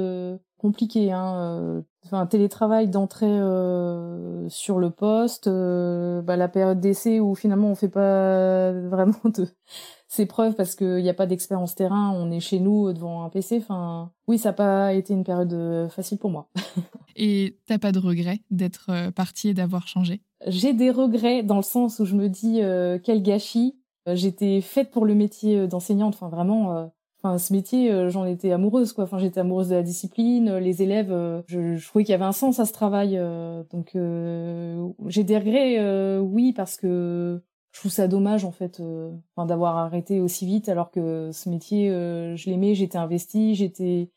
compliqué. 0.61 1.11
Hein. 1.11 1.35
Euh, 1.37 1.83
enfin, 2.05 2.27
télétravail 2.27 2.89
d'entrée 2.89 3.27
euh, 3.27 4.49
sur 4.49 4.79
le 4.79 4.91
poste, 4.91 5.47
euh, 5.47 6.23
bah, 6.23 6.37
la 6.37 6.49
période 6.49 6.81
d'essai 6.81 7.19
où 7.19 7.35
finalement 7.35 7.71
on 7.71 7.75
fait 7.75 7.89
pas 7.89 8.73
vraiment 8.89 9.19
de 9.25 9.49
ses 10.09 10.27
preuves 10.27 10.55
parce 10.55 10.75
qu'il 10.75 11.03
n'y 11.03 11.09
a 11.09 11.15
pas 11.15 11.27
d'expérience 11.27 11.75
terrain, 11.75 12.13
on 12.15 12.31
est 12.31 12.41
chez 12.41 12.61
nous 12.61 12.93
devant 12.93 13.25
un 13.25 13.31
PC. 13.31 13.59
Enfin, 13.59 14.13
oui, 14.29 14.39
ça 14.39 14.51
n'a 14.51 14.53
pas 14.55 14.93
été 14.93 15.15
une 15.15 15.25
période 15.25 15.89
facile 15.91 16.19
pour 16.19 16.31
moi. 16.31 16.51
et 17.17 17.57
t'as 17.67 17.79
pas 17.79 17.93
de 17.93 17.99
regret 17.99 18.41
d'être 18.51 19.11
partie 19.13 19.49
et 19.49 19.55
d'avoir 19.55 19.89
changé? 19.89 20.21
J'ai 20.47 20.73
des 20.73 20.91
regrets 20.91 21.43
dans 21.43 21.57
le 21.57 21.63
sens 21.63 22.01
où 22.01 22.05
je 22.05 22.17
me 22.17 22.29
dis 22.29 22.61
quel 23.05 23.23
gâchis. 23.23 23.80
J'étais 24.15 24.61
faite 24.61 24.91
pour 24.91 25.05
le 25.05 25.15
métier 25.15 25.67
d'enseignante. 25.67 26.15
Enfin, 26.15 26.29
vraiment 26.29 26.91
Enfin, 27.23 27.37
ce 27.37 27.53
métier, 27.53 27.93
euh, 27.93 28.09
j'en 28.09 28.25
étais 28.25 28.51
amoureuse. 28.51 28.95
Enfin, 28.97 29.19
j'étais 29.19 29.41
amoureuse 29.41 29.69
de 29.69 29.75
la 29.75 29.83
discipline, 29.83 30.49
euh, 30.49 30.61
les 30.61 30.83
élèves. 30.83 31.13
Euh, 31.13 31.43
je, 31.49 31.87
trouvais 31.87 32.03
qu'il 32.05 32.13
y 32.13 32.15
avait 32.15 32.25
un 32.25 32.33
sens 32.33 32.61
à 32.61 32.65
ce 32.65 32.73
travail. 32.73 33.21
donc, 33.71 33.91
j'ai 35.07 35.25
des 35.25 35.39
regrets, 35.39 36.19
oui, 36.21 36.53
parce 36.53 36.77
que 36.77 37.43
je 37.73 37.81
trouve 37.81 37.93
ça 37.93 38.09
dommage, 38.09 38.45
en 38.45 38.53
fait, 38.53 38.83
d'avoir 39.37 39.77
arrêté 39.77 40.21
aussi 40.21 40.47
vite, 40.47 40.69
alors 40.69 40.91
que 40.91 41.31
ce 41.33 41.49
métier, 41.49 41.89
je 41.91 42.51
l'aimais, 42.51 42.75
j'étais 42.75 42.99
investie, 42.99 43.55
j'étais 43.55 44.11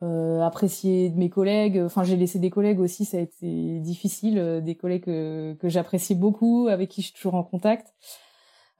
appréciée 0.00 1.10
de 1.10 1.18
mes 1.18 1.30
collègues. 1.30 1.80
Enfin, 1.84 2.04
j'ai 2.04 2.16
laissé 2.16 2.38
des 2.38 2.50
collègues 2.50 2.80
aussi, 2.80 3.04
ça 3.04 3.18
a 3.18 3.20
été 3.20 3.80
difficile, 3.80 4.62
des 4.64 4.74
collègues 4.76 5.04
que, 5.04 5.54
que 5.54 5.68
j'apprécie 5.68 6.14
beaucoup, 6.14 6.68
avec 6.68 6.90
qui 6.90 7.02
je 7.02 7.08
suis 7.08 7.16
toujours 7.16 7.34
en 7.34 7.44
contact. 7.44 7.94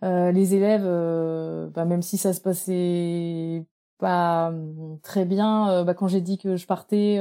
Euh, 0.05 0.33
les 0.33 0.55
élèves, 0.55 0.83
euh, 0.85 1.69
bah, 1.71 1.87
même 1.87 2.03
si 2.03 2.19
ça 2.19 2.35
se 2.35 2.41
passait 2.41 3.65
pas 3.99 4.49
hum, 4.49 4.99
très 5.03 5.25
bien, 5.25 5.71
euh, 5.71 5.85
bah, 5.85 5.95
quand 5.95 6.09
j'ai 6.09 6.21
dit 6.21 6.37
que 6.37 6.57
je 6.57 6.67
partais, 6.67 7.19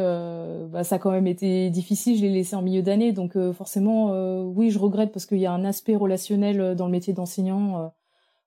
bah, 0.70 0.84
ça 0.84 0.96
a 0.96 1.00
quand 1.00 1.12
même 1.12 1.28
été 1.28 1.70
difficile. 1.70 2.18
Je 2.18 2.24
l'ai 2.24 2.30
laissé 2.30 2.56
en 2.56 2.62
milieu 2.62 2.82
d'année, 2.82 3.14
donc 3.14 3.38
forcément, 3.54 4.12
oui, 4.44 4.70
je 4.72 4.80
regrette 4.80 5.12
parce 5.14 5.26
qu'il 5.26 5.40
y 5.40 5.46
a 5.46 5.52
un 5.54 5.66
aspect 5.66 5.96
relationnel 5.96 6.76
dans 6.76 6.86
le 6.86 6.92
métier 6.92 7.14
d'enseignant 7.14 7.94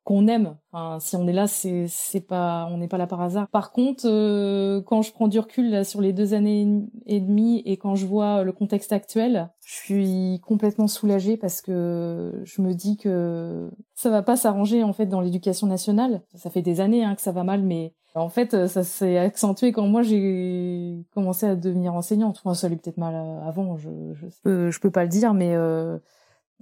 qu'on 0.07 0.29
aime. 0.29 0.57
Enfin, 0.71 1.01
si 1.01 1.17
on 1.17 1.27
est 1.27 1.33
là, 1.33 1.49
c'est 1.49 1.87
c'est 1.89 2.21
pas, 2.21 2.69
on 2.71 2.79
n'est 2.79 2.87
pas 2.87 2.97
là 2.97 3.09
par 3.09 3.21
hasard. 3.21 3.49
Par 3.49 3.73
contre, 3.73 4.05
euh, 4.07 4.81
quand 4.83 5.03
je 5.03 5.13
prends 5.13 5.27
du 5.27 5.41
recul 5.41 5.69
là, 5.69 5.83
sur 5.83 6.01
les 6.01 6.13
deux 6.13 6.33
années 6.33 6.85
et 7.07 7.19
demie 7.19 7.61
et 7.67 7.77
quand 7.77 7.97
je 7.97 8.07
vois 8.07 8.45
le 8.45 8.53
contexte 8.53 8.93
actuel, 8.93 9.51
je 9.65 9.75
suis 9.75 10.41
complètement 10.47 10.87
soulagée 10.87 11.37
parce 11.37 11.61
que 11.61 12.41
je 12.45 12.63
me 12.63 12.73
dis 12.73 12.97
que 12.97 13.69
ça 13.97 14.09
va 14.09 14.23
pas 14.23 14.37
s'arranger 14.37 14.85
en 14.85 14.93
fait 14.93 15.07
dans 15.07 15.21
l'éducation 15.21 15.67
nationale. 15.67 16.23
Ça 16.37 16.51
fait 16.51 16.63
des 16.63 16.81
années 16.81 17.05
hein, 17.05 17.17
que 17.17 17.21
ça 17.21 17.33
va 17.33 17.43
mal, 17.43 17.65
mais 17.65 17.93
en 18.15 18.29
fait, 18.29 18.69
ça 18.69 18.85
s'est 18.85 19.19
accentué 19.19 19.73
quand 19.73 19.89
moi 19.89 20.03
j'ai 20.03 21.05
commencé 21.13 21.47
à 21.47 21.57
devenir 21.57 21.95
enseignante. 21.95 22.41
Enfin, 22.45 22.55
ça 22.55 22.69
allait 22.69 22.77
peut-être 22.77 22.99
mal 22.99 23.17
avant, 23.45 23.77
je 23.77 23.91
je 24.15 24.27
peux, 24.45 24.71
je 24.71 24.79
peux 24.79 24.93
pas 24.93 25.03
le 25.03 25.09
dire, 25.11 25.35
mais 25.35 25.57
euh, 25.57 25.99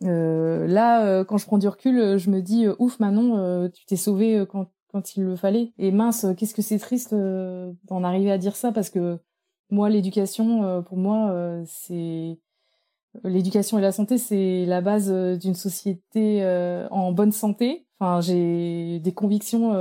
euh, 0.02 0.66
là, 0.66 1.06
euh, 1.06 1.24
quand 1.24 1.38
je 1.38 1.46
prends 1.46 1.58
du 1.58 1.68
recul, 1.68 1.98
euh, 1.98 2.18
je 2.18 2.30
me 2.30 2.40
dis 2.40 2.66
ouf, 2.78 2.98
Manon, 3.00 3.68
tu 3.70 3.84
t'es 3.86 3.96
sauvée 3.96 4.44
quand, 4.48 4.66
quand 4.88 5.16
il 5.16 5.24
le 5.24 5.36
fallait. 5.36 5.72
Et 5.78 5.92
mince, 5.92 6.26
qu'est-ce 6.36 6.54
que 6.54 6.62
c'est 6.62 6.78
triste 6.78 7.14
d'en 7.14 8.04
arriver 8.04 8.30
à 8.30 8.38
dire 8.38 8.56
ça 8.56 8.72
parce 8.72 8.90
que 8.90 9.18
moi, 9.70 9.88
l'éducation, 9.90 10.82
pour 10.82 10.98
moi, 10.98 11.62
c'est 11.66 12.38
l'éducation 13.24 13.78
et 13.78 13.82
la 13.82 13.92
santé, 13.92 14.18
c'est 14.18 14.64
la 14.66 14.80
base 14.80 15.10
d'une 15.38 15.54
société 15.54 16.44
en 16.90 17.12
bonne 17.12 17.32
santé. 17.32 17.86
Enfin, 17.98 18.20
j'ai 18.20 19.00
des 19.00 19.12
convictions. 19.12 19.72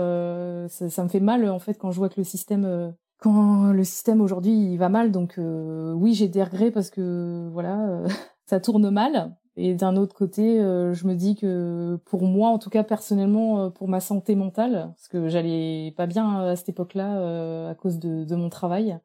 Ça, 0.70 0.90
ça, 0.90 1.04
me 1.04 1.10
fait 1.10 1.20
mal 1.20 1.50
en 1.50 1.60
fait 1.60 1.76
quand 1.76 1.92
je 1.92 1.98
vois 1.98 2.10
que 2.10 2.20
le 2.20 2.24
système 2.24 2.94
quand 3.20 3.72
le 3.72 3.84
système 3.86 4.20
aujourd'hui 4.20 4.52
il 4.52 4.78
va 4.78 4.90
mal 4.90 5.12
donc 5.12 5.36
oui 5.38 6.14
j'ai 6.14 6.28
des 6.28 6.44
regrets 6.44 6.72
parce 6.72 6.90
que 6.90 7.50
voilà 7.52 8.04
ça 8.46 8.60
tourne 8.60 8.90
mal 8.90 9.34
et 9.56 9.76
d'un 9.76 9.96
autre 9.98 10.16
côté, 10.16 10.60
euh, 10.60 10.94
je 10.94 11.06
me 11.08 11.14
dis 11.16 11.36
que 11.36 12.00
pour 12.06 12.24
moi, 12.24 12.50
en 12.50 12.58
tout 12.58 12.72
cas 12.72 12.84
personnellement, 12.84 13.66
euh, 13.66 13.70
pour 13.70 13.88
ma 13.88 14.00
santé 14.00 14.36
mentale, 14.36 14.94
parce 14.96 15.08
que 15.08 15.30
j'allais 15.30 15.94
pas 15.96 16.08
bien 16.08 16.40
à 16.40 16.56
cette 16.56 16.70
époque-là 16.70 17.20
euh, 17.20 17.70
à 17.72 17.76
cause 17.76 18.00
de, 18.00 18.36
mon 18.36 18.50
travail, 18.50 19.00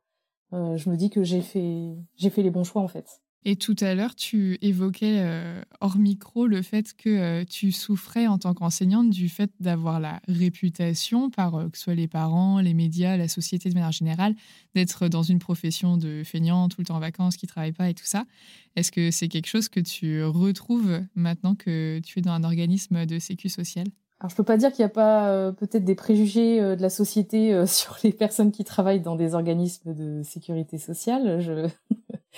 je 0.52 0.88
me 0.88 0.96
dis 0.96 1.10
que 1.10 1.22
j'ai 1.22 1.42
fait 1.42 1.94
j'ai 2.16 2.30
fait 2.30 2.42
les 2.42 2.50
bons 2.50 2.64
choix 2.64 2.80
en 2.80 2.88
fait. 2.88 3.20
Et 3.44 3.56
tout 3.56 3.76
à 3.80 3.94
l'heure, 3.94 4.14
tu 4.14 4.58
évoquais 4.62 5.20
euh, 5.20 5.62
hors 5.80 5.96
micro 5.96 6.46
le 6.46 6.60
fait 6.60 6.94
que 6.94 7.08
euh, 7.08 7.44
tu 7.48 7.70
souffrais 7.70 8.26
en 8.26 8.36
tant 8.36 8.52
qu'enseignante 8.52 9.10
du 9.10 9.28
fait 9.28 9.50
d'avoir 9.60 10.00
la 10.00 10.20
réputation 10.26 11.30
par 11.30 11.54
euh, 11.54 11.68
que 11.68 11.78
ce 11.78 11.84
soit 11.84 11.94
les 11.94 12.08
parents, 12.08 12.60
les 12.60 12.74
médias, 12.74 13.16
la 13.16 13.28
société 13.28 13.68
de 13.68 13.74
manière 13.74 13.92
générale, 13.92 14.34
d'être 14.74 15.06
dans 15.06 15.22
une 15.22 15.38
profession 15.38 15.96
de 15.96 16.22
feignant 16.24 16.68
tout 16.68 16.80
le 16.80 16.86
temps 16.86 16.96
en 16.96 17.00
vacances, 17.00 17.36
qui 17.36 17.46
travaille 17.46 17.72
pas 17.72 17.88
et 17.88 17.94
tout 17.94 18.04
ça. 18.04 18.24
Est-ce 18.74 18.90
que 18.90 19.12
c'est 19.12 19.28
quelque 19.28 19.48
chose 19.48 19.68
que 19.68 19.80
tu 19.80 20.22
retrouves 20.24 21.00
maintenant 21.14 21.54
que 21.54 22.00
tu 22.00 22.18
es 22.18 22.22
dans 22.22 22.32
un 22.32 22.44
organisme 22.44 23.06
de 23.06 23.18
sécu 23.20 23.48
social? 23.48 23.86
Alors 24.20 24.30
je 24.30 24.34
peux 24.34 24.42
pas 24.42 24.56
dire 24.56 24.72
qu'il 24.72 24.84
n'y 24.84 24.90
a 24.90 24.94
pas 24.94 25.52
peut-être 25.52 25.84
des 25.84 25.94
préjugés 25.94 26.60
de 26.60 26.82
la 26.82 26.90
société 26.90 27.64
sur 27.66 27.96
les 28.02 28.12
personnes 28.12 28.50
qui 28.50 28.64
travaillent 28.64 29.00
dans 29.00 29.14
des 29.14 29.34
organismes 29.34 29.94
de 29.94 30.22
sécurité 30.24 30.76
sociale. 30.76 31.40
Je 31.40 31.68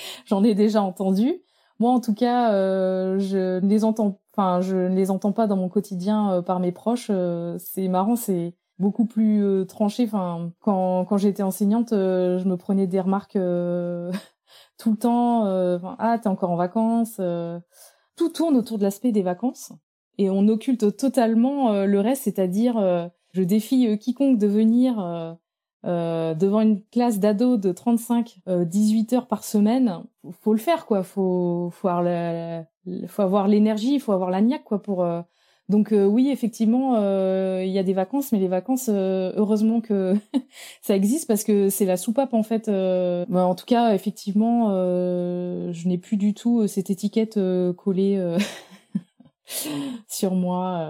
J'en 0.26 0.44
ai 0.44 0.54
déjà 0.54 0.82
entendu. 0.82 1.42
Moi, 1.80 1.90
en 1.90 2.00
tout 2.00 2.14
cas, 2.14 2.52
euh, 2.52 3.18
je 3.18 3.58
ne 3.58 3.66
les 3.66 3.84
entends, 3.84 4.20
enfin, 4.34 4.60
je 4.60 4.76
ne 4.76 4.94
les 4.94 5.10
entends 5.10 5.32
pas 5.32 5.46
dans 5.46 5.56
mon 5.56 5.70
quotidien 5.70 6.30
euh, 6.34 6.42
par 6.42 6.60
mes 6.60 6.72
proches. 6.72 7.08
Euh, 7.10 7.56
c'est 7.58 7.88
marrant, 7.88 8.16
c'est 8.16 8.54
beaucoup 8.78 9.06
plus 9.06 9.64
tranché. 9.66 10.04
Enfin, 10.04 10.52
quand 10.60 11.06
quand 11.06 11.16
j'étais 11.16 11.42
enseignante, 11.42 11.88
je 11.90 12.44
me 12.46 12.56
prenais 12.56 12.86
des 12.86 13.00
remarques 13.00 13.32
tout 14.78 14.90
le 14.90 14.96
temps. 14.96 15.44
ah, 15.98 16.18
t'es 16.22 16.28
encore 16.28 16.50
en 16.50 16.56
vacances. 16.56 17.20
tout 18.16 18.28
tourne 18.30 18.56
autour 18.56 18.78
de 18.78 18.82
l'aspect 18.84 19.12
des 19.12 19.22
vacances 19.22 19.72
et 20.18 20.30
on 20.30 20.48
occulte 20.48 20.96
totalement 20.96 21.84
le 21.84 22.00
reste, 22.00 22.24
c'est-à-dire 22.24 23.10
je 23.32 23.42
défie 23.42 23.98
quiconque 23.98 24.38
de 24.38 24.46
venir 24.46 25.36
euh, 25.86 26.34
devant 26.34 26.60
une 26.60 26.82
classe 26.84 27.20
d'ados 27.20 27.58
de 27.58 27.72
35 27.72 28.40
18 28.46 29.12
euh, 29.12 29.16
heures 29.16 29.26
par 29.26 29.44
semaine 29.44 30.02
faut 30.42 30.52
le 30.52 30.58
faire 30.58 30.84
quoi. 30.84 31.02
Faut 31.02 31.70
faut 31.72 31.88
avoir 31.88 32.64
faut 33.08 33.22
avoir 33.22 33.48
l'énergie 33.48 33.98
faut 33.98 34.12
avoir 34.12 34.28
la 34.30 34.42
niaque 34.42 34.64
quoi 34.64 34.82
pour 34.82 35.02
euh, 35.02 35.22
donc 35.70 35.92
oui 35.92 36.28
effectivement 36.30 36.96
il 37.62 37.70
y 37.70 37.78
a 37.78 37.82
des 37.82 37.94
vacances 37.94 38.32
mais 38.32 38.38
les 38.38 38.48
vacances 38.48 38.90
heureusement 38.90 39.80
que 39.80 40.16
ça 40.82 40.96
existe 40.96 41.26
parce 41.26 41.44
que 41.44 41.70
c'est 41.70 41.86
la 41.86 41.96
soupape 41.96 42.34
en 42.34 42.42
fait 42.42 42.68
bah, 42.68 43.46
en 43.46 43.54
tout 43.54 43.66
cas 43.66 43.94
effectivement 43.94 44.70
je 44.70 45.88
n'ai 45.88 45.98
plus 45.98 46.16
du 46.16 46.34
tout 46.34 46.66
cette 46.66 46.90
étiquette 46.90 47.38
collée 47.76 48.36
sur 50.08 50.34
moi 50.34 50.86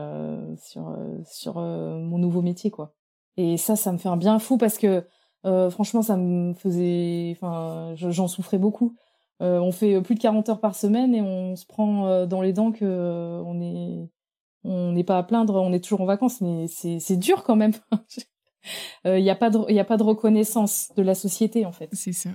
sur 0.56 0.96
sur 1.26 1.60
mon 1.60 2.18
nouveau 2.18 2.42
métier 2.42 2.70
quoi 2.70 2.94
et 3.40 3.56
ça, 3.56 3.76
ça 3.76 3.92
me 3.92 3.98
fait 3.98 4.08
un 4.08 4.16
bien 4.16 4.38
fou 4.38 4.56
parce 4.58 4.78
que 4.78 5.04
euh, 5.46 5.70
franchement, 5.70 6.02
ça 6.02 6.16
me 6.16 6.52
faisait, 6.54 7.32
enfin, 7.36 7.94
j'en 7.96 8.28
souffrais 8.28 8.58
beaucoup. 8.58 8.96
Euh, 9.42 9.58
on 9.58 9.72
fait 9.72 10.00
plus 10.02 10.14
de 10.14 10.20
40 10.20 10.50
heures 10.50 10.60
par 10.60 10.74
semaine 10.74 11.14
et 11.14 11.22
on 11.22 11.56
se 11.56 11.64
prend 11.64 12.06
euh, 12.06 12.26
dans 12.26 12.42
les 12.42 12.52
dents 12.52 12.72
que 12.72 12.84
on 13.44 13.60
est, 13.60 14.10
on 14.64 14.92
n'est 14.92 15.04
pas 15.04 15.16
à 15.16 15.22
plaindre, 15.22 15.54
on 15.54 15.72
est 15.72 15.80
toujours 15.80 16.02
en 16.02 16.06
vacances, 16.06 16.42
mais 16.42 16.66
c'est 16.68 17.16
dur 17.16 17.42
quand 17.42 17.56
même. 17.56 17.72
Il 19.06 19.22
n'y 19.22 19.30
a 19.30 19.36
pas 19.36 19.46
a 19.46 19.84
pas 19.84 19.96
de 19.96 20.02
reconnaissance 20.02 20.90
de 20.94 21.02
la 21.02 21.14
société 21.14 21.64
en 21.64 21.72
fait. 21.72 21.88
C'est 21.92 22.12
ça. 22.12 22.30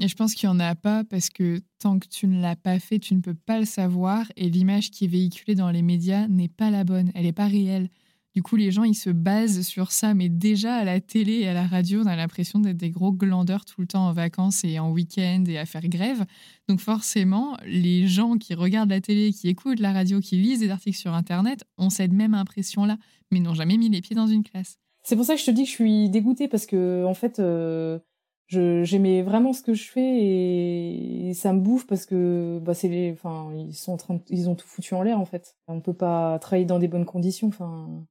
Et 0.00 0.08
je 0.08 0.16
pense 0.16 0.34
qu'il 0.34 0.48
n'y 0.48 0.54
en 0.54 0.60
a 0.60 0.74
pas 0.74 1.04
parce 1.04 1.28
que 1.28 1.60
tant 1.78 1.98
que 1.98 2.06
tu 2.08 2.26
ne 2.28 2.40
l'as 2.40 2.56
pas 2.56 2.78
fait, 2.78 2.98
tu 2.98 3.14
ne 3.14 3.20
peux 3.20 3.34
pas 3.34 3.58
le 3.58 3.66
savoir 3.66 4.24
et 4.36 4.48
l'image 4.48 4.90
qui 4.90 5.04
est 5.04 5.08
véhiculée 5.08 5.56
dans 5.56 5.70
les 5.70 5.82
médias 5.82 6.28
n'est 6.28 6.48
pas 6.48 6.70
la 6.70 6.84
bonne, 6.84 7.10
elle 7.14 7.24
n'est 7.24 7.32
pas 7.32 7.48
réelle. 7.48 7.90
Du 8.38 8.42
coup, 8.44 8.54
les 8.54 8.70
gens, 8.70 8.84
ils 8.84 8.94
se 8.94 9.10
basent 9.10 9.62
sur 9.62 9.90
ça. 9.90 10.14
Mais 10.14 10.28
déjà, 10.28 10.76
à 10.76 10.84
la 10.84 11.00
télé 11.00 11.40
et 11.40 11.48
à 11.48 11.54
la 11.54 11.66
radio, 11.66 12.02
on 12.04 12.06
a 12.06 12.14
l'impression 12.14 12.60
d'être 12.60 12.76
des 12.76 12.90
gros 12.90 13.10
glandeurs 13.10 13.64
tout 13.64 13.80
le 13.80 13.88
temps 13.88 14.06
en 14.06 14.12
vacances 14.12 14.62
et 14.62 14.78
en 14.78 14.92
week-end 14.92 15.42
et 15.48 15.58
à 15.58 15.66
faire 15.66 15.88
grève. 15.88 16.24
Donc 16.68 16.78
forcément, 16.78 17.56
les 17.66 18.06
gens 18.06 18.36
qui 18.36 18.54
regardent 18.54 18.90
la 18.90 19.00
télé, 19.00 19.32
qui 19.32 19.48
écoutent 19.48 19.80
la 19.80 19.92
radio, 19.92 20.20
qui 20.20 20.36
lisent 20.36 20.60
des 20.60 20.70
articles 20.70 20.96
sur 20.96 21.14
Internet, 21.14 21.64
ont 21.78 21.90
cette 21.90 22.12
même 22.12 22.32
impression-là, 22.32 22.96
mais 23.32 23.40
n'ont 23.40 23.54
jamais 23.54 23.76
mis 23.76 23.88
les 23.88 24.00
pieds 24.02 24.14
dans 24.14 24.28
une 24.28 24.44
classe. 24.44 24.78
C'est 25.02 25.16
pour 25.16 25.24
ça 25.24 25.34
que 25.34 25.40
je 25.40 25.46
te 25.46 25.50
dis 25.50 25.64
que 25.64 25.68
je 25.68 25.74
suis 25.74 26.08
dégoûtée 26.08 26.46
parce 26.46 26.66
que, 26.66 27.04
en 27.06 27.14
fait, 27.14 27.40
euh, 27.40 27.98
j'aimais 28.46 29.22
vraiment 29.22 29.52
ce 29.52 29.62
que 29.62 29.74
je 29.74 29.90
fais 29.90 30.22
et, 30.22 31.34
ça 31.34 31.52
me 31.52 31.58
bouffe 31.58 31.88
parce 31.88 32.06
que 32.06 32.60
bah 32.62 32.72
ils 32.84 33.74
sont 33.74 33.92
en 33.92 33.96
train 33.96 34.20
ils 34.28 34.48
ont 34.48 34.54
tout 34.54 34.66
foutu 34.66 34.94
en 34.94 35.02
l'air 35.02 35.20
en 35.20 35.26
fait 35.26 35.56
on 35.68 35.80
peut 35.80 35.92
pas 35.92 36.38
travailler 36.38 36.64
dans 36.64 36.78
des 36.78 36.88
bonnes 36.88 37.04
conditions 37.04 37.48
enfin 37.48 38.06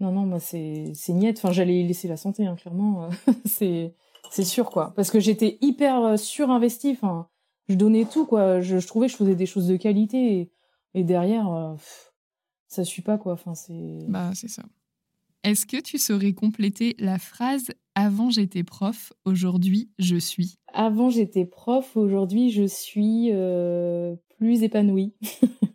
non 0.00 0.12
non 0.12 0.26
moi 0.26 0.40
c'est 0.40 0.92
c'est 0.94 1.12
niette. 1.12 1.38
Enfin 1.38 1.52
j'allais 1.52 1.82
laisser 1.82 2.08
la 2.08 2.16
santé 2.16 2.46
hein, 2.46 2.56
clairement. 2.56 3.08
C'est 3.44 3.94
c'est 4.30 4.44
sûr 4.44 4.70
quoi. 4.70 4.92
Parce 4.96 5.10
que 5.10 5.20
j'étais 5.20 5.58
hyper 5.60 6.02
euh, 6.02 6.16
surinvesti 6.16 6.90
enfin 6.90 7.28
je 7.68 7.76
donnais 7.76 8.04
tout 8.04 8.26
quoi. 8.26 8.60
Je, 8.60 8.78
je, 8.78 8.86
trouvais 8.86 9.06
que 9.06 9.12
je 9.12 9.16
faisais 9.16 9.36
des 9.36 9.46
choses 9.46 9.68
de 9.68 9.76
qualité. 9.76 10.40
Et, 10.40 10.50
et 10.94 11.04
derrière 11.04 11.48
euh, 11.52 11.74
ça 12.68 12.84
suit 12.84 13.02
pas 13.02 13.18
quoi. 13.18 13.34
Enfin 13.34 13.54
c'est 13.54 14.06
bah 14.08 14.32
c'est 14.34 14.48
ça. 14.48 14.64
Est-ce 15.44 15.66
que 15.66 15.80
tu 15.80 15.98
saurais 15.98 16.32
compléter 16.32 16.96
la 16.98 17.18
phrase 17.18 17.66
Avant 17.94 18.30
j'étais 18.30 18.64
prof, 18.64 19.12
aujourd'hui 19.24 19.90
je 19.98 20.16
suis 20.16 20.56
Avant 20.72 21.10
j'étais 21.10 21.44
prof, 21.44 21.96
aujourd'hui 21.96 22.50
je 22.50 22.64
suis 22.64 23.28
euh, 23.30 24.16
plus 24.38 24.62
épanouie. 24.62 25.14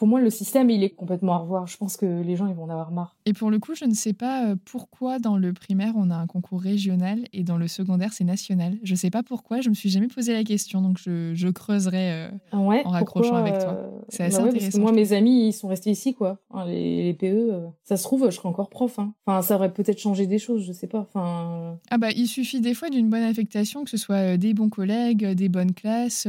pour 0.00 0.08
moi, 0.08 0.18
le 0.18 0.30
système, 0.30 0.70
il 0.70 0.82
est 0.82 0.88
complètement 0.88 1.34
à 1.34 1.36
revoir. 1.36 1.66
Je 1.66 1.76
pense 1.76 1.98
que 1.98 2.22
les 2.22 2.34
gens, 2.34 2.46
ils 2.46 2.54
vont 2.54 2.62
en 2.62 2.70
avoir 2.70 2.90
marre. 2.90 3.18
Et 3.26 3.34
pour 3.34 3.50
le 3.50 3.58
coup, 3.58 3.74
je 3.74 3.84
ne 3.84 3.92
sais 3.92 4.14
pas 4.14 4.46
euh, 4.46 4.56
pourquoi 4.64 5.18
dans 5.18 5.36
le 5.36 5.52
primaire, 5.52 5.92
on 5.94 6.08
a 6.08 6.14
un 6.14 6.26
concours 6.26 6.62
régional 6.62 7.26
et 7.34 7.44
dans 7.44 7.58
le 7.58 7.68
secondaire, 7.68 8.14
c'est 8.14 8.24
national. 8.24 8.78
Je 8.82 8.92
ne 8.92 8.96
sais 8.96 9.10
pas 9.10 9.22
pourquoi, 9.22 9.60
je 9.60 9.68
me 9.68 9.74
suis 9.74 9.90
jamais 9.90 10.08
posé 10.08 10.32
la 10.32 10.42
question, 10.42 10.80
donc 10.80 10.96
je, 10.96 11.50
creuserai 11.50 12.12
euh, 12.12 12.30
ah 12.50 12.56
en 12.56 12.88
raccrochant 12.88 13.34
avec 13.34 13.58
toi. 13.58 13.74
Euh, 13.74 13.90
c'est 14.08 14.22
assez 14.22 14.38
bah 14.38 14.48
intéressant. 14.48 14.80
moi, 14.80 14.92
mes 14.92 15.12
amis, 15.12 15.48
ils 15.48 15.52
sont 15.52 15.68
restés 15.68 15.90
ici, 15.90 16.14
quoi. 16.14 16.38
les, 16.66 17.12
PE, 17.12 17.66
ça 17.84 17.98
se 17.98 18.02
trouve, 18.02 18.24
je 18.30 18.36
serais 18.36 18.48
encore 18.48 18.70
prof. 18.70 18.98
Hein. 18.98 19.12
Enfin, 19.26 19.42
ça 19.42 19.56
aurait 19.56 19.74
peut-être 19.74 19.98
changé 19.98 20.26
des 20.26 20.38
choses, 20.38 20.64
je 20.64 20.72
sais 20.72 20.86
pas. 20.86 21.00
Enfin... 21.00 21.76
Ah 21.90 21.98
bah, 21.98 22.08
il 22.16 22.26
suffit 22.26 22.62
des 22.62 22.72
fois 22.72 22.88
d'une 22.88 23.10
bonne 23.10 23.24
affectation, 23.24 23.84
que 23.84 23.90
ce 23.90 23.98
soit 23.98 24.38
des 24.38 24.54
bons 24.54 24.70
collègues, 24.70 25.26
des 25.26 25.50
bonnes 25.50 25.74
classes 25.74 26.26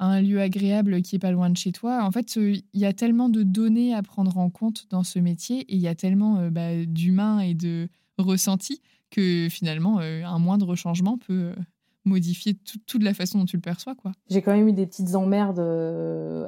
un 0.00 0.22
lieu 0.22 0.40
agréable 0.40 1.02
qui 1.02 1.16
est 1.16 1.20
pas 1.20 1.30
loin 1.30 1.50
de 1.50 1.56
chez 1.56 1.72
toi. 1.72 2.02
En 2.04 2.10
fait, 2.10 2.36
il 2.36 2.64
y 2.74 2.86
a 2.86 2.92
tellement 2.92 3.28
de 3.28 3.42
données 3.42 3.94
à 3.94 4.02
prendre 4.02 4.38
en 4.38 4.48
compte 4.48 4.86
dans 4.90 5.04
ce 5.04 5.18
métier 5.18 5.60
et 5.60 5.74
il 5.74 5.80
y 5.80 5.88
a 5.88 5.94
tellement 5.94 6.38
euh, 6.38 6.50
bah, 6.50 6.84
d'humains 6.86 7.40
et 7.40 7.54
de 7.54 7.88
ressentis 8.18 8.80
que 9.10 9.48
finalement, 9.50 10.00
euh, 10.00 10.22
un 10.24 10.38
moindre 10.38 10.74
changement 10.74 11.18
peut 11.18 11.52
euh, 11.52 11.54
modifier 12.04 12.54
toute 12.86 13.02
la 13.02 13.12
façon 13.12 13.38
dont 13.38 13.44
tu 13.44 13.56
le 13.56 13.62
perçois. 13.62 13.94
quoi. 13.94 14.12
J'ai 14.30 14.40
quand 14.40 14.52
même 14.52 14.68
eu 14.68 14.72
des 14.72 14.86
petites 14.86 15.14
emmerdes 15.14 15.60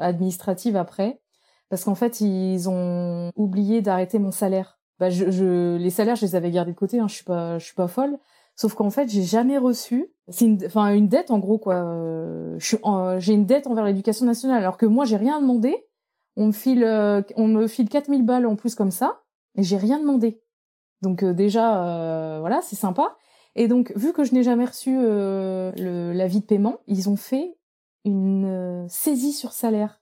administratives 0.00 0.76
après 0.76 1.20
parce 1.68 1.84
qu'en 1.84 1.94
fait, 1.94 2.20
ils 2.20 2.68
ont 2.68 3.32
oublié 3.36 3.82
d'arrêter 3.82 4.18
mon 4.18 4.30
salaire. 4.30 4.78
Bah, 4.98 5.11
je, 5.11 5.76
les 5.76 5.90
salaires, 5.90 6.16
je 6.16 6.24
les 6.24 6.34
avais 6.36 6.50
gardés 6.50 6.72
de 6.72 6.76
côté, 6.76 7.00
hein, 7.00 7.09
je 7.09 7.14
suis 7.14 7.24
suis 7.64 7.74
pas 7.74 7.88
folle. 7.88 8.18
Sauf 8.57 8.74
qu'en 8.74 8.90
fait, 8.90 9.09
j'ai 9.09 9.22
jamais 9.22 9.59
reçu. 9.59 10.12
C'est 10.28 10.44
une, 10.44 10.59
enfin 10.66 10.94
une 10.94 11.09
dette 11.09 11.30
en 11.30 11.38
gros 11.38 11.59
quoi. 11.59 11.74
Euh, 11.74 12.59
j'ai 13.18 13.32
une 13.32 13.46
dette 13.46 13.66
envers 13.66 13.84
l'éducation 13.84 14.26
nationale, 14.26 14.59
alors 14.59 14.76
que 14.76 14.86
moi 14.86 15.05
j'ai 15.05 15.16
rien 15.16 15.40
demandé. 15.40 15.86
On 16.36 16.46
me 16.46 16.53
file, 16.53 16.84
euh, 16.84 17.22
on 17.36 17.48
me 17.48 17.66
file 17.66 17.88
4000 17.88 18.24
balles 18.24 18.46
en 18.46 18.57
plus 18.57 18.74
comme 18.74 18.90
ça, 18.90 19.22
et 19.57 19.62
j'ai 19.62 19.76
rien 19.76 19.98
demandé. 19.98 20.40
Donc 21.03 21.22
euh, 21.22 21.32
déjà, 21.34 22.38
voilà, 22.40 22.61
c'est 22.62 22.76
sympa. 22.76 23.16
Et 23.55 23.68
donc 23.68 23.92
vu 23.96 24.12
que 24.12 24.24
je 24.24 24.32
n'ai 24.32 24.42
jamais 24.42 24.64
reçu 24.64 24.96
l'avis 24.96 26.40
de 26.40 26.46
paiement, 26.46 26.78
ils 26.86 27.11
ont 27.11 27.16
fait 27.16 27.57
une 28.05 28.86
saisie 28.88 29.32
sur 29.32 29.53
salaire. 29.53 30.00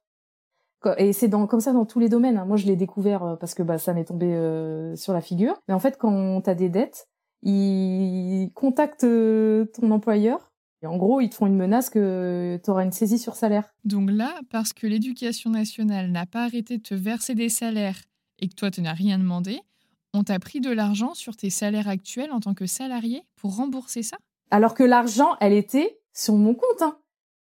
Et 0.97 1.13
c'est 1.13 1.29
comme 1.31 1.61
ça 1.61 1.73
dans 1.73 1.85
tous 1.85 1.99
les 1.99 2.09
domaines. 2.09 2.39
Hein. 2.39 2.47
Moi, 2.47 2.57
je 2.57 2.67
l'ai 2.67 2.77
découvert 2.77 3.37
parce 3.39 3.55
que 3.55 3.63
bah, 3.63 3.77
ça 3.77 3.93
m'est 3.93 4.05
tombé 4.05 4.33
sur 4.97 5.13
la 5.13 5.21
figure. 5.21 5.61
Mais 5.69 5.75
en 5.75 5.79
fait, 5.79 5.99
quand 5.99 6.41
tu 6.43 6.49
as 6.49 6.55
des 6.55 6.69
dettes, 6.69 7.09
ils 7.43 8.51
contactent 8.55 9.05
euh, 9.05 9.67
ton 9.67 9.91
employeur 9.91 10.51
et 10.83 10.87
en 10.87 10.97
gros, 10.97 11.21
ils 11.21 11.29
te 11.29 11.35
font 11.35 11.47
une 11.47 11.57
menace 11.57 11.91
que 11.91 12.59
tu 12.63 12.71
auras 12.71 12.85
une 12.85 12.93
saisie 12.93 13.19
sur 13.19 13.37
salaire. 13.37 13.75
Donc 13.85 14.11
là, 14.11 14.41
parce 14.51 14.73
que 14.73 14.87
l'éducation 14.87 15.51
nationale 15.51 16.11
n'a 16.11 16.25
pas 16.25 16.45
arrêté 16.45 16.79
de 16.79 16.83
te 16.83 16.95
verser 16.95 17.35
des 17.35 17.51
salaires 17.51 18.01
et 18.39 18.49
que 18.49 18.55
toi, 18.55 18.71
tu 18.71 18.81
n'as 18.81 18.95
rien 18.95 19.19
demandé, 19.19 19.61
on 20.15 20.25
t'a 20.25 20.39
pris 20.39 20.61
de 20.61 20.71
l'argent 20.71 21.15
sur 21.15 21.37
tes 21.37 21.51
salaires 21.51 21.89
actuels 21.89 22.33
en 22.33 22.41
tant 22.41 22.55
que 22.55 22.67
salarié 22.67 23.23
pour 23.37 23.57
rembourser 23.57 24.03
ça? 24.03 24.17
Alors 24.51 24.75
que 24.75 24.83
l'argent, 24.83 25.37
elle 25.41 25.53
était 25.53 26.01
sur 26.15 26.35
mon 26.35 26.55
compte. 26.55 26.81
Hein. 26.81 26.97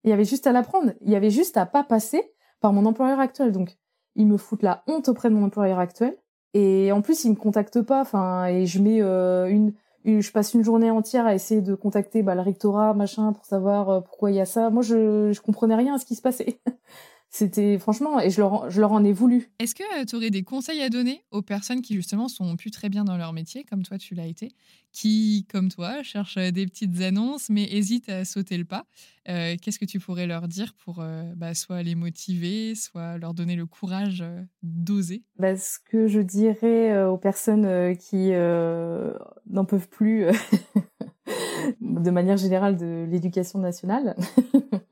Il 0.05 0.11
y 0.11 0.13
avait 0.13 0.25
juste 0.25 0.47
à 0.47 0.53
la 0.53 0.63
prendre. 0.63 0.93
Il 1.03 1.11
y 1.11 1.17
avait 1.17 1.31
juste 1.31 1.57
à 1.59 1.67
pas 1.67 1.85
passer 1.85 2.23
par 2.61 2.73
mon 2.73 2.87
employeur 2.87 3.21
actuel. 3.21 3.53
Donc, 3.53 3.77
ils 4.17 4.27
me 4.27 4.39
foutent 4.39 4.63
la 4.63 4.83
honte 4.87 5.09
auprès 5.09 5.29
de 5.29 5.35
mon 5.35 5.45
employeur 5.45 5.79
actuel. 5.79 6.17
Et 6.55 6.93
en 6.93 7.03
plus, 7.03 7.25
ils 7.25 7.31
me 7.31 7.37
contactent 7.37 7.83
pas. 7.83 8.01
Enfin, 8.01 8.47
et 8.47 8.67
je 8.67 8.81
mets 8.81 9.03
euh, 9.03 9.47
une, 9.47 9.73
je 10.05 10.31
passe 10.33 10.55
une 10.55 10.65
journée 10.65 10.91
entière 10.91 11.27
à 11.27 11.35
essayer 11.35 11.61
de 11.61 11.75
contacter 11.75 12.23
bah, 12.23 12.35
le 12.35 12.41
rectorat, 12.41 12.95
machin, 12.95 13.33
pour 13.33 13.45
savoir 13.45 13.91
euh, 13.91 14.01
pourquoi 14.01 14.31
il 14.31 14.37
y 14.37 14.41
a 14.41 14.47
ça. 14.47 14.71
Moi, 14.71 14.83
je, 14.83 15.33
je 15.33 15.41
comprenais 15.41 15.77
rien 15.77 15.95
à 15.95 15.99
ce 15.99 16.07
qui 16.07 16.15
se 16.15 16.23
passait. 16.23 16.61
C'était 17.31 17.79
franchement, 17.79 18.19
et 18.21 18.31
je 18.31 18.41
leur, 18.41 18.71
je 18.71 18.81
leur 18.81 18.93
en 18.93 19.05
ai 19.05 19.13
voulu. 19.13 19.51
Est-ce 19.59 19.75
que 19.75 19.83
euh, 20.01 20.05
tu 20.07 20.17
aurais 20.17 20.31
des 20.31 20.43
conseils 20.43 20.81
à 20.81 20.89
donner 20.89 21.23
aux 21.31 21.43
personnes 21.43 21.83
qui 21.83 21.95
justement 21.95 22.27
sont 22.27 22.57
plus 22.57 22.71
très 22.71 22.89
bien 22.89 23.05
dans 23.05 23.19
leur 23.19 23.35
métier, 23.35 23.65
comme 23.65 23.83
toi 23.83 23.99
tu 23.99 24.15
l'as 24.15 24.27
été, 24.27 24.53
qui, 24.93 25.47
comme 25.51 25.69
toi, 25.69 26.03
cherchent 26.03 26.39
euh, 26.39 26.51
des 26.51 26.67
petites 26.67 27.03
annonces 27.03 27.51
mais 27.51 27.65
hésitent 27.65 28.09
à 28.09 28.25
sauter 28.25 28.57
le 28.57 28.65
pas 28.65 28.87
euh, 29.29 29.57
Qu'est-ce 29.61 29.79
que 29.79 29.85
tu 29.85 30.01
pourrais 30.01 30.27
leur 30.27 30.49
dire 30.49 30.75
pour 30.83 31.05
bah, 31.37 31.55
soit 31.55 31.83
les 31.83 31.95
motiver, 31.95 32.75
soit 32.75 33.19
leur 33.19 33.35
donner 33.35 33.57
le 33.57 33.67
courage 33.67 34.25
d'oser? 34.63 35.23
Bah, 35.39 35.55
Ce 35.57 35.79
que 35.85 36.07
je 36.07 36.21
dirais 36.21 37.05
aux 37.05 37.19
personnes 37.19 37.95
qui 37.99 38.31
n'en 38.31 39.65
peuvent 39.67 39.89
plus, 39.89 40.25
de 41.83 42.11
manière 42.11 42.39
générale, 42.39 42.79
de 42.79 43.07
l'éducation 43.11 43.59
nationale. 43.59 44.17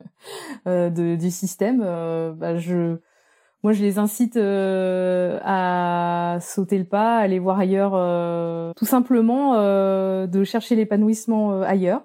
Euh, 0.66 0.90
de, 0.90 1.16
du 1.16 1.30
système, 1.30 1.82
euh, 1.84 2.32
bah, 2.32 2.56
je, 2.56 2.98
moi, 3.62 3.72
je 3.72 3.82
les 3.82 3.98
incite 3.98 4.36
euh, 4.36 5.38
à 5.44 6.38
sauter 6.40 6.78
le 6.78 6.84
pas, 6.84 7.18
à 7.18 7.20
aller 7.20 7.38
voir 7.38 7.58
ailleurs, 7.58 7.92
tout 8.76 8.84
simplement 8.84 9.54
de 9.54 10.44
chercher 10.44 10.76
l'épanouissement 10.76 11.62
ailleurs, 11.62 12.02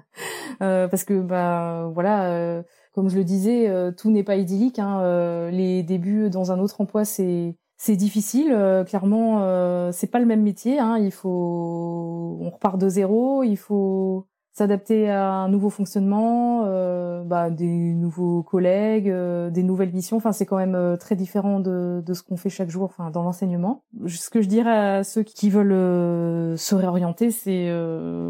parce 0.58 1.04
que 1.04 1.20
bah 1.20 1.90
voilà, 1.92 2.62
comme 2.92 3.08
je 3.08 3.16
le 3.16 3.24
disais, 3.24 3.70
tout 3.96 4.10
n'est 4.10 4.24
pas 4.24 4.36
idyllique. 4.36 4.78
Hein, 4.78 5.50
les 5.50 5.82
débuts 5.82 6.30
dans 6.30 6.52
un 6.52 6.58
autre 6.58 6.80
emploi, 6.80 7.04
c'est 7.04 7.56
c'est 7.78 7.96
difficile. 7.96 8.56
clairement, 8.86 9.90
c'est 9.92 10.10
pas 10.10 10.20
le 10.20 10.26
même 10.26 10.42
métier. 10.42 10.78
Hein, 10.78 10.98
il 10.98 11.12
faut, 11.12 12.38
on 12.40 12.50
repart 12.50 12.78
de 12.78 12.88
zéro. 12.88 13.42
Il 13.42 13.56
faut 13.56 14.26
s'adapter 14.56 15.10
à 15.10 15.32
un 15.34 15.50
nouveau 15.50 15.68
fonctionnement, 15.68 16.62
euh, 16.64 17.22
bah, 17.24 17.50
des 17.50 17.92
nouveaux 17.92 18.42
collègues, 18.42 19.10
euh, 19.10 19.50
des 19.50 19.62
nouvelles 19.62 19.92
missions. 19.92 20.16
Enfin, 20.16 20.32
c'est 20.32 20.46
quand 20.46 20.56
même 20.56 20.74
euh, 20.74 20.96
très 20.96 21.14
différent 21.14 21.60
de, 21.60 22.02
de 22.04 22.14
ce 22.14 22.22
qu'on 22.22 22.38
fait 22.38 22.48
chaque 22.48 22.70
jour, 22.70 22.84
enfin, 22.84 23.10
dans 23.10 23.22
l'enseignement. 23.22 23.82
Ce 24.06 24.30
que 24.30 24.40
je 24.40 24.48
dirais 24.48 24.70
à 24.70 25.04
ceux 25.04 25.22
qui 25.24 25.50
veulent 25.50 25.72
euh, 25.72 26.56
se 26.56 26.74
réorienter, 26.74 27.30
c'est 27.30 27.70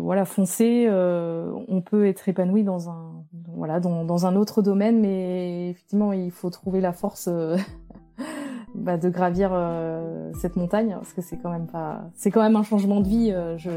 voilà, 0.01 0.25
foncer. 0.25 0.89
on 0.91 1.81
peut 1.81 2.07
être 2.07 2.29
épanoui 2.29 2.65
dans 2.65 2.91
un 2.91 3.13
voilà 3.55 3.81
dans, 3.81 4.05
dans 4.05 4.27
un 4.27 4.35
autre 4.35 4.63
domaine, 4.63 5.01
mais 5.01 5.71
effectivement, 5.71 6.13
il 6.13 6.33
faut 6.33 6.51
trouver 6.51 6.81
la 6.81 6.93
force. 6.93 7.29
Bah, 8.77 8.97
de 8.97 9.09
gravir 9.09 9.51
euh, 9.53 10.31
cette 10.39 10.57
montagne 10.57 10.95
parce 10.95 11.13
que 11.13 11.23
c'est 11.23 11.37
quand 11.37 11.51
même 11.51 11.67
pas 11.67 12.11
c'est 12.15 12.31
quand 12.31 12.43
même 12.43 12.57
un 12.57 12.63
changement 12.63 13.01
de 13.01 13.09
vie 13.09 13.33
euh, 13.33 13.57
je, 13.59 13.71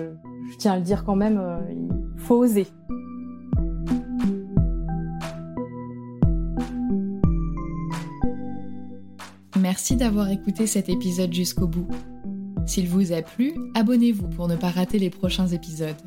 tiens 0.57 0.73
à 0.73 0.75
le 0.77 0.83
dire 0.83 1.03
quand 1.05 1.15
même 1.15 1.39
euh, 1.39 1.59
il 1.71 2.19
faut 2.19 2.35
oser 2.35 2.67
Merci 9.61 9.97
d'avoir 9.97 10.29
écouté 10.31 10.65
cet 10.67 10.87
épisode 10.87 11.33
jusqu'au 11.33 11.67
bout. 11.67 11.87
S'il 12.65 12.87
vous 12.87 13.11
a 13.11 13.21
plu, 13.21 13.53
abonnez-vous 13.75 14.29
pour 14.29 14.47
ne 14.47 14.55
pas 14.55 14.69
rater 14.69 14.99
les 14.99 15.09
prochains 15.09 15.47
épisodes. 15.47 15.97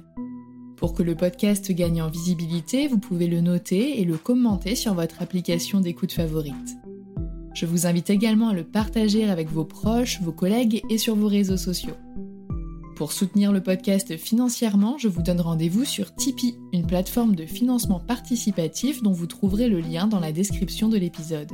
Pour 0.77 0.95
que 0.95 1.03
le 1.03 1.15
podcast 1.15 1.71
gagne 1.71 2.03
en 2.03 2.09
visibilité, 2.09 2.89
vous 2.89 2.99
pouvez 2.99 3.29
le 3.29 3.41
noter 3.41 4.01
et 4.01 4.05
le 4.05 4.17
commenter 4.17 4.75
sur 4.75 4.95
votre 4.95 5.23
application 5.23 5.81
d'écoute 5.81 6.13
favorite. 6.13 6.82
Je 7.55 7.67
vous 7.67 7.87
invite 7.87 8.11
également 8.11 8.49
à 8.49 8.55
le 8.55 8.65
partager 8.65 9.29
avec 9.29 9.49
vos 9.51 9.65
proches, 9.65 10.21
vos 10.23 10.33
collègues 10.33 10.83
et 10.89 10.99
sur 10.99 11.15
vos 11.15 11.29
réseaux 11.29 11.57
sociaux. 11.57 11.97
Pour 12.97 13.13
soutenir 13.13 13.53
le 13.53 13.63
podcast 13.63 14.17
financièrement, 14.17 14.97
je 14.99 15.09
vous 15.09 15.23
donne 15.23 15.41
rendez-vous 15.41 15.85
sur 15.85 16.15
Tipeee, 16.15 16.57
une 16.73 16.87
plateforme 16.87 17.35
de 17.35 17.47
financement 17.47 18.01
participatif 18.01 19.03
dont 19.03 19.13
vous 19.13 19.27
trouverez 19.27 19.69
le 19.69 19.81
lien 19.81 20.07
dans 20.07 20.21
la 20.21 20.33
description 20.33 20.89
de 20.89 20.99
l'épisode. 20.99 21.53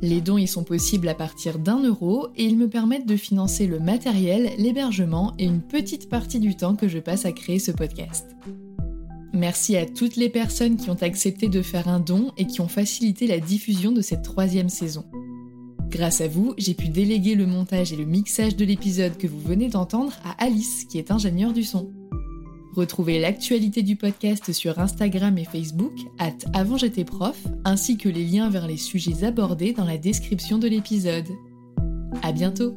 Les 0.00 0.20
dons 0.20 0.38
y 0.38 0.46
sont 0.46 0.64
possibles 0.64 1.08
à 1.08 1.14
partir 1.14 1.58
d'un 1.58 1.82
euro 1.82 2.28
et 2.36 2.44
ils 2.44 2.56
me 2.56 2.68
permettent 2.68 3.06
de 3.06 3.16
financer 3.16 3.66
le 3.66 3.80
matériel, 3.80 4.50
l'hébergement 4.58 5.34
et 5.38 5.44
une 5.44 5.62
petite 5.62 6.08
partie 6.08 6.40
du 6.40 6.56
temps 6.56 6.76
que 6.76 6.88
je 6.88 6.98
passe 6.98 7.24
à 7.24 7.32
créer 7.32 7.58
ce 7.58 7.70
podcast. 7.70 8.36
Merci 9.34 9.76
à 9.76 9.84
toutes 9.84 10.14
les 10.14 10.28
personnes 10.28 10.76
qui 10.76 10.90
ont 10.90 11.02
accepté 11.02 11.48
de 11.48 11.60
faire 11.60 11.88
un 11.88 11.98
don 11.98 12.30
et 12.38 12.46
qui 12.46 12.60
ont 12.60 12.68
facilité 12.68 13.26
la 13.26 13.40
diffusion 13.40 13.90
de 13.90 14.00
cette 14.00 14.22
troisième 14.22 14.68
saison. 14.68 15.04
Grâce 15.88 16.20
à 16.20 16.28
vous, 16.28 16.54
j'ai 16.56 16.74
pu 16.74 16.88
déléguer 16.88 17.34
le 17.34 17.46
montage 17.46 17.92
et 17.92 17.96
le 17.96 18.04
mixage 18.04 18.54
de 18.54 18.64
l'épisode 18.64 19.16
que 19.16 19.26
vous 19.26 19.40
venez 19.40 19.68
d'entendre 19.68 20.12
à 20.24 20.44
Alice, 20.44 20.84
qui 20.84 20.98
est 20.98 21.10
ingénieure 21.10 21.52
du 21.52 21.64
son. 21.64 21.92
Retrouvez 22.74 23.20
l'actualité 23.20 23.82
du 23.82 23.96
podcast 23.96 24.52
sur 24.52 24.78
Instagram 24.78 25.36
et 25.36 25.44
Facebook, 25.44 25.94
at 26.18 26.34
avant 26.52 26.76
j'étais 26.76 27.04
prof, 27.04 27.44
ainsi 27.64 27.96
que 27.96 28.08
les 28.08 28.24
liens 28.24 28.50
vers 28.50 28.68
les 28.68 28.76
sujets 28.76 29.24
abordés 29.24 29.72
dans 29.72 29.84
la 29.84 29.98
description 29.98 30.58
de 30.58 30.68
l'épisode. 30.68 31.28
À 32.22 32.30
bientôt! 32.30 32.76